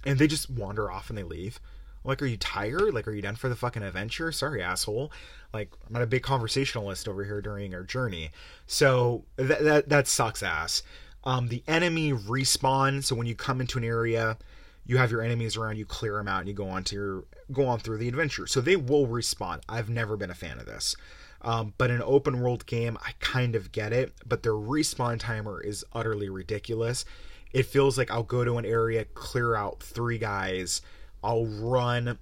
And 0.06 0.18
they 0.18 0.28
just 0.28 0.50
wander 0.50 0.92
off 0.92 1.10
and 1.10 1.18
they 1.18 1.24
leave. 1.24 1.60
Like, 2.04 2.22
are 2.22 2.28
you 2.28 2.38
tired? 2.38 2.94
Like, 2.94 3.08
are 3.08 3.12
you 3.14 3.22
done 3.22 3.36
for 3.36 3.50
the 3.50 3.56
fucking 3.56 3.84
adventure? 3.84 4.32
Sorry, 4.32 4.64
asshole. 4.64 5.12
Like, 5.54 5.72
I'm 5.86 5.94
not 5.94 6.02
a 6.02 6.08
big 6.08 6.24
conversationalist 6.24 7.08
over 7.08 7.26
here 7.26 7.42
during 7.42 7.74
our 7.76 7.84
journey. 7.84 8.32
So 8.68 9.26
that 9.36 9.64
that, 9.64 9.90
that 9.90 10.08
sucks 10.08 10.42
ass. 10.42 10.82
Um, 11.24 11.48
the 11.48 11.64
enemy 11.68 12.12
respawn. 12.14 13.04
So 13.04 13.16
when 13.16 13.28
you 13.28 13.36
come 13.36 13.62
into 13.62 13.78
an 13.78 13.84
area, 13.84 14.38
you 14.86 14.98
have 14.98 15.12
your 15.12 15.22
enemies 15.22 15.58
around. 15.58 15.78
You 15.78 15.86
clear 15.86 16.18
them 16.18 16.28
out, 16.28 16.40
and 16.40 16.48
you 16.48 16.54
go 16.54 16.70
on 16.70 16.84
to 16.86 16.96
your 16.96 17.24
go 17.52 17.68
on 17.68 17.80
through 17.80 17.98
the 17.98 18.08
adventure. 18.08 18.48
So 18.48 18.62
they 18.62 18.76
will 18.76 19.08
respawn. 19.08 19.62
I've 19.68 19.90
never 19.90 20.18
been 20.18 20.32
a 20.32 20.36
fan 20.36 20.60
of 20.60 20.66
this. 20.66 20.96
Um, 21.42 21.74
but 21.78 21.90
an 21.90 22.02
open 22.04 22.42
world 22.42 22.66
game, 22.66 22.98
I 23.02 23.12
kind 23.20 23.56
of 23.56 23.72
get 23.72 23.94
it. 23.94 24.14
But 24.26 24.44
their 24.44 24.54
respawn 24.54 25.20
timer 25.20 25.62
is 25.62 25.86
utterly 25.94 26.30
ridiculous. 26.30 27.06
It 27.54 27.66
feels 27.66 27.98
like 27.98 28.12
I'll 28.12 28.24
go 28.24 28.44
to 28.44 28.58
an 28.58 28.66
area, 28.66 29.06
clear 29.06 29.56
out 29.56 29.82
three 29.82 30.18
guys 30.18 30.82
I'll 31.24 31.46
run, 31.46 32.18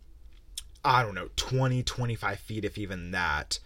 I 0.84 1.04
don't 1.04 1.16
know, 1.16 1.30
20, 1.36 1.84
25 1.84 2.40
feet, 2.40 2.66
if 2.66 2.78
even 2.78 3.12
that, 3.12 3.60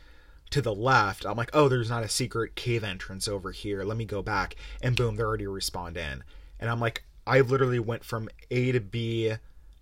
to 0.52 0.62
the 0.62 0.74
left. 0.76 1.26
I'm 1.26 1.38
like, 1.38 1.50
oh, 1.54 1.68
there's 1.68 1.90
not 1.90 2.04
a 2.04 2.10
secret 2.10 2.56
cave 2.56 2.84
entrance 2.84 3.28
over 3.28 3.52
here. 3.52 3.84
Let 3.84 3.98
me 3.98 4.06
go 4.06 4.22
back. 4.22 4.56
And 4.82 4.96
boom, 4.96 5.16
they're 5.16 5.28
already 5.28 5.46
respawned 5.46 5.98
in. 5.98 6.24
And 6.60 6.70
I'm 6.70 6.80
like, 6.80 7.04
I 7.26 7.42
literally 7.42 7.80
went 7.80 8.04
from 8.04 8.30
A 8.50 8.72
to 8.72 8.80
B 8.80 9.34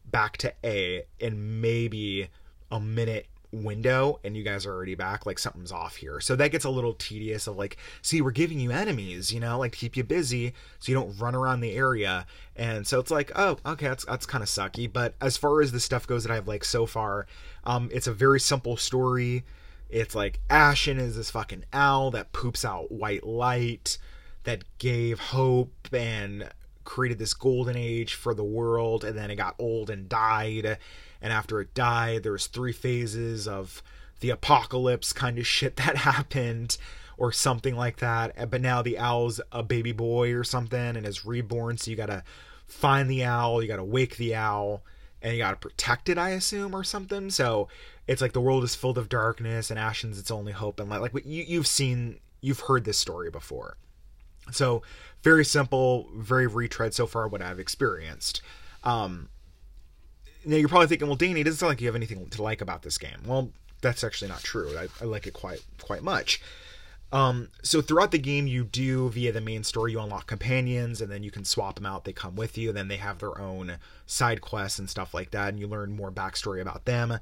back 0.06 0.38
to 0.38 0.54
A 0.64 1.04
in 1.20 1.62
maybe 1.62 2.30
a 2.72 2.80
minute 2.80 3.28
window 3.52 4.20
and 4.24 4.38
you 4.38 4.44
guys 4.44 4.66
are 4.66 4.74
already 4.74 4.94
back 4.94 5.26
like 5.26 5.40
something's 5.40 5.72
off 5.72 5.96
here 5.96 6.20
so 6.20 6.36
that 6.36 6.52
gets 6.52 6.66
a 6.66 6.70
little 6.70 6.94
tedious 6.94 7.48
of 7.48 7.58
like 7.58 7.78
see 8.04 8.22
we're 8.22 8.30
giving 8.30 8.60
you 8.60 8.70
enemies 8.70 9.34
you 9.34 9.40
know 9.40 9.58
like 9.58 9.72
to 9.72 9.78
keep 9.78 9.98
you 9.98 10.04
busy 10.04 10.54
so 10.78 10.92
you 10.92 10.96
don't 10.96 11.18
run 11.18 11.34
around 11.34 11.60
the 11.60 11.72
area 11.72 12.28
and 12.56 12.86
so 12.86 13.00
it's 13.00 13.10
like 13.10 13.32
oh 13.36 13.58
okay 13.66 13.88
that's 13.88 14.06
that's 14.06 14.28
kind 14.28 14.44
of 14.44 14.50
sucky 14.50 14.92
but 14.92 15.16
as 15.20 15.36
far 15.36 15.62
as 15.62 15.72
the 15.72 15.80
stuff 15.80 16.06
goes 16.06 16.24
that 16.24 16.32
i've 16.32 16.48
like 16.48 16.64
so 16.64 16.86
far 16.86 17.26
um 17.64 17.90
it's 17.92 18.06
a 18.06 18.14
very 18.14 18.40
simple 18.40 18.78
story 18.78 19.44
it's 19.90 20.16
like 20.16 20.40
ashen 20.50 21.00
is 21.00 21.16
this 21.16 21.32
fucking 21.32 21.66
owl 21.74 22.12
that 22.12 22.32
poops 22.32 22.64
out 22.64 22.92
white 22.92 23.26
light 23.26 23.98
that 24.44 24.64
gave 24.78 25.20
hope 25.20 25.74
and 25.92 26.50
created 26.84 27.20
this 27.20 27.34
golden 27.34 27.76
age 27.76 28.16
for 28.16 28.34
the 28.34 28.44
world 28.44 29.04
and 29.04 29.18
then 29.18 29.30
it 29.30 29.36
got 29.36 29.56
old 29.60 29.90
and 29.90 30.10
died. 30.10 30.78
And 31.22 31.34
after 31.34 31.62
it 31.62 31.74
died 31.74 32.24
there 32.24 32.32
was 32.32 32.48
three 32.48 32.72
phases 32.72 33.48
of 33.48 33.84
the 34.22 34.32
apocalypse 34.32 35.14
kind 35.14 35.38
of 35.38 35.46
shit 35.56 35.76
that 35.78 35.98
happened 35.98 36.78
or 37.18 37.32
something 37.32 37.76
like 37.76 37.98
that. 37.98 38.50
But 38.50 38.62
now 38.62 38.82
the 38.82 38.98
owl's 38.98 39.42
a 39.52 39.62
baby 39.62 39.92
boy 39.92 40.34
or 40.34 40.44
something 40.44 40.80
and 40.80 41.06
is 41.06 41.26
reborn 41.26 41.78
so 41.78 41.92
you 41.92 41.98
gotta 41.98 42.24
find 42.66 43.10
the 43.10 43.24
owl 43.24 43.62
you 43.62 43.68
gotta 43.68 43.84
wake 43.84 44.18
the 44.18 44.36
owl 44.36 44.84
and 45.22 45.34
you 45.34 45.40
gotta 45.40 45.58
protect 45.58 46.10
it 46.10 46.18
i 46.18 46.30
assume 46.30 46.74
or 46.74 46.84
something 46.84 47.30
so 47.30 47.68
it's 48.08 48.22
like 48.22 48.34
the 48.34 48.42
world 48.42 48.64
is 48.64 48.76
filled 48.76 48.98
of 48.98 49.10
darkness 49.10 49.70
and 49.70 49.80
ashen's 49.80 50.20
its 50.20 50.32
only 50.32 50.52
hope 50.52 50.80
and 50.80 50.90
like, 50.90 51.14
like 51.14 51.26
you, 51.26 51.44
you've 51.48 51.68
seen 51.68 52.20
you've 52.42 52.62
heard 52.62 52.86
this 52.86 52.98
story 52.98 53.30
before 53.30 53.78
so 54.52 54.82
very 55.22 55.46
simple, 55.46 56.10
very 56.16 56.48
retread 56.48 56.94
so 56.94 57.08
far 57.08 57.28
what 57.28 57.42
I've 57.42 57.60
experienced. 57.60 58.42
Um, 58.84 59.30
now 60.46 60.56
you're 60.56 60.70
probably 60.70 60.88
thinking, 60.88 61.08
well, 61.08 61.18
Danny, 61.18 61.42
it 61.42 61.44
doesn't 61.44 61.60
sound 61.60 61.70
like 61.70 61.82
you 61.82 61.88
have 61.88 61.96
anything 61.96 62.30
to 62.30 62.42
like 62.42 62.62
about 62.62 62.82
this 62.82 62.98
game. 62.98 63.20
Well, 63.26 63.52
that's 63.82 64.04
actually 64.04 64.30
not 64.30 64.42
true. 64.42 64.78
I, 64.78 64.88
I 65.02 65.06
like 65.06 65.28
it 65.28 65.34
quite 65.34 65.64
quite 65.82 66.04
much. 66.04 66.42
Um, 67.12 67.50
so 67.64 67.82
throughout 67.82 68.12
the 68.12 68.20
game, 68.20 68.46
you 68.46 68.64
do 68.64 69.10
via 69.10 69.32
the 69.32 69.42
main 69.42 69.64
story, 69.64 69.94
you 69.94 70.00
unlock 70.00 70.28
companions, 70.28 71.02
and 71.02 71.12
then 71.12 71.24
you 71.24 71.32
can 71.32 71.44
swap 71.44 71.76
them 71.76 71.86
out. 71.86 72.06
They 72.06 72.14
come 72.14 72.36
with 72.36 72.58
you, 72.58 72.70
and 72.70 72.78
then 72.78 72.88
they 72.88 72.98
have 72.98 73.20
their 73.20 73.40
own 73.40 73.78
side 74.06 74.42
quests 74.42 74.80
and 74.80 74.90
stuff 74.90 75.14
like 75.14 75.32
that, 75.32 75.50
and 75.50 75.60
you 75.60 75.68
learn 75.68 75.96
more 75.96 76.12
backstory 76.12 76.62
about 76.62 76.86
them. 76.86 77.20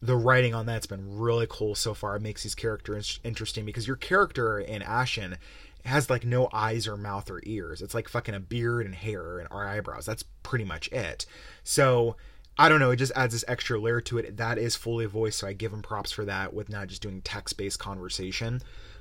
The 0.00 0.16
writing 0.16 0.54
on 0.54 0.66
that's 0.66 0.86
been 0.86 1.18
really 1.18 1.46
cool 1.48 1.74
so 1.74 1.94
far. 1.94 2.16
It 2.16 2.22
makes 2.22 2.42
these 2.42 2.54
characters 2.54 3.18
interesting 3.24 3.64
because 3.64 3.86
your 3.86 3.96
character 3.96 4.60
in 4.60 4.82
Ashen 4.82 5.38
has 5.84 6.10
like 6.10 6.24
no 6.24 6.48
eyes 6.52 6.86
or 6.86 6.96
mouth 6.96 7.30
or 7.30 7.40
ears. 7.44 7.82
It's 7.82 7.94
like 7.94 8.08
fucking 8.08 8.34
a 8.34 8.40
beard 8.40 8.86
and 8.86 8.94
hair 8.94 9.38
and 9.38 9.48
our 9.50 9.66
eyebrows. 9.66 10.06
That's 10.06 10.24
pretty 10.42 10.64
much 10.64 10.88
it. 10.92 11.26
So 11.64 12.16
I 12.58 12.68
don't 12.68 12.80
know. 12.80 12.90
It 12.90 12.96
just 12.96 13.12
adds 13.14 13.32
this 13.32 13.44
extra 13.48 13.78
layer 13.78 14.00
to 14.02 14.18
it. 14.18 14.36
That 14.36 14.58
is 14.58 14.76
fully 14.76 15.06
voiced, 15.06 15.38
so 15.38 15.46
I 15.46 15.52
give 15.52 15.70
them 15.70 15.82
props 15.82 16.10
for 16.10 16.24
that 16.24 16.52
with 16.52 16.68
not 16.68 16.88
just 16.88 17.02
doing 17.02 17.22
text 17.22 17.56
based 17.56 17.78
conversation. 17.78 18.60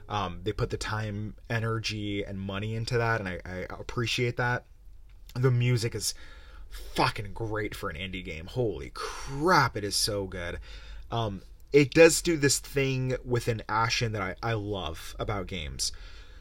Um, 0.10 0.42
they 0.44 0.54
put 0.54 0.70
the 0.70 0.78
time, 0.78 1.36
energy, 1.50 2.24
and 2.24 2.40
money 2.40 2.76
into 2.76 2.98
that, 2.98 3.20
and 3.20 3.28
I, 3.28 3.40
I 3.46 3.66
appreciate 3.70 4.38
that. 4.38 4.66
The 5.36 5.52
music 5.52 5.94
is 5.94 6.14
fucking 6.96 7.34
great 7.34 7.76
for 7.76 7.90
an 7.90 7.96
indie 7.96 8.24
game. 8.24 8.48
Holy 8.48 8.92
crap, 8.94 9.76
it 9.76 9.84
is 9.84 9.96
so 9.96 10.26
good. 10.26 10.60
Um, 11.12 11.42
it 11.74 11.94
does 11.94 12.22
do 12.22 12.38
this 12.38 12.60
thing 12.60 13.16
with 13.26 13.48
an 13.48 13.62
Ashen 13.68 14.14
that 14.14 14.22
I, 14.22 14.36
I 14.42 14.54
love 14.54 15.16
about 15.20 15.48
games 15.48 15.92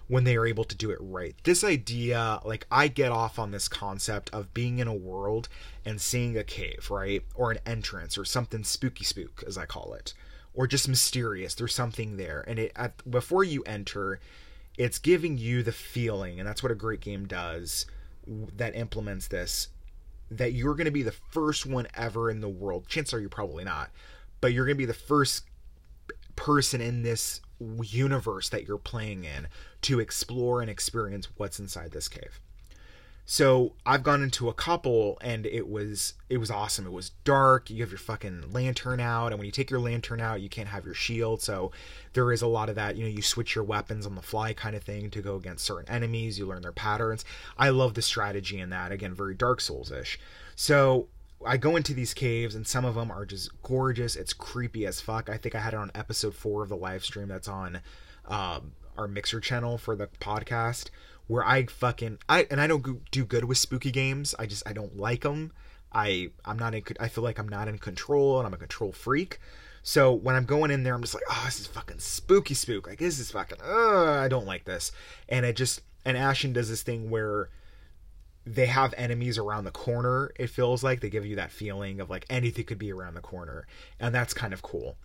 when 0.08 0.22
they 0.24 0.36
are 0.36 0.46
able 0.46 0.64
to 0.64 0.76
do 0.76 0.90
it 0.90 0.98
right. 1.00 1.34
This 1.42 1.64
idea, 1.64 2.40
like, 2.44 2.66
I 2.70 2.86
get 2.86 3.10
off 3.10 3.38
on 3.38 3.50
this 3.50 3.66
concept 3.66 4.30
of 4.32 4.54
being 4.54 4.78
in 4.78 4.86
a 4.86 4.94
world 4.94 5.48
and 5.84 6.00
seeing 6.00 6.36
a 6.36 6.44
cave, 6.44 6.88
right? 6.90 7.22
Or 7.34 7.50
an 7.50 7.58
entrance 7.66 8.16
or 8.16 8.24
something 8.24 8.62
spooky 8.62 9.04
spook, 9.04 9.42
as 9.46 9.58
I 9.58 9.66
call 9.66 9.94
it, 9.94 10.14
or 10.56 10.66
just 10.66 10.88
mysterious. 10.88 11.54
There's 11.54 11.74
something 11.74 12.16
there. 12.16 12.44
And 12.48 12.58
it, 12.58 12.72
at, 12.74 13.08
before 13.08 13.44
you 13.44 13.62
enter, 13.64 14.18
it's 14.76 14.98
giving 14.98 15.38
you 15.38 15.62
the 15.62 15.72
feeling, 15.72 16.40
and 16.40 16.48
that's 16.48 16.62
what 16.62 16.72
a 16.72 16.76
great 16.76 17.00
game 17.00 17.26
does 17.26 17.86
that 18.56 18.74
implements 18.74 19.28
this, 19.28 19.68
that 20.30 20.52
you're 20.54 20.74
going 20.74 20.86
to 20.86 20.90
be 20.90 21.04
the 21.04 21.12
first 21.12 21.66
one 21.66 21.86
ever 21.94 22.30
in 22.30 22.40
the 22.40 22.48
world. 22.48 22.88
Chances 22.88 23.14
are 23.14 23.20
you're 23.20 23.28
probably 23.28 23.62
not, 23.62 23.90
but 24.40 24.52
you're 24.52 24.64
going 24.64 24.76
to 24.76 24.78
be 24.78 24.84
the 24.84 24.92
first 24.92 25.44
person 26.34 26.80
in 26.80 27.02
this 27.02 27.40
universe 27.82 28.48
that 28.48 28.66
you're 28.66 28.78
playing 28.78 29.24
in 29.24 29.46
to 29.82 30.00
explore 30.00 30.60
and 30.60 30.70
experience 30.70 31.28
what's 31.36 31.60
inside 31.60 31.92
this 31.92 32.08
cave. 32.08 32.40
So 33.28 33.72
I've 33.84 34.04
gone 34.04 34.22
into 34.22 34.48
a 34.48 34.54
couple 34.54 35.18
and 35.20 35.46
it 35.46 35.68
was 35.68 36.14
it 36.28 36.38
was 36.38 36.48
awesome. 36.48 36.86
It 36.86 36.92
was 36.92 37.10
dark. 37.24 37.68
You 37.68 37.82
have 37.82 37.90
your 37.90 37.98
fucking 37.98 38.52
lantern 38.52 39.00
out, 39.00 39.32
and 39.32 39.38
when 39.38 39.46
you 39.46 39.52
take 39.52 39.68
your 39.68 39.80
lantern 39.80 40.20
out, 40.20 40.40
you 40.40 40.48
can't 40.48 40.68
have 40.68 40.84
your 40.84 40.94
shield. 40.94 41.42
So 41.42 41.72
there 42.12 42.30
is 42.30 42.40
a 42.40 42.46
lot 42.46 42.68
of 42.68 42.76
that. 42.76 42.96
You 42.96 43.02
know, 43.02 43.10
you 43.10 43.22
switch 43.22 43.56
your 43.56 43.64
weapons 43.64 44.06
on 44.06 44.14
the 44.14 44.22
fly 44.22 44.52
kind 44.52 44.76
of 44.76 44.84
thing 44.84 45.10
to 45.10 45.20
go 45.20 45.34
against 45.34 45.64
certain 45.64 45.92
enemies. 45.92 46.38
You 46.38 46.46
learn 46.46 46.62
their 46.62 46.70
patterns. 46.70 47.24
I 47.58 47.70
love 47.70 47.94
the 47.94 48.02
strategy 48.02 48.60
in 48.60 48.70
that. 48.70 48.92
Again, 48.92 49.12
very 49.12 49.34
Dark 49.34 49.60
Souls 49.60 49.90
ish. 49.90 50.20
So 50.54 51.08
I 51.44 51.56
go 51.56 51.74
into 51.74 51.94
these 51.94 52.14
caves 52.14 52.54
and 52.54 52.66
some 52.66 52.84
of 52.84 52.94
them 52.94 53.10
are 53.10 53.26
just 53.26 53.50
gorgeous. 53.62 54.14
It's 54.14 54.32
creepy 54.32 54.86
as 54.86 55.00
fuck. 55.00 55.28
I 55.28 55.36
think 55.36 55.56
I 55.56 55.60
had 55.60 55.74
it 55.74 55.80
on 55.80 55.90
episode 55.96 56.34
four 56.34 56.62
of 56.62 56.68
the 56.68 56.76
live 56.76 57.04
stream 57.04 57.28
that's 57.28 57.48
on 57.48 57.80
um, 58.26 58.72
our 58.96 59.08
Mixer 59.08 59.40
channel 59.40 59.78
for 59.78 59.94
the 59.96 60.06
podcast, 60.06 60.90
where 61.26 61.44
I 61.44 61.66
fucking 61.66 62.18
I 62.28 62.46
and 62.50 62.60
I 62.60 62.66
don't 62.66 63.10
do 63.10 63.24
good 63.24 63.44
with 63.44 63.58
spooky 63.58 63.90
games. 63.90 64.34
I 64.38 64.46
just 64.46 64.66
I 64.68 64.72
don't 64.72 64.96
like 64.96 65.22
them. 65.22 65.52
I 65.92 66.30
I'm 66.44 66.58
not 66.58 66.74
in. 66.74 66.82
I 67.00 67.08
feel 67.08 67.24
like 67.24 67.38
I'm 67.38 67.48
not 67.48 67.68
in 67.68 67.78
control, 67.78 68.38
and 68.38 68.46
I'm 68.46 68.54
a 68.54 68.58
control 68.58 68.92
freak. 68.92 69.38
So 69.82 70.12
when 70.12 70.34
I'm 70.34 70.46
going 70.46 70.72
in 70.72 70.82
there, 70.82 70.94
I'm 70.94 71.02
just 71.02 71.14
like, 71.14 71.22
oh, 71.30 71.42
this 71.44 71.60
is 71.60 71.68
fucking 71.68 72.00
spooky 72.00 72.54
spook. 72.54 72.86
Like 72.86 72.98
this 72.98 73.18
is 73.18 73.30
fucking. 73.30 73.58
Uh, 73.64 74.20
I 74.20 74.28
don't 74.28 74.46
like 74.46 74.64
this. 74.64 74.92
And 75.28 75.46
it 75.46 75.56
just 75.56 75.80
and 76.04 76.16
Ashen 76.16 76.52
does 76.52 76.68
this 76.68 76.82
thing 76.82 77.08
where 77.10 77.50
they 78.46 78.66
have 78.66 78.94
enemies 78.96 79.38
around 79.38 79.64
the 79.64 79.72
corner 79.72 80.30
it 80.36 80.48
feels 80.48 80.84
like 80.84 81.00
they 81.00 81.10
give 81.10 81.26
you 81.26 81.34
that 81.34 81.50
feeling 81.50 82.00
of 82.00 82.08
like 82.08 82.24
anything 82.30 82.64
could 82.64 82.78
be 82.78 82.92
around 82.92 83.14
the 83.14 83.20
corner 83.20 83.66
and 83.98 84.14
that's 84.14 84.32
kind 84.32 84.52
of 84.54 84.62
cool 84.62 84.96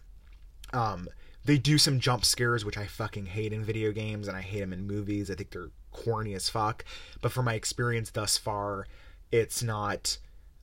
um 0.73 1.07
they 1.43 1.57
do 1.57 1.79
some 1.79 1.99
jump 1.99 2.23
scares 2.23 2.63
which 2.63 2.77
i 2.77 2.86
fucking 2.86 3.25
hate 3.25 3.51
in 3.51 3.63
video 3.63 3.91
games 3.91 4.27
and 4.27 4.38
i 4.38 4.41
hate 4.41 4.60
them 4.60 4.71
in 4.71 4.86
movies 4.86 5.31
i 5.31 5.34
think 5.34 5.49
they're 5.49 5.71
corny 5.91 6.34
as 6.34 6.49
fuck 6.49 6.84
but 7.21 7.32
from 7.32 7.45
my 7.45 7.54
experience 7.54 8.12
thus 8.12 8.38
far 8.38 8.88
it's 9.32 9.62
not 9.62 10.17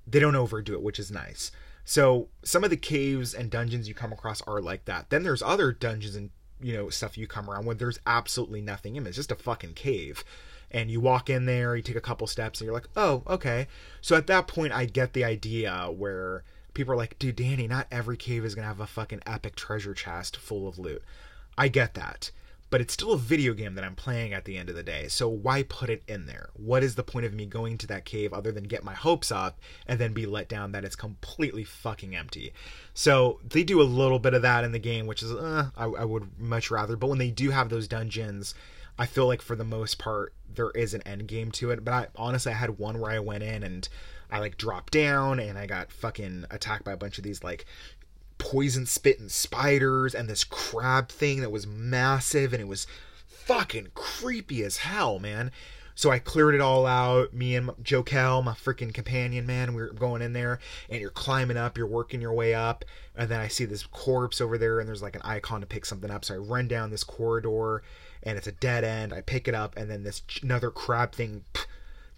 they 0.06 0.20
don't 0.20 0.36
overdo 0.36 0.74
it 0.74 0.82
which 0.82 0.98
is 0.98 1.10
nice 1.10 1.50
so 1.84 2.28
some 2.42 2.64
of 2.64 2.70
the 2.70 2.76
caves 2.76 3.32
and 3.34 3.50
dungeons 3.50 3.88
you 3.88 3.94
come 3.94 4.12
across 4.12 4.42
are 4.42 4.60
like 4.60 4.84
that 4.84 5.10
then 5.10 5.22
there's 5.22 5.42
other 5.42 5.72
dungeons 5.72 6.16
and 6.16 6.30
you 6.60 6.72
know 6.72 6.88
stuff 6.88 7.16
you 7.16 7.26
come 7.26 7.48
around 7.48 7.64
where 7.64 7.74
there's 7.74 8.00
absolutely 8.06 8.60
nothing 8.60 8.96
in 8.96 9.06
it 9.06 9.08
it's 9.08 9.16
just 9.16 9.32
a 9.32 9.36
fucking 9.36 9.74
cave 9.74 10.24
and 10.70 10.90
you 10.90 11.00
walk 11.00 11.30
in 11.30 11.46
there, 11.46 11.76
you 11.76 11.82
take 11.82 11.96
a 11.96 12.00
couple 12.00 12.26
steps, 12.26 12.60
and 12.60 12.66
you're 12.66 12.74
like, 12.74 12.88
oh, 12.96 13.22
okay. 13.26 13.68
So 14.00 14.16
at 14.16 14.26
that 14.26 14.46
point, 14.46 14.72
I 14.72 14.84
get 14.84 15.12
the 15.12 15.24
idea 15.24 15.90
where 15.90 16.44
people 16.74 16.92
are 16.92 16.96
like, 16.96 17.18
dude, 17.18 17.36
Danny, 17.36 17.66
not 17.66 17.86
every 17.90 18.16
cave 18.16 18.44
is 18.44 18.54
gonna 18.54 18.66
have 18.66 18.80
a 18.80 18.86
fucking 18.86 19.22
epic 19.26 19.56
treasure 19.56 19.94
chest 19.94 20.36
full 20.36 20.68
of 20.68 20.78
loot. 20.78 21.02
I 21.56 21.68
get 21.68 21.94
that. 21.94 22.30
But 22.70 22.80
it's 22.80 22.92
still 22.92 23.12
a 23.12 23.18
video 23.18 23.54
game 23.54 23.74
that 23.76 23.84
I'm 23.84 23.94
playing 23.94 24.34
at 24.34 24.44
the 24.44 24.58
end 24.58 24.68
of 24.68 24.76
the 24.76 24.82
day. 24.82 25.08
So 25.08 25.28
why 25.28 25.62
put 25.62 25.88
it 25.88 26.02
in 26.06 26.26
there? 26.26 26.50
What 26.54 26.82
is 26.82 26.96
the 26.96 27.02
point 27.02 27.24
of 27.24 27.32
me 27.32 27.46
going 27.46 27.78
to 27.78 27.86
that 27.86 28.04
cave 28.04 28.32
other 28.32 28.52
than 28.52 28.64
get 28.64 28.84
my 28.84 28.94
hopes 28.94 29.32
up 29.32 29.58
and 29.86 29.98
then 29.98 30.12
be 30.12 30.26
let 30.26 30.48
down 30.48 30.72
that 30.72 30.84
it's 30.84 30.96
completely 30.96 31.64
fucking 31.64 32.14
empty? 32.14 32.52
So 32.92 33.40
they 33.42 33.64
do 33.64 33.80
a 33.80 33.84
little 33.84 34.18
bit 34.18 34.34
of 34.34 34.42
that 34.42 34.64
in 34.64 34.72
the 34.72 34.78
game, 34.78 35.06
which 35.06 35.22
is 35.22 35.32
uh, 35.32 35.70
I, 35.76 35.84
I 35.84 36.04
would 36.04 36.38
much 36.38 36.70
rather. 36.70 36.96
But 36.96 37.08
when 37.08 37.18
they 37.18 37.30
do 37.30 37.50
have 37.50 37.70
those 37.70 37.88
dungeons 37.88 38.54
I 38.98 39.06
feel 39.06 39.26
like 39.26 39.40
for 39.42 39.54
the 39.54 39.64
most 39.64 39.98
part 39.98 40.34
there 40.52 40.70
is 40.70 40.92
an 40.92 41.02
end 41.02 41.28
game 41.28 41.52
to 41.52 41.70
it. 41.70 41.84
But 41.84 41.94
I 41.94 42.06
honestly 42.16 42.52
I 42.52 42.56
had 42.56 42.78
one 42.78 42.98
where 42.98 43.12
I 43.12 43.20
went 43.20 43.44
in 43.44 43.62
and 43.62 43.88
I 44.30 44.40
like 44.40 44.58
dropped 44.58 44.92
down 44.92 45.38
and 45.38 45.56
I 45.56 45.66
got 45.66 45.92
fucking 45.92 46.46
attacked 46.50 46.84
by 46.84 46.92
a 46.92 46.96
bunch 46.96 47.16
of 47.16 47.24
these 47.24 47.44
like 47.44 47.64
poison 48.38 48.86
spitting 48.86 49.28
spiders 49.28 50.14
and 50.14 50.28
this 50.28 50.44
crab 50.44 51.08
thing 51.08 51.40
that 51.40 51.50
was 51.50 51.66
massive 51.66 52.52
and 52.52 52.62
it 52.62 52.68
was 52.68 52.86
fucking 53.26 53.88
creepy 53.94 54.62
as 54.62 54.78
hell, 54.78 55.18
man. 55.18 55.50
So 55.94 56.10
I 56.12 56.20
cleared 56.20 56.54
it 56.54 56.60
all 56.60 56.86
out. 56.86 57.34
Me 57.34 57.56
and 57.56 57.70
Joe 57.82 58.04
my 58.40 58.52
freaking 58.52 58.94
companion, 58.94 59.46
man, 59.46 59.74
we 59.74 59.82
were 59.82 59.88
going 59.88 60.22
in 60.22 60.32
there, 60.32 60.60
and 60.88 61.00
you're 61.00 61.10
climbing 61.10 61.56
up, 61.56 61.76
you're 61.76 61.88
working 61.88 62.20
your 62.20 62.32
way 62.32 62.54
up, 62.54 62.84
and 63.16 63.28
then 63.28 63.40
I 63.40 63.48
see 63.48 63.64
this 63.64 63.84
corpse 63.84 64.40
over 64.40 64.58
there, 64.58 64.78
and 64.78 64.88
there's 64.88 65.02
like 65.02 65.16
an 65.16 65.22
icon 65.24 65.60
to 65.60 65.66
pick 65.66 65.84
something 65.84 66.08
up. 66.08 66.24
So 66.24 66.34
I 66.34 66.38
run 66.38 66.68
down 66.68 66.90
this 66.90 67.02
corridor, 67.02 67.82
and 68.22 68.38
it's 68.38 68.46
a 68.46 68.52
dead 68.52 68.84
end. 68.84 69.12
I 69.12 69.22
pick 69.22 69.48
it 69.48 69.56
up, 69.56 69.76
and 69.76 69.90
then 69.90 70.04
this 70.04 70.22
another 70.40 70.70
crab 70.70 71.12
thing 71.12 71.44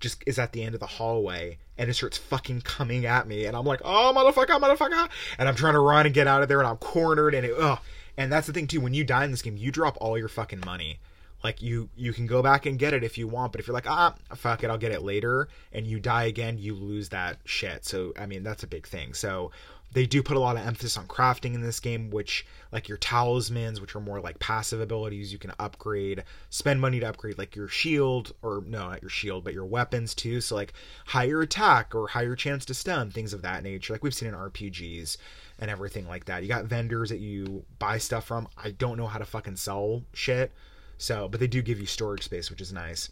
just 0.01 0.23
is 0.27 0.39
at 0.39 0.53
the 0.53 0.63
end 0.63 0.75
of 0.75 0.81
the 0.81 0.87
hallway, 0.87 1.59
and 1.79 1.89
it 1.89 1.95
starts 1.95 2.19
fucking 2.19 2.63
coming 2.63 3.07
at 3.07 3.29
me, 3.29 3.47
and 3.47 3.57
I'm 3.57 3.65
like, 3.65 3.81
oh 3.85 4.13
motherfucker, 4.17 4.61
motherfucker, 4.61 5.09
and 5.39 5.49
I'm 5.49 5.55
trying 5.55 5.75
to 5.75 5.81
run 5.81 6.07
and 6.07 6.15
get 6.15 6.27
out 6.27 6.43
of 6.43 6.49
there, 6.49 6.59
and 6.59 6.69
I'm 6.69 6.79
cornered, 6.79 7.35
and 7.35 7.47
it, 7.47 7.55
ugh. 7.59 7.79
And 8.17 8.33
that's 8.33 8.47
the 8.47 8.53
thing 8.53 8.67
too. 8.67 8.81
When 8.81 8.95
you 8.95 9.05
die 9.05 9.25
in 9.25 9.31
this 9.31 9.43
game, 9.43 9.57
you 9.57 9.71
drop 9.71 9.97
all 10.01 10.19
your 10.19 10.29
fucking 10.29 10.63
money. 10.65 10.99
Like 11.43 11.63
you, 11.63 11.89
you 11.97 12.13
can 12.13 12.27
go 12.27 12.43
back 12.43 12.67
and 12.67 12.79
get 12.79 12.95
it 12.95 13.05
if 13.05 13.17
you 13.17 13.29
want, 13.29 13.53
but 13.53 13.61
if 13.61 13.67
you're 13.67 13.75
like, 13.75 13.89
ah, 13.89 14.15
fuck 14.35 14.63
it, 14.63 14.71
I'll 14.71 14.79
get 14.79 14.93
it 14.93 15.03
later, 15.03 15.49
and 15.73 15.87
you 15.87 15.99
die 16.01 16.25
again, 16.25 16.59
you 16.59 16.75
lose 16.75 17.09
that 17.11 17.39
shit. 17.45 17.85
So 17.85 18.13
I 18.19 18.27
mean, 18.27 18.43
that's 18.43 18.63
a 18.63 18.67
big 18.67 18.87
thing. 18.87 19.15
So 19.15 19.51
they 19.93 20.07
do 20.07 20.23
put 20.23 20.37
a 20.37 20.41
lot 20.41 20.57
of 20.57 20.67
emphasis 20.67 20.97
on 20.97 21.07
crafting 21.07 21.55
in 21.55 21.63
this 21.63 21.81
game, 21.81 22.11
which 22.11 22.47
like 22.71 22.89
your 22.89 22.99
talismans, 22.99 23.81
which 23.81 23.97
are 23.97 24.01
more 24.01 24.21
like 24.21 24.39
passive 24.39 24.81
abilities, 24.81 25.33
you 25.33 25.39
can 25.39 25.53
upgrade, 25.59 26.23
spend 26.49 26.81
money 26.81 27.01
to 27.01 27.09
upgrade 27.09 27.39
like 27.39 27.57
your 27.57 27.67
shield, 27.67 28.33
or 28.43 28.63
no, 28.67 28.89
not 28.89 29.03
your 29.03 29.11
shield, 29.11 29.43
but 29.43 29.55
your 29.55 29.65
weapons 29.65 30.15
too. 30.15 30.41
So 30.41 30.55
like 30.55 30.75
higher 31.07 31.41
attack 31.41 31.95
or 31.95 32.07
higher 32.07 32.37
chance 32.37 32.65
to 32.67 32.75
stun, 32.75 33.11
things 33.11 33.33
of 33.33 33.43
that 33.43 33.65
nature, 33.65 33.93
like 33.93 34.05
we've 34.05 34.15
seen 34.15 34.29
in 34.29 34.35
RPGs 34.35 35.17
and 35.59 35.71
everything 35.71 36.07
like 36.07 36.27
that. 36.27 36.43
You 36.43 36.49
got 36.49 36.67
vendors 36.67 37.11
that 37.11 37.19
you 37.19 37.65
buy 37.79 37.99
stuff 37.99 38.25
from. 38.27 38.49
I 38.57 38.71
don't 38.71 38.97
know 38.97 39.09
how 39.09 39.19
to 39.19 39.25
fucking 39.25 39.57
sell 39.57 40.05
shit, 40.13 40.53
so 41.01 41.29
but 41.29 41.41
they 41.41 41.47
do 41.47 41.63
give 41.63 41.81
you 41.81 41.87
storage 41.87 42.25
space, 42.25 42.51
which 42.51 42.61
is 42.61 42.73
nice. 42.73 43.11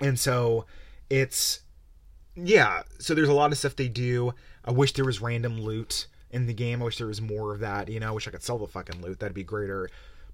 And 0.00 0.18
so 0.18 0.66
it's 1.10 1.60
yeah, 2.34 2.82
so 2.98 3.14
there's 3.14 3.28
a 3.28 3.34
lot 3.34 3.52
of 3.52 3.58
stuff 3.58 3.76
they 3.76 3.88
do. 3.88 4.32
I 4.64 4.70
wish 4.70 4.92
there 4.92 5.04
was 5.04 5.20
random 5.20 5.60
loot 5.60 6.06
in 6.30 6.46
the 6.46 6.54
game. 6.54 6.80
I 6.80 6.84
wish 6.84 6.98
there 6.98 7.06
was 7.06 7.20
more 7.20 7.52
of 7.52 7.60
that. 7.60 7.88
You 7.88 8.00
know, 8.00 8.08
I 8.08 8.12
wish 8.12 8.28
I 8.28 8.30
could 8.30 8.42
sell 8.42 8.58
the 8.58 8.66
fucking 8.66 9.02
loot. 9.02 9.18
That'd 9.18 9.34
be 9.34 9.42
greater. 9.42 9.88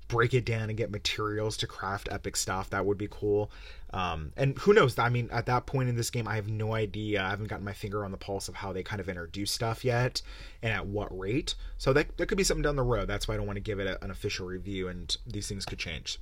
Break 0.09 0.35
it 0.35 0.45
down 0.45 0.69
and 0.69 0.77
get 0.77 0.91
materials 0.91 1.57
to 1.59 1.67
craft 1.67 2.09
epic 2.11 2.37
stuff. 2.37 2.69
That 2.71 2.85
would 2.85 2.99
be 2.99 3.09
cool. 3.11 3.51
Um, 3.95 4.33
and 4.37 4.59
who 4.59 4.75
knows? 4.75 4.99
I 4.99 5.09
mean, 5.09 5.31
at 5.33 5.47
that 5.47 5.65
point 5.65 5.89
in 5.89 5.97
this 5.97 6.11
game, 6.11 6.29
I 6.29 6.35
have 6.35 6.49
no 6.49 6.75
idea. 6.75 7.23
I 7.23 7.31
haven't 7.31 7.47
gotten 7.47 7.65
my 7.65 7.73
finger 7.73 8.05
on 8.05 8.11
the 8.11 8.19
pulse 8.19 8.49
of 8.49 8.57
how 8.57 8.73
they 8.73 8.83
kind 8.83 9.01
of 9.01 9.09
introduce 9.09 9.51
stuff 9.51 9.83
yet 9.83 10.21
and 10.63 10.73
at 10.73 10.87
what 10.87 11.17
rate. 11.17 11.55
So 11.79 11.95
that, 11.95 12.19
that 12.19 12.27
could 12.27 12.37
be 12.37 12.45
something 12.45 12.63
down 12.63 12.77
the 12.77 12.83
road. 12.83 13.09
That's 13.09 13.27
why 13.27 13.35
I 13.35 13.37
don't 13.39 13.47
want 13.47 13.57
to 13.57 13.63
give 13.63 13.81
it 13.81 13.87
a, 13.87 14.03
an 14.05 14.11
official 14.11 14.47
review, 14.47 14.89
and 14.89 15.17
these 15.27 15.49
things 15.49 15.65
could 15.65 15.79
change. 15.79 16.19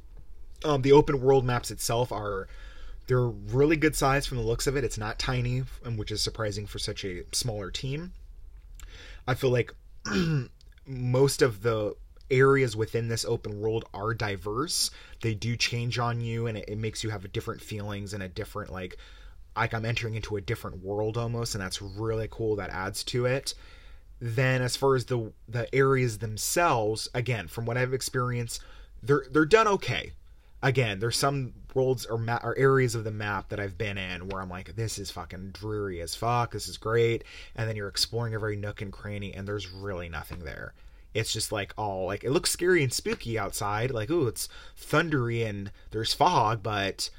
Um, 0.65 0.83
the 0.83 0.93
open 0.93 1.21
world 1.21 1.45
maps 1.45 1.71
itself 1.71 2.13
are 2.13 2.49
they're 3.07 3.29
really 3.29 3.77
good 3.77 3.97
size 3.97 4.27
from 4.27 4.39
the 4.39 4.45
looks 4.45 4.67
of 4.67 4.77
it. 4.77 4.85
It's 4.85 4.99
not 4.99 5.19
tiny, 5.19 5.65
which 5.97 6.11
is 6.11 6.23
surprising 6.23 6.67
for 6.67 6.79
such 6.79 7.05
a 7.05 7.25
smaller 7.33 7.71
team. 7.71 8.13
I 9.27 9.35
feel 9.35 9.51
like 9.51 9.73
most 10.87 11.43
of 11.43 11.63
the 11.63 11.95
areas 12.31 12.75
within 12.77 13.09
this 13.09 13.25
open 13.25 13.61
world 13.61 13.85
are 13.93 14.15
diverse. 14.15 14.91
They 15.21 15.35
do 15.35 15.57
change 15.57 15.99
on 15.99 16.21
you, 16.21 16.47
and 16.47 16.59
it, 16.59 16.69
it 16.69 16.79
makes 16.79 17.05
you 17.05 17.11
have 17.11 17.31
different 17.33 17.61
feelings 17.61 18.15
and 18.15 18.23
a 18.23 18.29
different 18.29 18.73
like 18.73 18.97
like 19.55 19.75
I'm 19.75 19.85
entering 19.85 20.15
into 20.15 20.37
a 20.37 20.41
different 20.41 20.83
world 20.83 21.17
almost, 21.19 21.55
and 21.55 21.63
that's 21.63 21.83
really 21.83 22.29
cool. 22.31 22.57
That 22.57 22.71
adds 22.71 23.05
to 23.05 23.27
it. 23.27 23.55
Then, 24.21 24.63
as 24.63 24.77
far 24.77 24.95
as 24.95 25.07
the 25.07 25.33
the 25.49 25.73
areas 25.75 26.19
themselves, 26.19 27.09
again, 27.15 27.49
from 27.49 27.67
what 27.67 27.77
I've 27.77 27.93
experienced, 27.93 28.63
they're 29.03 29.27
they're 29.31 29.45
done 29.45 29.69
okay. 29.69 30.13
Again, 30.63 31.01
there's 31.01 31.17
some 31.17 31.55
worlds 31.75 32.07
or, 32.07 32.19
ma- 32.19 32.41
or 32.43 32.57
areas 32.57 32.95
of 32.95 33.05
the 33.05 33.11
map 33.11 33.49
that 33.49 33.59
I've 33.59 33.77
been 33.77 33.99
in 33.99 34.29
where 34.29 34.41
I'm 34.41 34.51
like, 34.51 34.77
this 34.77 34.99
is 34.99 35.11
fucking 35.11 35.51
dreary 35.51 36.01
as 36.01 36.15
fuck. 36.15 36.53
This 36.53 36.69
is 36.69 36.77
great, 36.77 37.25
and 37.57 37.69
then 37.69 37.77
you're 37.77 37.89
exploring 37.89 38.35
every 38.35 38.57
nook 38.57 38.81
and 38.81 38.93
cranny, 38.93 39.35
and 39.35 39.47
there's 39.47 39.69
really 39.69 40.09
nothing 40.09 40.41
there 40.41 40.75
it's 41.15 41.33
just 41.33 41.53
like 41.53 41.73
all 41.77 42.07
like 42.07 42.25
it 42.25 42.31
looks 42.31 42.51
scary 42.51 42.83
and 42.83 42.93
spooky 42.93 43.39
outside 43.39 43.91
like 43.91 44.11
oh 44.11 44.27
it's 44.27 44.49
thundery 44.77 45.45
and 45.45 45.71
there's 45.91 46.15
fog 46.15 46.63
but 46.63 47.11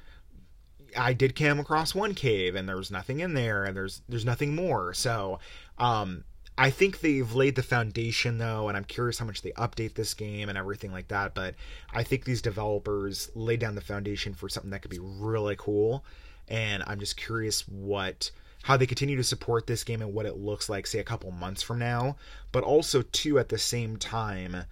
i 0.98 1.14
did 1.14 1.36
come 1.36 1.60
across 1.60 1.94
one 1.94 2.14
cave 2.14 2.56
and 2.56 2.68
there 2.68 2.78
was 2.78 2.92
nothing 2.92 3.20
in 3.20 3.34
there 3.34 3.64
and 3.64 3.76
there's 3.76 4.02
there's 4.10 4.26
nothing 4.26 4.56
more 4.56 4.94
so 4.94 5.40
um 5.78 6.24
i 6.58 6.70
think 6.70 7.00
they've 7.00 7.34
laid 7.34 7.56
the 7.56 7.64
foundation 7.64 8.38
though 8.38 8.68
and 8.68 8.78
i'm 8.78 8.84
curious 8.84 9.20
how 9.20 9.26
much 9.26 9.42
they 9.42 9.52
update 9.52 9.96
this 9.96 10.14
game 10.14 10.50
and 10.50 10.58
everything 10.58 10.92
like 10.92 11.08
that 11.08 11.34
but 11.34 11.56
i 11.94 12.04
think 12.04 12.26
these 12.26 12.42
developers 12.42 13.32
laid 13.36 13.60
down 13.60 13.76
the 13.76 13.82
foundation 13.82 14.34
for 14.34 14.48
something 14.50 14.72
that 14.72 14.82
could 14.82 14.92
be 14.92 15.00
really 15.00 15.56
cool 15.58 16.04
and 16.48 16.84
i'm 16.88 17.00
just 17.00 17.18
curious 17.18 17.68
what 17.68 18.32
how 18.64 18.78
they 18.78 18.86
continue 18.86 19.18
to 19.18 19.24
support 19.24 19.68
this 19.68 19.84
game 19.84 20.02
and 20.02 20.14
what 20.14 20.26
it 20.26 20.38
looks 20.38 20.70
like, 20.70 20.88
say, 20.88 21.00
a 21.00 21.04
couple 21.04 21.30
months 21.32 21.62
from 21.62 21.80
now. 21.80 22.16
But 22.52 22.64
also, 22.64 23.02
too, 23.02 23.38
at 23.38 23.50
the 23.50 23.58
same 23.58 23.98
time, 23.98 24.64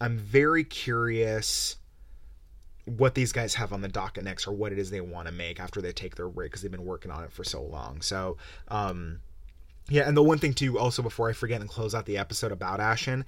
I'm 0.00 0.18
very 0.18 0.64
curious 0.64 1.76
what 2.86 3.14
these 3.14 3.32
guys 3.32 3.54
have 3.54 3.72
on 3.72 3.82
the 3.82 3.88
docket 3.88 4.24
next 4.24 4.46
or 4.46 4.52
what 4.52 4.72
it 4.72 4.78
is 4.78 4.90
they 4.90 5.02
want 5.02 5.28
to 5.28 5.34
make 5.34 5.60
after 5.60 5.82
they 5.82 5.92
take 5.92 6.16
their 6.16 6.28
break 6.28 6.50
because 6.50 6.62
they've 6.62 6.70
been 6.70 6.86
working 6.86 7.10
on 7.10 7.24
it 7.24 7.32
for 7.32 7.44
so 7.44 7.62
long. 7.62 8.00
So, 8.00 8.38
um, 8.68 9.20
yeah, 9.88 10.08
and 10.08 10.16
the 10.16 10.22
one 10.22 10.38
thing 10.38 10.54
too, 10.54 10.78
also 10.78 11.02
before 11.02 11.28
I 11.28 11.32
forget 11.32 11.60
and 11.60 11.70
close 11.70 11.94
out 11.94 12.06
the 12.06 12.18
episode 12.18 12.52
about 12.52 12.80
Ashen, 12.80 13.24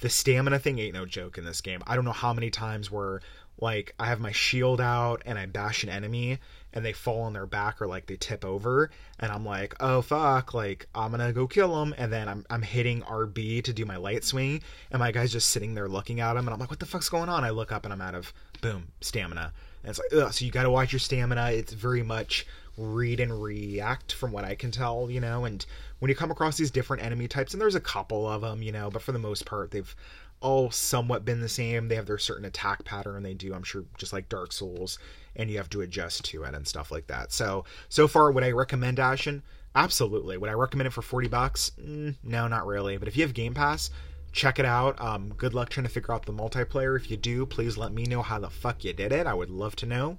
the 0.00 0.08
stamina 0.08 0.58
thing 0.58 0.78
ain't 0.78 0.94
no 0.94 1.06
joke 1.06 1.38
in 1.38 1.44
this 1.44 1.60
game. 1.60 1.82
I 1.86 1.96
don't 1.96 2.04
know 2.04 2.12
how 2.12 2.32
many 2.32 2.50
times 2.50 2.90
where 2.90 3.20
like 3.60 3.94
I 3.98 4.06
have 4.06 4.20
my 4.20 4.32
shield 4.32 4.80
out 4.80 5.22
and 5.26 5.38
I 5.38 5.46
bash 5.46 5.82
an 5.82 5.88
enemy 5.88 6.38
and 6.72 6.84
they 6.84 6.92
fall 6.92 7.22
on 7.22 7.32
their 7.32 7.46
back 7.46 7.82
or 7.82 7.86
like 7.88 8.06
they 8.06 8.16
tip 8.16 8.44
over 8.44 8.90
and 9.18 9.32
I'm 9.32 9.44
like, 9.44 9.74
"Oh 9.80 10.00
fuck, 10.00 10.54
like 10.54 10.86
I'm 10.94 11.12
to 11.12 11.32
go 11.32 11.46
kill 11.46 11.74
them." 11.80 11.94
And 11.98 12.12
then 12.12 12.28
I'm 12.28 12.46
I'm 12.50 12.62
hitting 12.62 13.02
RB 13.02 13.62
to 13.64 13.72
do 13.72 13.84
my 13.84 13.96
light 13.96 14.24
swing 14.24 14.62
and 14.90 15.00
my 15.00 15.10
guy's 15.10 15.32
just 15.32 15.48
sitting 15.48 15.74
there 15.74 15.88
looking 15.88 16.20
at 16.20 16.36
him 16.36 16.46
and 16.46 16.50
I'm 16.50 16.60
like, 16.60 16.70
"What 16.70 16.78
the 16.78 16.86
fuck's 16.86 17.08
going 17.08 17.28
on?" 17.28 17.44
I 17.44 17.50
look 17.50 17.72
up 17.72 17.84
and 17.84 17.92
I'm 17.92 18.00
out 18.00 18.14
of 18.14 18.32
boom, 18.60 18.88
stamina. 19.00 19.52
And 19.82 19.90
it's 19.90 19.98
like, 19.98 20.22
Ugh, 20.22 20.32
so 20.32 20.44
you 20.44 20.50
got 20.50 20.64
to 20.64 20.70
watch 20.70 20.92
your 20.92 21.00
stamina. 21.00 21.50
It's 21.52 21.72
very 21.72 22.02
much 22.02 22.46
read 22.78 23.20
and 23.20 23.42
react 23.42 24.12
from 24.12 24.32
what 24.32 24.44
I 24.44 24.54
can 24.54 24.70
tell, 24.70 25.10
you 25.10 25.20
know, 25.20 25.44
and 25.44 25.64
when 25.98 26.08
you 26.08 26.14
come 26.14 26.30
across 26.30 26.56
these 26.56 26.70
different 26.70 27.02
enemy 27.02 27.28
types 27.28 27.52
and 27.52 27.60
there's 27.60 27.74
a 27.74 27.80
couple 27.80 28.26
of 28.26 28.42
them, 28.42 28.62
you 28.62 28.72
know, 28.72 28.88
but 28.90 29.02
for 29.02 29.12
the 29.12 29.18
most 29.18 29.44
part 29.44 29.70
they've 29.70 29.94
all 30.40 30.70
somewhat 30.70 31.24
been 31.24 31.40
the 31.40 31.48
same. 31.48 31.88
They 31.88 31.96
have 31.96 32.06
their 32.06 32.18
certain 32.18 32.44
attack 32.44 32.84
pattern 32.84 33.22
they 33.22 33.34
do, 33.34 33.54
I'm 33.54 33.62
sure, 33.62 33.84
just 33.96 34.12
like 34.12 34.28
Dark 34.28 34.52
Souls, 34.52 34.98
and 35.36 35.50
you 35.50 35.56
have 35.56 35.70
to 35.70 35.80
adjust 35.80 36.24
to 36.26 36.44
it 36.44 36.54
and 36.54 36.66
stuff 36.66 36.90
like 36.90 37.06
that. 37.08 37.32
So, 37.32 37.64
so 37.88 38.06
far, 38.06 38.30
would 38.30 38.44
I 38.44 38.52
recommend 38.52 39.00
Ashen? 39.00 39.42
Absolutely. 39.74 40.36
Would 40.36 40.50
I 40.50 40.54
recommend 40.54 40.86
it 40.86 40.92
for 40.92 41.02
40 41.02 41.28
bucks? 41.28 41.72
Mm, 41.80 42.16
no, 42.22 42.48
not 42.48 42.66
really. 42.66 42.96
But 42.96 43.08
if 43.08 43.16
you 43.16 43.22
have 43.24 43.34
Game 43.34 43.54
Pass, 43.54 43.90
check 44.32 44.58
it 44.58 44.64
out. 44.64 45.00
Um, 45.00 45.34
good 45.36 45.54
luck 45.54 45.68
trying 45.68 45.86
to 45.86 45.92
figure 45.92 46.14
out 46.14 46.26
the 46.26 46.32
multiplayer. 46.32 46.96
If 46.96 47.10
you 47.10 47.16
do, 47.16 47.44
please 47.44 47.76
let 47.76 47.92
me 47.92 48.04
know 48.04 48.22
how 48.22 48.38
the 48.38 48.50
fuck 48.50 48.84
you 48.84 48.92
did 48.92 49.12
it. 49.12 49.26
I 49.26 49.34
would 49.34 49.50
love 49.50 49.76
to 49.76 49.86
know 49.86 50.18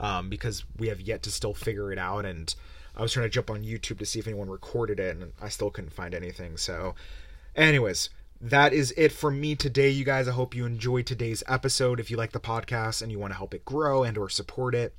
um, 0.00 0.28
because 0.28 0.64
we 0.78 0.88
have 0.88 1.00
yet 1.00 1.22
to 1.22 1.30
still 1.30 1.54
figure 1.54 1.92
it 1.92 1.98
out. 1.98 2.24
And 2.24 2.52
I 2.96 3.02
was 3.02 3.12
trying 3.12 3.26
to 3.26 3.30
jump 3.30 3.50
on 3.50 3.62
YouTube 3.62 3.98
to 3.98 4.06
see 4.06 4.18
if 4.18 4.26
anyone 4.26 4.50
recorded 4.50 4.98
it, 4.98 5.16
and 5.16 5.32
I 5.40 5.48
still 5.48 5.70
couldn't 5.70 5.92
find 5.92 6.14
anything. 6.14 6.56
So, 6.56 6.96
anyways, 7.54 8.10
that 8.40 8.72
is 8.72 8.92
it 8.96 9.12
for 9.12 9.30
me 9.30 9.54
today 9.54 9.90
you 9.90 10.02
guys 10.02 10.26
i 10.26 10.32
hope 10.32 10.54
you 10.54 10.64
enjoyed 10.64 11.04
today's 11.04 11.42
episode 11.46 12.00
if 12.00 12.10
you 12.10 12.16
like 12.16 12.32
the 12.32 12.40
podcast 12.40 13.02
and 13.02 13.12
you 13.12 13.18
want 13.18 13.30
to 13.30 13.36
help 13.36 13.52
it 13.52 13.64
grow 13.66 14.02
and 14.02 14.16
or 14.16 14.30
support 14.30 14.74
it 14.74 14.94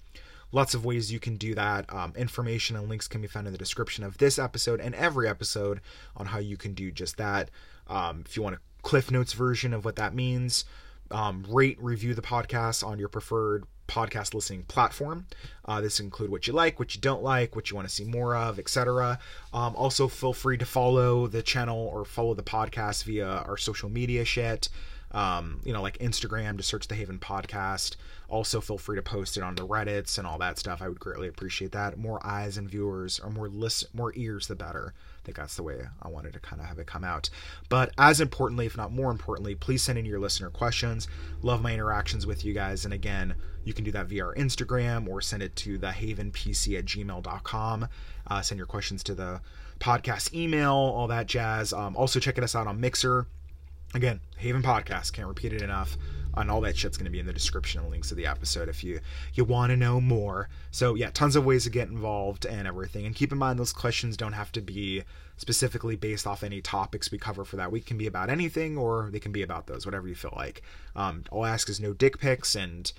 lots 0.52 0.76
of 0.76 0.86
ways 0.86 1.12
you 1.12 1.20
can 1.20 1.38
do 1.38 1.56
that 1.56 1.92
um, 1.92 2.14
information 2.16 2.76
and 2.76 2.88
links 2.88 3.08
can 3.08 3.20
be 3.20 3.28
found 3.28 3.48
in 3.48 3.54
the 3.54 3.58
description 3.58 4.04
of 4.04 4.18
this 4.20 4.38
episode 4.38 4.80
and 4.80 4.94
every 4.94 5.28
episode 5.28 5.82
on 6.16 6.28
how 6.28 6.38
you 6.38 6.56
can 6.56 6.74
do 6.74 6.92
just 6.92 7.18
that 7.18 7.50
um, 7.88 8.24
if 8.28 8.38
you 8.38 8.44
want 8.44 8.56
a 8.56 8.60
cliff 8.84 9.10
notes 9.10 9.34
version 9.34 9.74
of 9.74 9.86
what 9.86 9.96
that 9.96 10.14
means 10.14 10.66
um, 11.10 11.44
rate 11.50 11.82
review 11.82 12.14
the 12.14 12.22
podcast 12.22 12.86
on 12.86 13.00
your 13.00 13.10
preferred 13.10 13.66
podcast 13.92 14.34
listening 14.34 14.64
platform. 14.64 15.26
Uh, 15.66 15.82
this 15.82 16.00
include 16.00 16.32
what 16.32 16.48
you 16.48 16.54
like, 16.54 16.80
what 16.80 16.96
you 16.96 17.02
don't 17.02 17.22
like, 17.22 17.56
what 17.56 17.70
you 17.70 17.76
want 17.76 17.88
to 17.88 17.94
see 17.94 18.06
more 18.06 18.36
of, 18.36 18.58
etc. 18.58 19.20
Um, 19.54 19.76
also, 19.76 20.08
feel 20.08 20.34
free 20.34 20.58
to 20.58 20.66
follow 20.66 21.28
the 21.28 21.42
channel 21.42 21.78
or 21.78 22.06
follow 22.06 22.34
the 22.34 22.44
podcast 22.44 23.04
via 23.04 23.28
our 23.28 23.58
social 23.58 23.90
media 23.90 24.24
shit. 24.24 24.70
Um, 25.14 25.60
you 25.66 25.74
know, 25.74 25.82
like 25.82 25.98
Instagram 25.98 26.58
to 26.58 26.64
search 26.64 26.88
the 26.88 26.96
Haven 26.96 27.20
Podcast. 27.20 27.96
Also, 28.30 28.62
feel 28.62 28.78
free 28.78 28.96
to 28.96 29.02
post 29.02 29.36
it 29.36 29.44
on 29.44 29.56
the 29.56 29.68
Reddits 29.68 30.18
and 30.18 30.26
all 30.26 30.38
that 30.38 30.58
stuff. 30.58 30.82
I 30.82 30.88
would 30.88 31.02
greatly 31.02 31.28
appreciate 31.28 31.74
that. 31.74 31.98
More 31.98 32.26
eyes 32.26 32.58
and 32.58 32.70
viewers, 32.70 33.20
or 33.20 33.30
more 33.30 33.50
list, 33.50 33.94
more 33.94 34.14
ears, 34.16 34.48
the 34.48 34.56
better. 34.56 34.94
I 35.22 35.26
think 35.26 35.38
that's 35.38 35.56
the 35.56 35.64
way 35.64 35.82
I 36.02 36.08
wanted 36.08 36.34
to 36.34 36.40
kind 36.40 36.62
of 36.62 36.68
have 36.68 36.80
it 36.80 36.88
come 36.88 37.04
out. 37.04 37.30
But 37.68 37.92
as 37.98 38.22
importantly, 38.22 38.66
if 38.66 38.78
not 38.78 38.92
more 38.94 39.12
importantly, 39.12 39.54
please 39.54 39.82
send 39.84 40.00
in 40.00 40.06
your 40.06 40.20
listener 40.20 40.50
questions. 40.50 41.08
Love 41.42 41.62
my 41.62 41.74
interactions 41.74 42.26
with 42.26 42.46
you 42.46 42.54
guys. 42.54 42.86
And 42.86 42.94
again, 42.94 43.36
you 43.66 43.74
can 43.74 43.84
do 43.84 43.92
that 43.92 44.08
via 44.08 44.26
our 44.26 44.36
Instagram 44.36 45.08
or 45.08 45.22
send 45.22 45.44
it 45.44 45.56
to 45.58 45.78
thehavenpc 45.78 46.78
at 46.78 46.86
gmail.com. 46.86 47.88
Uh, 48.28 48.42
send 48.42 48.58
your 48.58 48.66
questions 48.66 49.04
to 49.04 49.14
the 49.14 49.42
podcast 49.80 50.34
email, 50.34 50.74
all 50.74 51.08
that 51.08 51.28
jazz. 51.28 51.74
Um, 51.74 51.98
also, 51.98 52.20
check 52.20 52.42
us 52.42 52.56
out 52.56 52.68
on 52.68 52.80
Mixer. 52.80 53.28
Again, 53.94 54.22
Haven 54.38 54.64
Podcast. 54.64 55.14
Can't 55.14 55.28
repeat 55.28 55.54
it 55.54 55.62
enough 55.62 55.98
and 56.38 56.50
all 56.50 56.62
that 56.62 56.78
shit's 56.78 56.98
going 56.98 57.06
to 57.06 57.12
be 57.12 57.20
in 57.20 57.26
the 57.26 57.34
description 57.34 57.82
and 57.82 57.90
links 57.90 58.12
of 58.12 58.18
the 58.18 58.26
episode 58.26 58.70
if 58.70 58.84
you 58.84 59.00
you 59.34 59.44
want 59.44 59.70
to 59.72 59.78
know 59.78 60.00
more. 60.00 60.50
So 60.72 60.96
yeah 60.96 61.10
tons 61.12 61.36
of 61.36 61.46
ways 61.46 61.66
to 61.66 61.70
get 61.70 61.90
involved 61.90 62.46
and 62.46 62.68
everything 62.68 63.06
and 63.06 63.16
keep 63.16 63.32
in 63.32 63.38
mind 63.38 63.60
those 63.60 63.74
questions 63.74 64.18
don't 64.18 64.34
have 64.34 64.52
to 64.54 64.62
be 64.62 65.04
specifically 65.38 65.96
based 65.96 66.28
off 66.28 66.44
any 66.44 66.62
topics 66.62 67.12
we 67.12 67.18
cover 67.18 67.44
for 67.44 67.58
that 67.58 67.72
week. 67.72 67.86
Can 67.86 67.98
be 67.98 68.08
about 68.08 68.30
anything 68.30 68.78
or 68.78 69.10
they 69.12 69.20
can 69.20 69.32
be 69.32 69.42
about 69.42 69.68
those 69.68 69.86
whatever 69.86 70.08
you 70.08 70.16
feel 70.16 70.34
like. 70.36 70.62
Um, 70.96 71.26
all 71.32 71.44
i 71.44 71.50
ask 71.50 71.70
is 71.70 71.80
no 71.80 71.94
dick 71.94 72.20
pics 72.20 72.56
and 72.56 72.92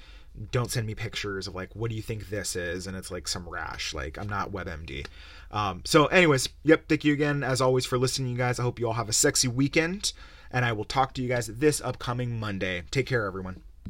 don't 0.51 0.70
send 0.70 0.86
me 0.86 0.95
pictures 0.95 1.47
of 1.47 1.55
like 1.55 1.74
what 1.76 1.90
do 1.90 1.97
you 1.97 2.01
think 2.01 2.30
this 2.30 2.57
is 2.57 2.86
and 2.86 2.97
it's 2.97 3.11
like 3.11 3.28
some 3.28 3.47
rash 3.47 3.93
like 3.93 4.18
i'm 4.18 4.28
not 4.28 4.53
webmd. 4.53 5.07
Um, 5.51 5.82
so 5.84 6.07
anyways 6.07 6.49
yep 6.64 6.88
thank 6.88 7.05
you 7.05 7.12
again 7.12 7.43
as 7.43 7.61
always 7.61 7.86
for 7.86 7.99
listening 7.99 8.32
you 8.32 8.38
guys. 8.38 8.59
I 8.59 8.62
hope 8.62 8.78
you 8.78 8.86
all 8.86 8.95
have 8.95 9.09
a 9.09 9.14
sexy 9.14 9.49
weekend 9.49 10.12
and 10.53 10.64
I 10.64 10.72
will 10.72 10.84
talk 10.84 11.14
to 11.14 11.22
you 11.22 11.28
guys 11.28 11.46
this 11.46 11.80
upcoming 11.80 12.38
Monday. 12.38 12.82
Take 12.90 13.07
care, 13.07 13.26
everyone. 13.26 13.62